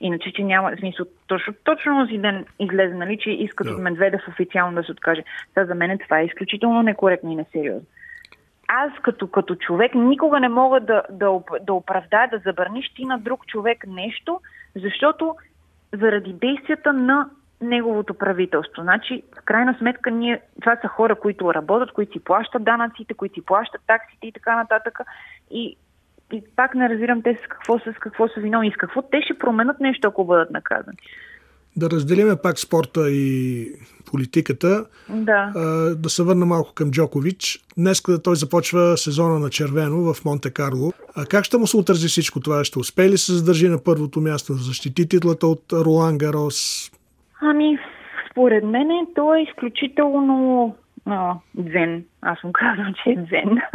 Иначе, 0.01 0.31
че 0.35 0.43
няма 0.43 0.71
смисъл. 0.79 1.05
Точно, 1.27 1.53
точно 1.63 2.05
този 2.05 2.17
ден 2.17 2.45
излезе, 2.59 2.93
нали, 2.93 3.17
че 3.21 3.29
искат 3.29 3.67
да. 3.67 3.73
от 3.73 3.81
Медведев 3.81 4.21
официално 4.27 4.75
да 4.75 4.83
се 4.83 4.91
откаже. 4.91 5.23
Сега 5.53 5.65
за 5.65 5.75
мен 5.75 5.99
това 6.03 6.19
е 6.19 6.25
изключително 6.25 6.81
некоректно 6.81 7.31
и 7.31 7.35
несериозно 7.35 7.87
аз 8.71 8.91
като, 9.01 9.27
като 9.27 9.55
човек 9.55 9.95
никога 9.95 10.39
не 10.39 10.49
мога 10.49 10.79
да, 10.79 11.03
да, 11.09 11.39
да 11.61 11.73
оправдая, 11.73 12.29
да 12.29 12.39
забраниш 12.39 12.93
ти 12.95 13.05
на 13.05 13.19
друг 13.19 13.45
човек 13.47 13.87
нещо, 13.87 14.41
защото 14.75 15.35
заради 15.93 16.33
действията 16.33 16.93
на 16.93 17.29
неговото 17.61 18.13
правителство. 18.13 18.81
Значи, 18.81 19.23
в 19.39 19.45
крайна 19.45 19.75
сметка, 19.77 20.11
ние, 20.11 20.41
това 20.61 20.77
са 20.81 20.87
хора, 20.87 21.15
които 21.15 21.53
работят, 21.53 21.91
които 21.91 22.11
си 22.11 22.23
плащат 22.23 22.63
данъците, 22.63 23.13
които 23.13 23.33
си 23.33 23.45
плащат 23.45 23.81
таксите 23.87 24.27
и 24.27 24.31
така 24.31 24.55
нататък. 24.55 24.99
И, 25.51 25.75
и 26.31 26.43
пак 26.55 26.75
не 26.75 26.89
разбирам 26.89 27.21
те 27.21 27.39
с 27.43 27.47
какво, 27.47 27.79
с 27.79 27.93
какво 27.99 28.27
са 28.27 28.39
виновни 28.39 28.67
и 28.67 28.71
с 28.71 28.75
какво 28.75 29.01
те 29.01 29.21
ще 29.21 29.37
променят 29.37 29.79
нещо, 29.79 30.07
ако 30.07 30.25
бъдат 30.25 30.51
наказани. 30.51 30.97
Да 31.79 31.89
разделиме 31.89 32.35
пак 32.43 32.59
спорта 32.59 33.11
и 33.11 33.65
политиката. 34.11 34.85
Да. 35.09 35.51
А, 35.55 35.61
да 35.95 36.09
се 36.09 36.23
върна 36.23 36.45
малко 36.45 36.73
към 36.73 36.91
Джокович. 36.91 37.59
Днес 37.77 38.03
той 38.23 38.35
започва 38.35 38.97
сезона 38.97 39.39
на 39.39 39.49
червено 39.49 40.13
в 40.13 40.25
Монте 40.25 40.53
Карло. 40.53 40.91
А 41.15 41.25
как 41.25 41.43
ще 41.43 41.57
му 41.57 41.67
се 41.67 41.77
отрази 41.77 42.07
всичко 42.07 42.39
това? 42.39 42.63
Ще 42.63 42.79
успее 42.79 43.09
ли 43.09 43.17
се 43.17 43.33
задържи 43.33 43.69
на 43.69 43.83
първото 43.83 44.21
място, 44.21 44.53
защити 44.53 45.09
титлата 45.09 45.47
от 45.47 45.63
Ролан 45.73 46.17
Гарос? 46.17 46.91
Ами, 47.41 47.79
според 48.31 48.63
мен 48.63 49.07
той 49.15 49.39
е 49.39 49.43
изключително 49.43 50.75
а, 51.05 51.35
дзен. 51.55 52.03
Аз 52.21 52.43
му 52.43 52.51
казвам, 52.53 52.93
че 53.03 53.09
е 53.09 53.15
дзен. 53.15 53.57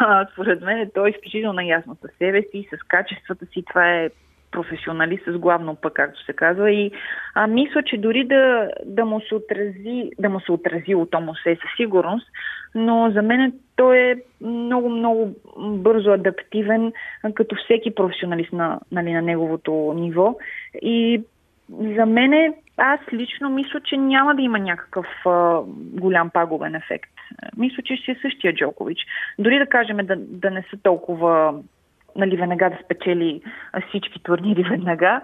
а, 0.00 0.26
според 0.32 0.62
мен 0.62 0.90
той 0.94 1.08
е 1.08 1.10
изключително 1.10 1.60
ясно 1.60 1.96
със 2.00 2.10
себе 2.18 2.42
си, 2.42 2.68
с 2.74 2.88
качествата 2.88 3.46
си. 3.46 3.64
Това 3.68 3.90
е 3.90 4.10
професионалист 4.52 5.22
с 5.26 5.38
главно 5.38 5.76
пък, 5.76 5.92
както 5.92 6.24
се 6.24 6.32
казва. 6.32 6.72
И 6.72 6.90
а, 7.34 7.46
мисля, 7.46 7.82
че 7.82 7.98
дори 7.98 8.24
да, 8.24 8.70
да 8.84 9.04
му 9.04 9.20
се 9.20 9.34
отрази, 9.34 10.10
да 10.18 10.28
му 10.28 10.40
се 10.40 10.52
отрази 10.52 10.94
от 10.94 11.14
му 11.20 11.34
се 11.34 11.54
със 11.54 11.76
сигурност, 11.76 12.28
но 12.74 13.10
за 13.10 13.22
мен 13.22 13.52
той 13.76 13.98
е 13.98 14.16
много, 14.40 14.88
много 14.88 15.34
бързо 15.58 16.10
адаптивен, 16.10 16.92
като 17.34 17.56
всеки 17.64 17.94
професионалист 17.94 18.52
на, 18.52 18.80
нали, 18.92 19.12
на 19.12 19.22
неговото 19.22 19.92
ниво. 19.96 20.36
И 20.82 21.22
за 21.70 22.06
мен 22.06 22.54
аз 22.76 23.00
лично 23.12 23.50
мисля, 23.50 23.80
че 23.80 23.96
няма 23.96 24.34
да 24.34 24.42
има 24.42 24.58
някакъв 24.58 25.06
а, 25.26 25.60
голям 25.76 26.30
пагубен 26.30 26.74
ефект. 26.74 27.10
Мисля, 27.56 27.82
че 27.82 27.96
ще 27.96 28.12
е 28.12 28.18
същия 28.22 28.54
Джокович. 28.54 28.98
Дори 29.38 29.58
да 29.58 29.66
кажем 29.66 29.96
да, 29.96 30.16
да 30.16 30.50
не 30.50 30.64
са 30.70 30.76
толкова 30.82 31.54
нали, 32.16 32.36
веднага 32.36 32.70
да 32.70 32.78
спечели 32.84 33.42
всички 33.88 34.22
турнири 34.22 34.62
веднага, 34.62 35.20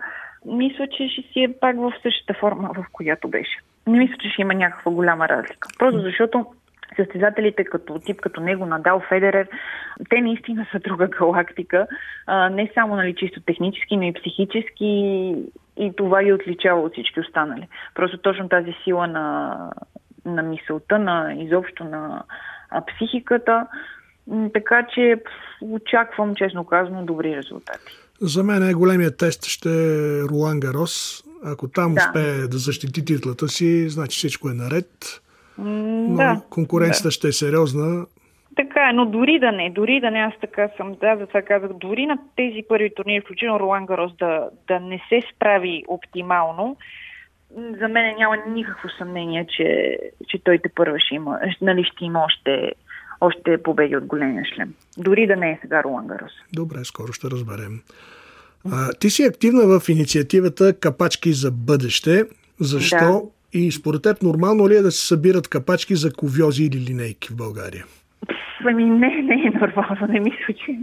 мисля, 0.47 0.87
че 0.87 1.09
ще 1.09 1.23
си 1.23 1.43
е 1.43 1.59
пак 1.61 1.77
в 1.77 1.93
същата 2.03 2.35
форма, 2.35 2.71
в 2.75 2.85
която 2.93 3.29
беше. 3.29 3.59
Не 3.87 3.99
мисля, 3.99 4.17
че 4.23 4.29
ще 4.29 4.43
има 4.43 4.55
някаква 4.55 4.93
голяма 4.93 5.29
разлика. 5.29 5.69
Просто 5.79 6.01
защото 6.01 6.47
състезателите 6.97 7.65
като 7.65 7.99
тип 7.99 8.21
като 8.21 8.41
него, 8.41 8.67
Надал, 8.67 9.01
Федерер, 9.09 9.49
те 10.11 10.21
наистина 10.21 10.67
са 10.73 10.79
друга 10.79 11.09
галактика. 11.09 11.87
А, 12.27 12.49
не 12.51 12.71
само 12.75 12.97
нали, 12.97 13.15
чисто 13.15 13.41
технически, 13.41 13.97
но 13.97 14.03
и 14.03 14.13
психически 14.13 14.85
и 15.77 15.93
това 15.97 16.23
ги 16.23 16.33
отличава 16.33 16.83
от 16.83 16.93
всички 16.93 17.21
останали. 17.21 17.69
Просто 17.95 18.19
точно 18.19 18.49
тази 18.49 18.75
сила 18.85 19.07
на, 19.07 19.57
на 20.25 20.43
мисълта, 20.43 20.99
на 20.99 21.35
изобщо 21.35 21.85
на 21.85 22.23
психиката. 22.87 23.67
Така 24.53 24.87
че 24.95 25.17
очаквам, 25.61 26.35
честно 26.35 26.65
казано, 26.65 27.05
добри 27.05 27.37
резултати. 27.37 27.93
За 28.21 28.45
мен 28.45 28.69
е 28.69 28.75
големият 28.75 29.19
тест 29.19 29.45
ще 29.45 29.69
е 29.69 30.23
Ролан 30.23 30.61
Гарос. 30.61 31.25
Ако 31.45 31.69
там 31.69 31.95
да. 31.95 32.01
успее 32.01 32.49
да 32.49 32.59
защити 32.59 33.05
титлата 33.05 33.49
си, 33.49 33.89
значи 33.89 34.17
всичко 34.17 34.49
е 34.49 34.55
наред. 34.55 35.21
Но 35.59 36.17
да. 36.17 36.43
конкуренцията 36.51 37.09
да. 37.09 37.13
ще 37.13 37.29
е 37.29 37.33
сериозна. 37.33 38.07
Така 38.57 38.89
е, 38.91 38.93
но 38.93 39.07
дори 39.07 39.39
да 39.39 39.53
не, 39.53 39.71
дори 39.71 40.01
да 40.01 40.11
не, 40.11 40.19
аз 40.19 40.35
така 40.41 40.69
съм, 40.77 40.95
да, 41.01 41.17
за 41.17 41.27
това 41.27 41.43
казах, 41.43 41.71
дори 41.73 42.07
на 42.07 42.19
тези 42.37 42.63
първи 42.69 42.95
турнири, 42.95 43.21
включително 43.21 43.61
Ролан 43.61 43.87
Гарос, 43.87 44.17
да, 44.17 44.49
да 44.69 44.81
не 44.81 45.01
се 45.09 45.23
справи 45.35 45.85
оптимално, 45.89 46.77
за 47.81 47.89
мен 47.89 48.17
няма 48.19 48.37
никакво 48.49 48.89
съмнение, 48.99 49.47
че, 49.57 49.99
че 50.29 50.39
той 50.45 50.59
те 50.59 50.69
първа 50.75 51.01
ще 51.01 51.15
има, 51.15 51.39
нали 51.63 51.85
ще 51.85 52.05
има 52.05 52.25
още, 52.25 52.73
още 53.21 53.63
победи 53.63 53.97
от 53.97 54.05
големия 54.05 54.45
шлем. 54.55 54.75
Дори 54.99 55.27
да 55.27 55.37
не 55.37 55.51
е 55.51 55.59
сега 55.63 55.83
Ролан 55.85 56.07
Гарос. 56.07 56.33
Добре, 56.53 56.85
скоро 56.85 57.13
ще 57.13 57.31
разберем. 57.31 57.81
А, 58.73 58.93
ти 58.93 59.11
си 59.11 59.23
активна 59.23 59.81
в 59.81 59.89
инициативата 59.89 60.73
Капачки 60.73 61.33
за 61.33 61.51
бъдеще. 61.51 62.25
Защо? 62.61 62.97
Да. 62.97 63.23
И 63.53 63.73
според 63.73 64.03
теб 64.03 64.23
нормално 64.23 64.69
ли 64.69 64.77
е 64.77 64.83
да 64.83 64.93
се 64.93 65.07
събират 65.07 65.49
капачки 65.49 65.97
за 65.97 66.13
ковьози 66.13 66.65
или 66.65 66.81
линейки 66.81 67.29
в 67.29 67.37
България? 67.37 67.85
Ами 68.65 68.85
не, 68.85 69.23
не 69.23 69.35
е 69.35 69.59
нормално. 69.61 70.07
Не 70.09 70.21
мисля, 70.21 70.55
че, 70.55 70.79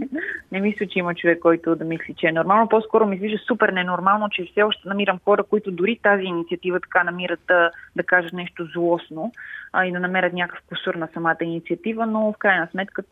не 0.52 0.60
мисля, 0.60 0.86
че 0.86 0.98
има 0.98 1.14
човек, 1.14 1.38
който 1.38 1.76
да 1.76 1.84
мисли, 1.84 2.14
че 2.16 2.26
е 2.26 2.32
нормално. 2.32 2.68
По-скоро 2.68 3.06
ми 3.06 3.16
вижда 3.16 3.38
супер 3.38 3.68
ненормално, 3.68 4.28
че 4.30 4.48
все 4.50 4.62
още 4.62 4.88
намирам 4.88 5.20
хора, 5.24 5.44
които 5.44 5.70
дори 5.70 5.98
тази 6.02 6.24
инициатива 6.24 6.80
така 6.80 7.04
намират 7.04 7.40
да, 7.48 7.70
да 7.96 8.02
кажат 8.02 8.32
нещо 8.32 8.68
злостно 8.74 9.32
а, 9.72 9.86
и 9.86 9.92
да 9.92 10.00
намерят 10.00 10.32
някакъв 10.32 10.64
косур 10.68 10.94
на 10.94 11.08
самата 11.14 11.36
инициатива, 11.42 12.06
но 12.06 12.32
в 12.32 12.38
крайна 12.38 12.68
сметка, 12.70 13.02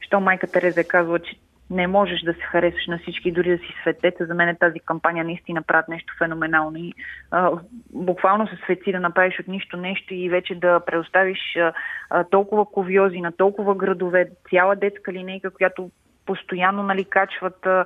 що 0.00 0.20
майка 0.20 0.46
Тереза 0.46 0.80
е 0.80 0.84
казва, 0.84 1.18
че 1.18 1.36
не 1.70 1.86
можеш 1.86 2.20
да 2.20 2.32
се 2.32 2.40
харесаш 2.40 2.86
на 2.86 2.98
всички, 2.98 3.32
дори 3.32 3.50
да 3.50 3.58
си 3.58 3.74
светец. 3.82 4.14
За 4.20 4.34
мен 4.34 4.56
тази 4.56 4.80
кампания 4.80 5.24
наистина 5.24 5.62
правят 5.62 5.88
нещо 5.88 6.14
феноменално 6.18 6.78
и 6.78 6.92
а, 7.30 7.50
буквално 7.92 8.48
се 8.48 8.56
свети 8.64 8.92
да 8.92 9.00
направиш 9.00 9.40
от 9.40 9.48
нищо 9.48 9.76
нещо 9.76 10.14
и 10.14 10.28
вече 10.28 10.54
да 10.54 10.80
предоставиш 10.80 11.56
а, 12.10 12.24
толкова 12.24 12.66
ковиози 12.66 13.20
на 13.20 13.32
толкова 13.32 13.74
градове, 13.74 14.30
цяла 14.50 14.76
детска 14.76 15.12
линейка, 15.12 15.50
която 15.50 15.90
постоянно 16.26 16.82
нали, 16.82 17.04
качват 17.04 17.66
а, 17.66 17.84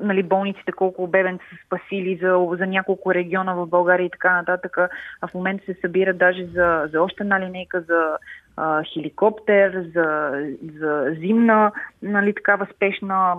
нали, 0.00 0.22
болниците, 0.22 0.72
колко 0.72 1.06
бебенци 1.06 1.44
са 1.50 1.56
спасили 1.66 2.18
за, 2.22 2.46
за 2.58 2.66
няколко 2.66 3.14
региона 3.14 3.54
в 3.54 3.66
България 3.66 4.06
и 4.06 4.10
така 4.10 4.34
нататък. 4.34 4.78
А 5.20 5.26
в 5.26 5.34
момента 5.34 5.64
се 5.64 5.80
събира 5.80 6.14
даже 6.14 6.44
за, 6.44 6.88
за 6.92 7.02
още 7.02 7.22
една 7.22 7.40
линейка 7.40 7.80
за 7.80 8.18
а, 8.56 8.82
хеликоптер, 8.82 9.90
за, 9.94 10.32
за 10.80 11.16
зимна, 11.20 11.72
нали, 12.02 12.34
такава 12.34 12.66
спешна 12.74 13.34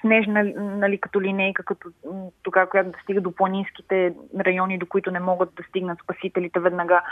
снежна 0.00 0.52
нали, 0.56 0.98
като 0.98 1.22
линейка, 1.22 1.62
като 1.62 1.88
тогава, 2.42 2.66
която 2.66 2.90
да 2.90 2.98
стига 3.02 3.20
до 3.20 3.32
планинските 3.32 4.14
райони, 4.40 4.78
до 4.78 4.86
които 4.86 5.10
не 5.10 5.20
могат 5.20 5.54
да 5.54 5.62
стигнат 5.62 5.98
спасителите 6.04 6.60
веднага. 6.60 7.02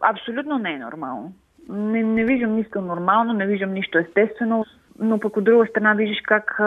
Абсолютно 0.00 0.58
не 0.58 0.72
е 0.72 0.78
нормално. 0.78 1.32
Не, 1.68 2.02
не 2.02 2.24
виждам 2.24 2.56
нищо 2.56 2.80
нормално, 2.80 3.32
не 3.32 3.46
виждам 3.46 3.72
нищо 3.72 3.98
естествено, 3.98 4.64
но 4.98 5.20
пък 5.20 5.36
от 5.36 5.44
друга 5.44 5.66
страна 5.66 5.94
виждаш 5.94 6.20
как 6.24 6.60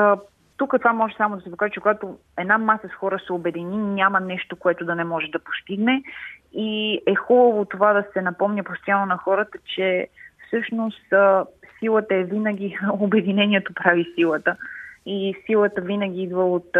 тук 0.57 0.75
това 0.77 0.93
може 0.93 1.15
само 1.15 1.35
да 1.35 1.41
се 1.41 1.51
покаже, 1.51 1.73
че 1.73 1.79
когато 1.79 2.17
една 2.39 2.57
маса 2.57 2.89
с 2.89 2.93
хора 2.93 3.19
се 3.19 3.33
обедини, 3.33 3.77
няма 3.77 4.19
нещо, 4.19 4.55
което 4.55 4.85
да 4.85 4.95
не 4.95 5.03
може 5.03 5.27
да 5.27 5.39
постигне. 5.39 6.03
И 6.53 7.01
е 7.07 7.15
хубаво 7.15 7.65
това 7.65 7.93
да 7.93 8.05
се 8.13 8.21
напомня 8.21 8.63
постоянно 8.63 9.05
на 9.05 9.17
хората, 9.17 9.57
че 9.75 10.07
всъщност 10.47 11.13
силата 11.79 12.15
е 12.15 12.23
винаги, 12.23 12.77
обединението 12.91 13.73
прави 13.73 14.13
силата. 14.15 14.55
И 15.05 15.35
силата 15.45 15.81
винаги 15.81 16.21
идва 16.21 16.51
от, 16.51 16.77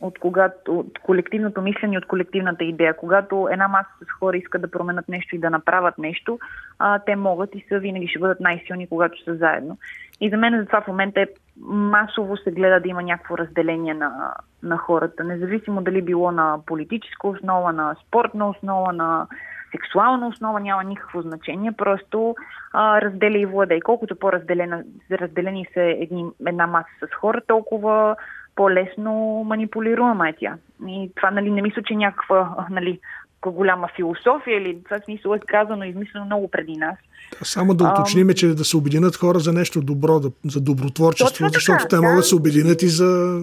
от, 0.00 0.18
когато, 0.18 0.78
от 0.78 0.98
колективното 0.98 1.62
мислене, 1.62 1.98
от 1.98 2.06
колективната 2.06 2.64
идея. 2.64 2.96
Когато 2.96 3.48
една 3.50 3.68
маса 3.68 3.90
с 4.06 4.10
хора 4.18 4.36
иска 4.36 4.58
да 4.58 4.70
променят 4.70 5.08
нещо 5.08 5.36
и 5.36 5.38
да 5.38 5.50
направят 5.50 5.98
нещо, 5.98 6.38
а, 6.78 6.98
те 6.98 7.16
могат 7.16 7.54
и 7.54 7.64
са 7.68 7.78
винаги 7.78 8.08
ще 8.08 8.18
бъдат 8.18 8.40
най-силни, 8.40 8.88
когато 8.88 9.24
са 9.24 9.36
заедно. 9.36 9.78
И 10.20 10.30
за 10.30 10.36
мен 10.36 10.60
затова 10.60 10.80
в 10.80 10.86
момента 10.86 11.20
е 11.20 11.26
масово 11.66 12.36
се 12.36 12.50
гледа 12.50 12.80
да 12.80 12.88
има 12.88 13.02
някакво 13.02 13.38
разделение 13.38 13.94
на, 13.94 14.34
на 14.62 14.76
хората, 14.76 15.24
независимо 15.24 15.82
дали 15.82 16.02
било 16.02 16.32
на 16.32 16.58
политическа 16.66 17.28
основа, 17.28 17.72
на 17.72 17.96
спортна 18.06 18.48
основа, 18.50 18.92
на 18.92 19.26
сексуална 19.70 20.28
основа, 20.28 20.60
няма 20.60 20.84
никакво 20.84 21.22
значение, 21.22 21.72
просто 21.72 22.34
а, 22.72 23.00
разделя 23.00 23.38
и 23.38 23.46
владей. 23.46 23.80
Колкото 23.80 24.16
по-разделени 24.16 25.66
са 25.74 25.80
едни, 25.82 26.26
една 26.46 26.66
маса 26.66 26.88
с 27.06 27.14
хора, 27.14 27.40
толкова 27.46 28.16
по-лесно 28.58 29.44
манипулируема 29.46 30.28
е 30.28 30.32
тя. 30.32 30.56
И 30.88 31.10
това 31.16 31.30
нали, 31.30 31.50
не 31.50 31.62
мисля, 31.62 31.82
че 31.82 31.94
някаква 31.94 32.66
нали, 32.70 33.00
голяма 33.46 33.88
философия 33.96 34.58
или 34.58 34.84
това 34.84 34.98
смисъл 34.98 35.34
е 35.34 35.38
казано 35.38 35.84
и 35.84 35.88
измислено 35.88 36.24
много 36.24 36.50
преди 36.50 36.76
нас. 36.76 36.96
Да, 37.38 37.44
само 37.44 37.74
да 37.74 37.84
уточним, 37.84 38.28
че 38.28 38.46
да 38.46 38.64
се 38.64 38.76
обединят 38.76 39.16
хора 39.16 39.38
за 39.38 39.52
нещо 39.52 39.80
добро, 39.80 40.20
за 40.44 40.60
добротворчество, 40.60 41.48
защото 41.52 41.84
те 41.90 41.96
могат 41.96 42.16
да 42.16 42.22
се 42.22 42.34
обединят 42.34 42.82
и 42.82 42.88
за 42.88 43.40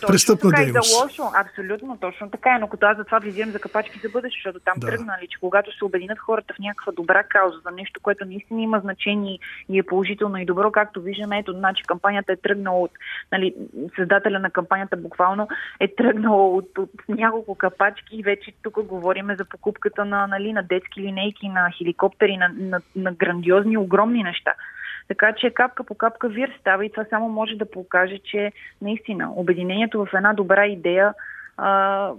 точно 0.00 0.12
престъпна 0.12 0.50
така 0.50 0.62
дейност. 0.62 0.90
И 0.90 0.94
за 0.94 1.02
лошо, 1.02 1.32
абсолютно, 1.36 1.98
точно 2.00 2.30
така 2.30 2.50
е, 2.56 2.58
но 2.58 2.68
като 2.68 2.86
аз 2.86 2.96
за 2.96 3.04
това 3.04 3.18
визирам 3.18 3.50
за 3.50 3.58
капачки 3.58 4.00
за 4.02 4.08
бъдеще, 4.08 4.38
защото 4.38 4.64
там 4.64 4.74
да. 4.76 4.86
тръгна, 4.86 5.06
нали, 5.06 5.28
че 5.28 5.38
когато 5.40 5.76
се 5.78 5.84
обединят 5.84 6.18
хората 6.18 6.54
в 6.54 6.58
някаква 6.58 6.92
добра 6.92 7.22
кауза, 7.22 7.58
за 7.64 7.70
нещо, 7.70 8.00
което 8.02 8.24
наистина 8.24 8.62
има 8.62 8.80
значение 8.80 9.38
и 9.68 9.78
е 9.78 9.82
положително 9.82 10.36
и 10.36 10.44
добро, 10.44 10.72
както 10.72 11.00
виждаме, 11.00 11.38
ето, 11.38 11.52
значи 11.52 11.82
кампанията 11.82 12.32
е 12.32 12.36
тръгнала 12.36 12.80
от, 12.80 12.90
нали, 13.32 13.54
създателя 13.96 14.38
на 14.38 14.50
кампанията 14.50 14.96
буквално 14.96 15.48
е 15.80 15.94
тръгнала 15.94 16.50
от, 16.50 16.78
от 16.78 16.90
няколко 17.08 17.54
капачки 17.54 18.16
и 18.16 18.22
вече 18.22 18.52
тук 18.62 18.82
говорим 18.82 19.26
за 19.38 19.44
покупката 19.44 20.04
на, 20.04 20.26
нали, 20.26 20.52
на 20.52 20.62
детски 20.62 21.00
линейки, 21.00 21.48
на 21.48 21.70
хеликоптери, 21.78 22.36
на, 22.36 22.50
на, 22.58 22.80
на 22.96 23.11
грандиозни, 23.18 23.76
огромни 23.76 24.22
неща. 24.22 24.54
Така 25.08 25.32
че 25.32 25.50
капка 25.50 25.84
по 25.84 25.94
капка 25.94 26.28
вир 26.28 26.52
става 26.60 26.86
и 26.86 26.90
това 26.90 27.04
само 27.10 27.28
може 27.28 27.54
да 27.56 27.70
покаже, 27.70 28.18
че 28.18 28.52
наистина 28.82 29.32
обединението 29.32 30.04
в 30.04 30.08
една 30.14 30.32
добра 30.32 30.66
идея 30.66 31.14
а, 31.56 32.10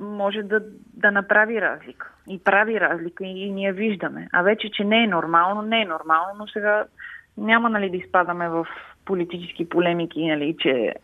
може 0.00 0.42
да, 0.42 0.60
да 0.94 1.10
направи 1.10 1.60
разлика. 1.60 2.10
И 2.28 2.44
прави 2.44 2.80
разлика 2.80 3.26
и, 3.26 3.46
и 3.46 3.50
ние 3.50 3.72
виждаме. 3.72 4.28
А 4.32 4.42
вече, 4.42 4.70
че 4.70 4.84
не 4.84 5.04
е 5.04 5.06
нормално, 5.06 5.62
не 5.62 5.82
е 5.82 5.84
нормално, 5.84 6.38
но 6.38 6.46
сега 6.46 6.84
няма 7.38 7.70
нали, 7.70 7.90
да 7.90 7.96
изпадаме 7.96 8.48
в 8.48 8.66
политически 9.04 9.68
полемики, 9.68 10.26
нали, 10.26 10.56
че 10.58 10.94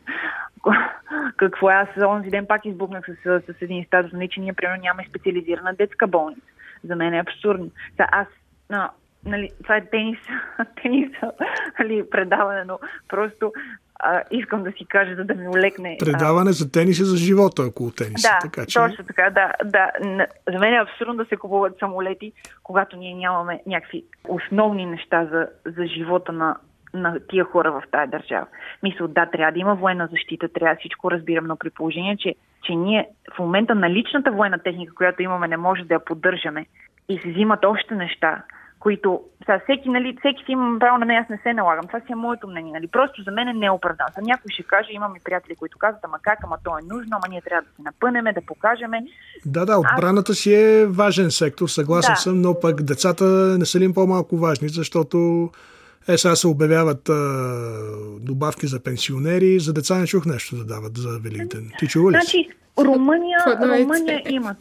какво 1.36 1.70
е. 1.70 1.74
Аз 1.74 1.88
онзи 2.06 2.30
ден 2.30 2.46
пак 2.46 2.64
избухнах 2.64 3.04
с, 3.24 3.40
с, 3.40 3.62
един 3.62 3.84
статус, 3.84 4.12
нали, 4.12 4.28
че 4.28 4.40
ние 4.40 4.52
примерно 4.52 4.82
нямаме 4.82 5.08
специализирана 5.08 5.74
детска 5.74 6.06
болница. 6.06 6.46
За 6.84 6.96
мен 6.96 7.14
е 7.14 7.20
абсурдно. 7.20 7.70
Та, 7.96 8.08
аз 8.12 8.26
нали, 9.24 9.50
това 9.62 9.76
е 9.76 9.86
тенис, 9.90 10.18
тенис 10.82 11.10
нали, 11.78 12.10
предаване, 12.10 12.64
но 12.64 12.78
просто 13.08 13.52
а, 14.04 14.22
искам 14.30 14.62
да 14.62 14.72
си 14.72 14.84
кажа, 14.88 15.14
за 15.14 15.24
да 15.24 15.34
ми 15.34 15.48
олекне. 15.48 15.96
Предаване 15.98 16.52
за 16.52 16.72
тенис 16.72 16.98
и 16.98 17.04
за 17.04 17.16
живота 17.16 17.62
около 17.62 17.90
тениса. 17.90 18.28
Да, 18.28 18.38
така, 18.48 18.66
че... 18.66 18.78
точно 18.78 19.04
така, 19.04 19.30
да, 19.30 19.52
да. 19.64 19.90
За 20.52 20.58
мен 20.58 20.74
е 20.74 20.80
абсурдно 20.80 21.14
да 21.14 21.24
се 21.24 21.36
купуват 21.36 21.78
самолети, 21.78 22.32
когато 22.62 22.96
ние 22.96 23.14
нямаме 23.14 23.60
някакви 23.66 24.04
основни 24.28 24.86
неща 24.86 25.28
за, 25.32 25.48
за 25.76 25.86
живота 25.86 26.32
на, 26.32 26.56
на 26.94 27.18
тия 27.28 27.44
хора 27.44 27.72
в 27.72 27.82
тази 27.90 28.10
държава. 28.10 28.46
Мисля, 28.82 29.08
да, 29.08 29.26
трябва 29.26 29.52
да 29.52 29.58
има 29.58 29.74
военна 29.74 30.08
защита, 30.12 30.48
трябва 30.48 30.76
всичко 30.76 31.10
разбирам, 31.10 31.46
но 31.46 31.56
при 31.56 31.70
положение, 31.70 32.16
че, 32.16 32.34
че 32.62 32.74
ние 32.74 33.08
в 33.34 33.38
момента 33.38 33.74
на 33.74 33.90
личната 33.90 34.30
военна 34.30 34.58
техника, 34.58 34.94
която 34.94 35.22
имаме, 35.22 35.48
не 35.48 35.56
може 35.56 35.84
да 35.84 35.94
я 35.94 36.04
поддържаме 36.04 36.66
и 37.08 37.18
се 37.18 37.30
взимат 37.30 37.64
още 37.64 37.94
неща, 37.94 38.42
които 38.82 39.20
сега, 39.44 39.60
всеки, 39.64 39.88
нали, 39.88 40.16
всеки 40.18 40.44
си 40.44 40.52
има 40.52 40.78
право 40.78 40.98
на 40.98 41.06
мен, 41.06 41.16
аз 41.16 41.28
не 41.28 41.40
се 41.42 41.52
налагам. 41.52 41.86
Това 41.86 42.00
си 42.00 42.12
е 42.12 42.14
моето 42.14 42.48
мнение. 42.48 42.72
Нали. 42.72 42.88
Просто 42.88 43.22
за 43.22 43.30
мен 43.30 43.48
е 43.48 43.52
неоправдано. 43.52 44.10
За 44.16 44.22
някой 44.22 44.48
ще 44.52 44.62
каже, 44.62 44.88
имаме 44.92 45.18
приятели, 45.24 45.56
които 45.56 45.78
казват, 45.78 46.04
ама 46.04 46.18
как, 46.22 46.38
ама 46.44 46.56
то 46.64 46.78
е 46.78 46.94
нужно, 46.94 47.10
ама 47.16 47.26
ние 47.30 47.40
трябва 47.40 47.62
да 47.62 47.68
се 47.76 47.82
напънеме, 47.82 48.32
да 48.32 48.40
покажеме. 48.40 49.04
Да, 49.46 49.66
да, 49.66 49.78
отбраната 49.78 50.32
аз... 50.32 50.38
си 50.38 50.54
е 50.54 50.86
важен 50.86 51.30
сектор, 51.30 51.68
съгласен 51.68 52.14
да. 52.14 52.20
съм, 52.20 52.40
но 52.40 52.60
пък 52.60 52.82
децата 52.82 53.24
не 53.58 53.64
са 53.64 53.80
ли 53.80 53.84
им 53.84 53.94
по-малко 53.94 54.36
важни, 54.36 54.68
защото 54.68 55.50
е, 56.08 56.18
сега 56.18 56.36
се 56.36 56.46
обявяват 56.46 57.08
а, 57.08 57.12
добавки 58.20 58.66
за 58.66 58.80
пенсионери, 58.80 59.60
за 59.60 59.72
деца 59.72 59.98
не 59.98 60.06
чух 60.06 60.26
нещо 60.26 60.56
да 60.56 60.64
дават 60.64 60.96
за 60.96 61.18
Великден. 61.18 61.70
Ти 61.78 61.86
чува 61.86 62.10
ли 62.10 62.14
Значи, 62.14 62.48
Румъния, 62.78 63.38
Румъния 63.46 64.22
имат. 64.28 64.58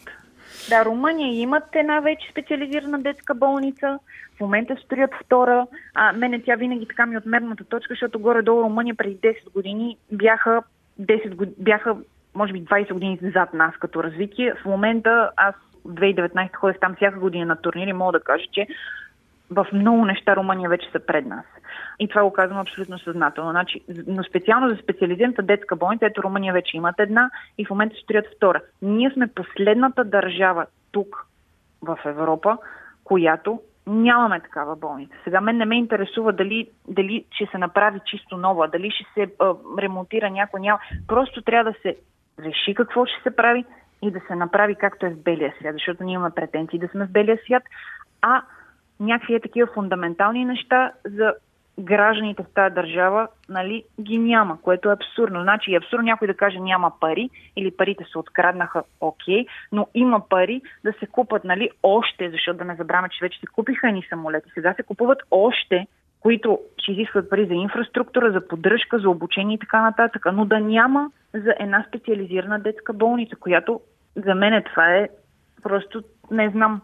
Да, 0.69 0.85
Румъния 0.85 1.41
имат 1.41 1.63
една 1.73 1.99
вече 1.99 2.31
специализирана 2.31 2.99
детска 2.99 3.35
болница. 3.35 3.99
В 4.37 4.39
момента 4.39 4.75
строят 4.85 5.11
втора. 5.23 5.67
А, 5.95 6.13
мене 6.13 6.41
тя 6.41 6.55
винаги 6.55 6.85
така 6.85 7.05
ми 7.05 7.15
е 7.15 7.17
отмерната 7.17 7.63
точка, 7.63 7.93
защото 7.93 8.19
горе-долу 8.19 8.63
Румъния 8.63 8.95
преди 8.95 9.15
10 9.15 9.53
години 9.53 9.97
бяха 10.11 10.63
10 11.01 11.35
год... 11.35 11.49
бяха 11.57 11.97
може 12.35 12.53
би 12.53 12.65
20 12.65 12.93
години 12.93 13.19
зад 13.33 13.53
нас 13.53 13.73
като 13.79 14.03
развитие. 14.03 14.53
В 14.61 14.65
момента 14.65 15.31
аз 15.37 15.55
в 15.85 15.93
2019 15.93 16.55
ходех 16.55 16.79
там 16.79 16.95
всяка 16.95 17.19
година 17.19 17.45
на 17.45 17.55
турнири, 17.55 17.93
мога 17.93 18.11
да 18.11 18.19
кажа, 18.19 18.45
че 18.51 18.67
в 19.51 19.67
много 19.73 20.05
неща 20.05 20.35
Румъния 20.35 20.69
вече 20.69 20.89
са 20.91 20.99
пред 20.99 21.25
нас. 21.25 21.45
И 21.99 22.07
това 22.07 22.23
го 22.23 22.33
казвам 22.33 22.59
абсолютно 22.59 22.99
съзнателно. 22.99 23.51
Значи, 23.51 23.81
но 24.07 24.23
специално 24.23 24.69
за 24.69 24.75
специализираната 24.75 25.41
детска 25.41 25.75
болница, 25.75 26.05
ето 26.05 26.23
Румъния 26.23 26.53
вече 26.53 26.77
имат 26.77 26.95
една 26.99 27.29
и 27.57 27.65
в 27.65 27.69
момента 27.69 27.95
строят 28.03 28.25
втора. 28.35 28.61
Ние 28.81 29.11
сме 29.11 29.27
последната 29.27 30.03
държава 30.03 30.65
тук 30.91 31.27
в 31.81 31.99
Европа, 32.05 32.57
която 33.03 33.61
нямаме 33.87 34.39
такава 34.39 34.75
болница. 34.75 35.13
Сега 35.23 35.41
мен 35.41 35.57
не 35.57 35.65
ме 35.65 35.77
интересува 35.77 36.33
дали, 36.33 36.69
дали 36.87 37.25
ще 37.31 37.45
се 37.45 37.57
направи 37.57 37.99
чисто 38.05 38.37
нова, 38.37 38.67
дали 38.67 38.91
ще 38.91 39.05
се 39.13 39.33
а, 39.39 39.53
ремонтира 39.79 40.29
някой 40.29 40.59
няма. 40.59 40.79
Просто 41.07 41.41
трябва 41.41 41.71
да 41.71 41.77
се 41.81 41.95
реши 42.39 42.73
какво 42.75 43.05
ще 43.05 43.21
се 43.23 43.35
прави 43.35 43.65
и 44.01 44.11
да 44.11 44.19
се 44.27 44.35
направи 44.35 44.75
както 44.75 45.05
е 45.05 45.09
в 45.09 45.23
белия 45.23 45.53
свят, 45.59 45.73
защото 45.73 46.03
ние 46.03 46.13
имаме 46.13 46.35
претенции 46.35 46.79
да 46.79 46.87
сме 46.87 47.05
в 47.05 47.11
белия 47.11 47.39
свят, 47.45 47.63
а 48.21 48.41
някакви 49.01 49.41
такива 49.41 49.67
фундаментални 49.73 50.45
неща 50.45 50.91
за 51.05 51.33
гражданите 51.79 52.43
в 52.43 52.53
тази 52.55 52.75
държава 52.75 53.27
нали, 53.49 53.83
ги 54.01 54.17
няма, 54.17 54.61
което 54.61 54.89
е 54.89 54.93
абсурдно. 54.93 55.41
Значи 55.41 55.73
е 55.73 55.77
абсурдно 55.77 56.05
някой 56.05 56.27
да 56.27 56.33
каже 56.33 56.59
няма 56.59 56.91
пари 56.99 57.29
или 57.55 57.71
парите 57.71 58.05
се 58.11 58.17
откраднаха, 58.17 58.83
окей, 59.01 59.45
но 59.71 59.87
има 59.93 60.29
пари 60.29 60.61
да 60.83 60.93
се 60.99 61.07
купат 61.07 61.43
нали, 61.43 61.69
още, 61.83 62.29
защото 62.29 62.57
да 62.57 62.65
не 62.65 62.75
забравяме, 62.75 63.09
че 63.09 63.25
вече 63.25 63.39
се 63.39 63.45
купиха 63.47 63.91
ни 63.91 64.05
самолети. 64.09 64.49
Сега 64.53 64.73
се 64.73 64.83
купуват 64.83 65.19
още, 65.31 65.87
които 66.19 66.59
ще 66.77 66.91
изискват 66.91 67.29
пари 67.29 67.45
за 67.45 67.53
инфраструктура, 67.53 68.31
за 68.31 68.47
поддръжка, 68.47 68.99
за 68.99 69.09
обучение 69.09 69.55
и 69.55 69.59
така 69.59 69.81
нататък, 69.81 70.25
но 70.33 70.45
да 70.45 70.59
няма 70.59 71.11
за 71.33 71.53
една 71.59 71.85
специализирана 71.87 72.59
детска 72.59 72.93
болница, 72.93 73.35
която 73.35 73.81
за 74.15 74.35
мен 74.35 74.63
това 74.63 74.95
е 74.95 75.09
просто, 75.63 76.03
не 76.31 76.49
знам, 76.49 76.81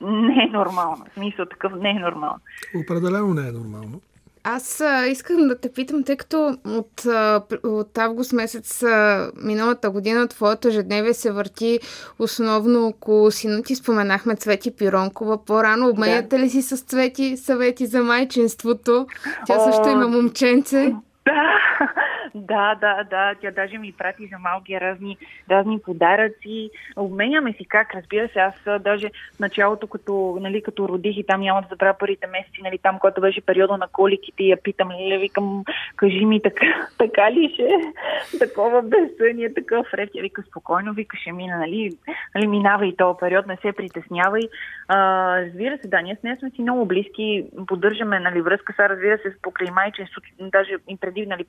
не 0.00 0.44
е 0.44 0.50
нормално. 0.52 1.04
В 1.10 1.14
смисъл 1.14 1.46
такъв 1.46 1.72
не 1.80 1.90
е 1.90 1.94
нормално. 1.94 2.40
Определено 2.76 3.34
не 3.34 3.48
е 3.48 3.52
нормално. 3.52 4.00
Аз 4.44 4.80
а, 4.80 5.06
искам 5.06 5.36
да 5.48 5.60
те 5.60 5.72
питам, 5.72 6.04
тъй 6.04 6.16
като 6.16 6.56
от, 6.64 7.04
от 7.64 7.98
август 7.98 8.32
месец 8.32 8.82
а, 8.82 9.30
миналата 9.42 9.90
година 9.90 10.28
твоето 10.28 10.68
ежедневие 10.68 11.14
се 11.14 11.32
върти 11.32 11.80
основно 12.18 12.86
около 12.86 13.30
сина 13.30 13.62
ти. 13.62 13.74
Споменахме 13.74 14.36
Цвети 14.36 14.76
Пиронкова. 14.76 15.44
По-рано 15.44 15.88
обменяте 15.88 16.36
да. 16.36 16.38
ли 16.38 16.50
си 16.50 16.62
с 16.62 16.76
Цвети 16.76 17.36
съвети 17.36 17.86
за 17.86 18.02
майчинството? 18.02 19.06
Тя 19.46 19.54
О, 19.58 19.72
също 19.72 19.88
има 19.88 20.08
момченце. 20.08 20.94
Да, 21.24 21.32
да, 22.34 22.74
да, 22.74 23.04
да. 23.10 23.34
Тя 23.40 23.50
даже 23.50 23.78
ми 23.78 23.94
прати 23.98 24.28
за 24.32 24.38
малки 24.38 24.80
разни, 24.80 25.16
разни 25.50 25.80
подаръци. 25.80 26.70
Обменяме 26.96 27.52
си 27.52 27.64
как, 27.64 27.94
разбира 27.94 28.28
се. 28.28 28.38
Аз 28.38 28.54
даже 28.80 29.10
в 29.36 29.40
началото, 29.40 29.86
като, 29.86 30.38
нали, 30.40 30.62
като 30.62 30.88
родих 30.88 31.16
и 31.16 31.24
там 31.24 31.40
няма 31.40 31.62
да 31.62 31.68
забравя 31.70 31.94
първите 31.98 32.26
месеци, 32.26 32.62
нали, 32.62 32.78
там, 32.78 32.98
когато 32.98 33.20
беше 33.20 33.40
периода 33.40 33.76
на 33.76 33.88
коликите, 33.88 34.42
я 34.42 34.62
питам, 34.62 34.90
ли, 34.90 35.18
викам, 35.18 35.64
кажи 35.96 36.24
ми 36.24 36.42
така, 36.42 36.66
така 36.98 37.32
ли 37.32 37.50
ще? 37.54 37.68
Такова 38.38 38.82
безсъние, 38.82 39.54
такъв 39.54 39.94
ред. 39.94 40.10
Тя 40.12 40.22
вика, 40.22 40.42
спокойно, 40.42 40.92
вика, 40.92 41.16
ще 41.16 41.32
мина, 41.32 41.58
нали, 41.58 41.90
нали 42.34 42.46
минава 42.46 42.86
и 42.86 42.96
този 42.96 43.18
период, 43.20 43.46
не 43.46 43.56
се 43.56 43.72
притеснявай. 43.72 44.42
А, 44.88 44.96
разбира 45.42 45.78
се, 45.78 45.88
да, 45.88 46.00
ние 46.00 46.16
с 46.20 46.22
нея 46.22 46.36
сме 46.38 46.50
си 46.50 46.62
много 46.62 46.86
близки, 46.86 47.44
поддържаме 47.66 48.20
нали, 48.20 48.40
връзка, 48.40 48.72
сега 48.72 48.88
разбира 48.88 49.18
се, 49.18 49.36
покрай 49.42 49.70
майчинството, 49.70 50.28
даже 50.40 50.70
и 50.88 50.96
преди 50.96 51.26
нали, 51.26 51.44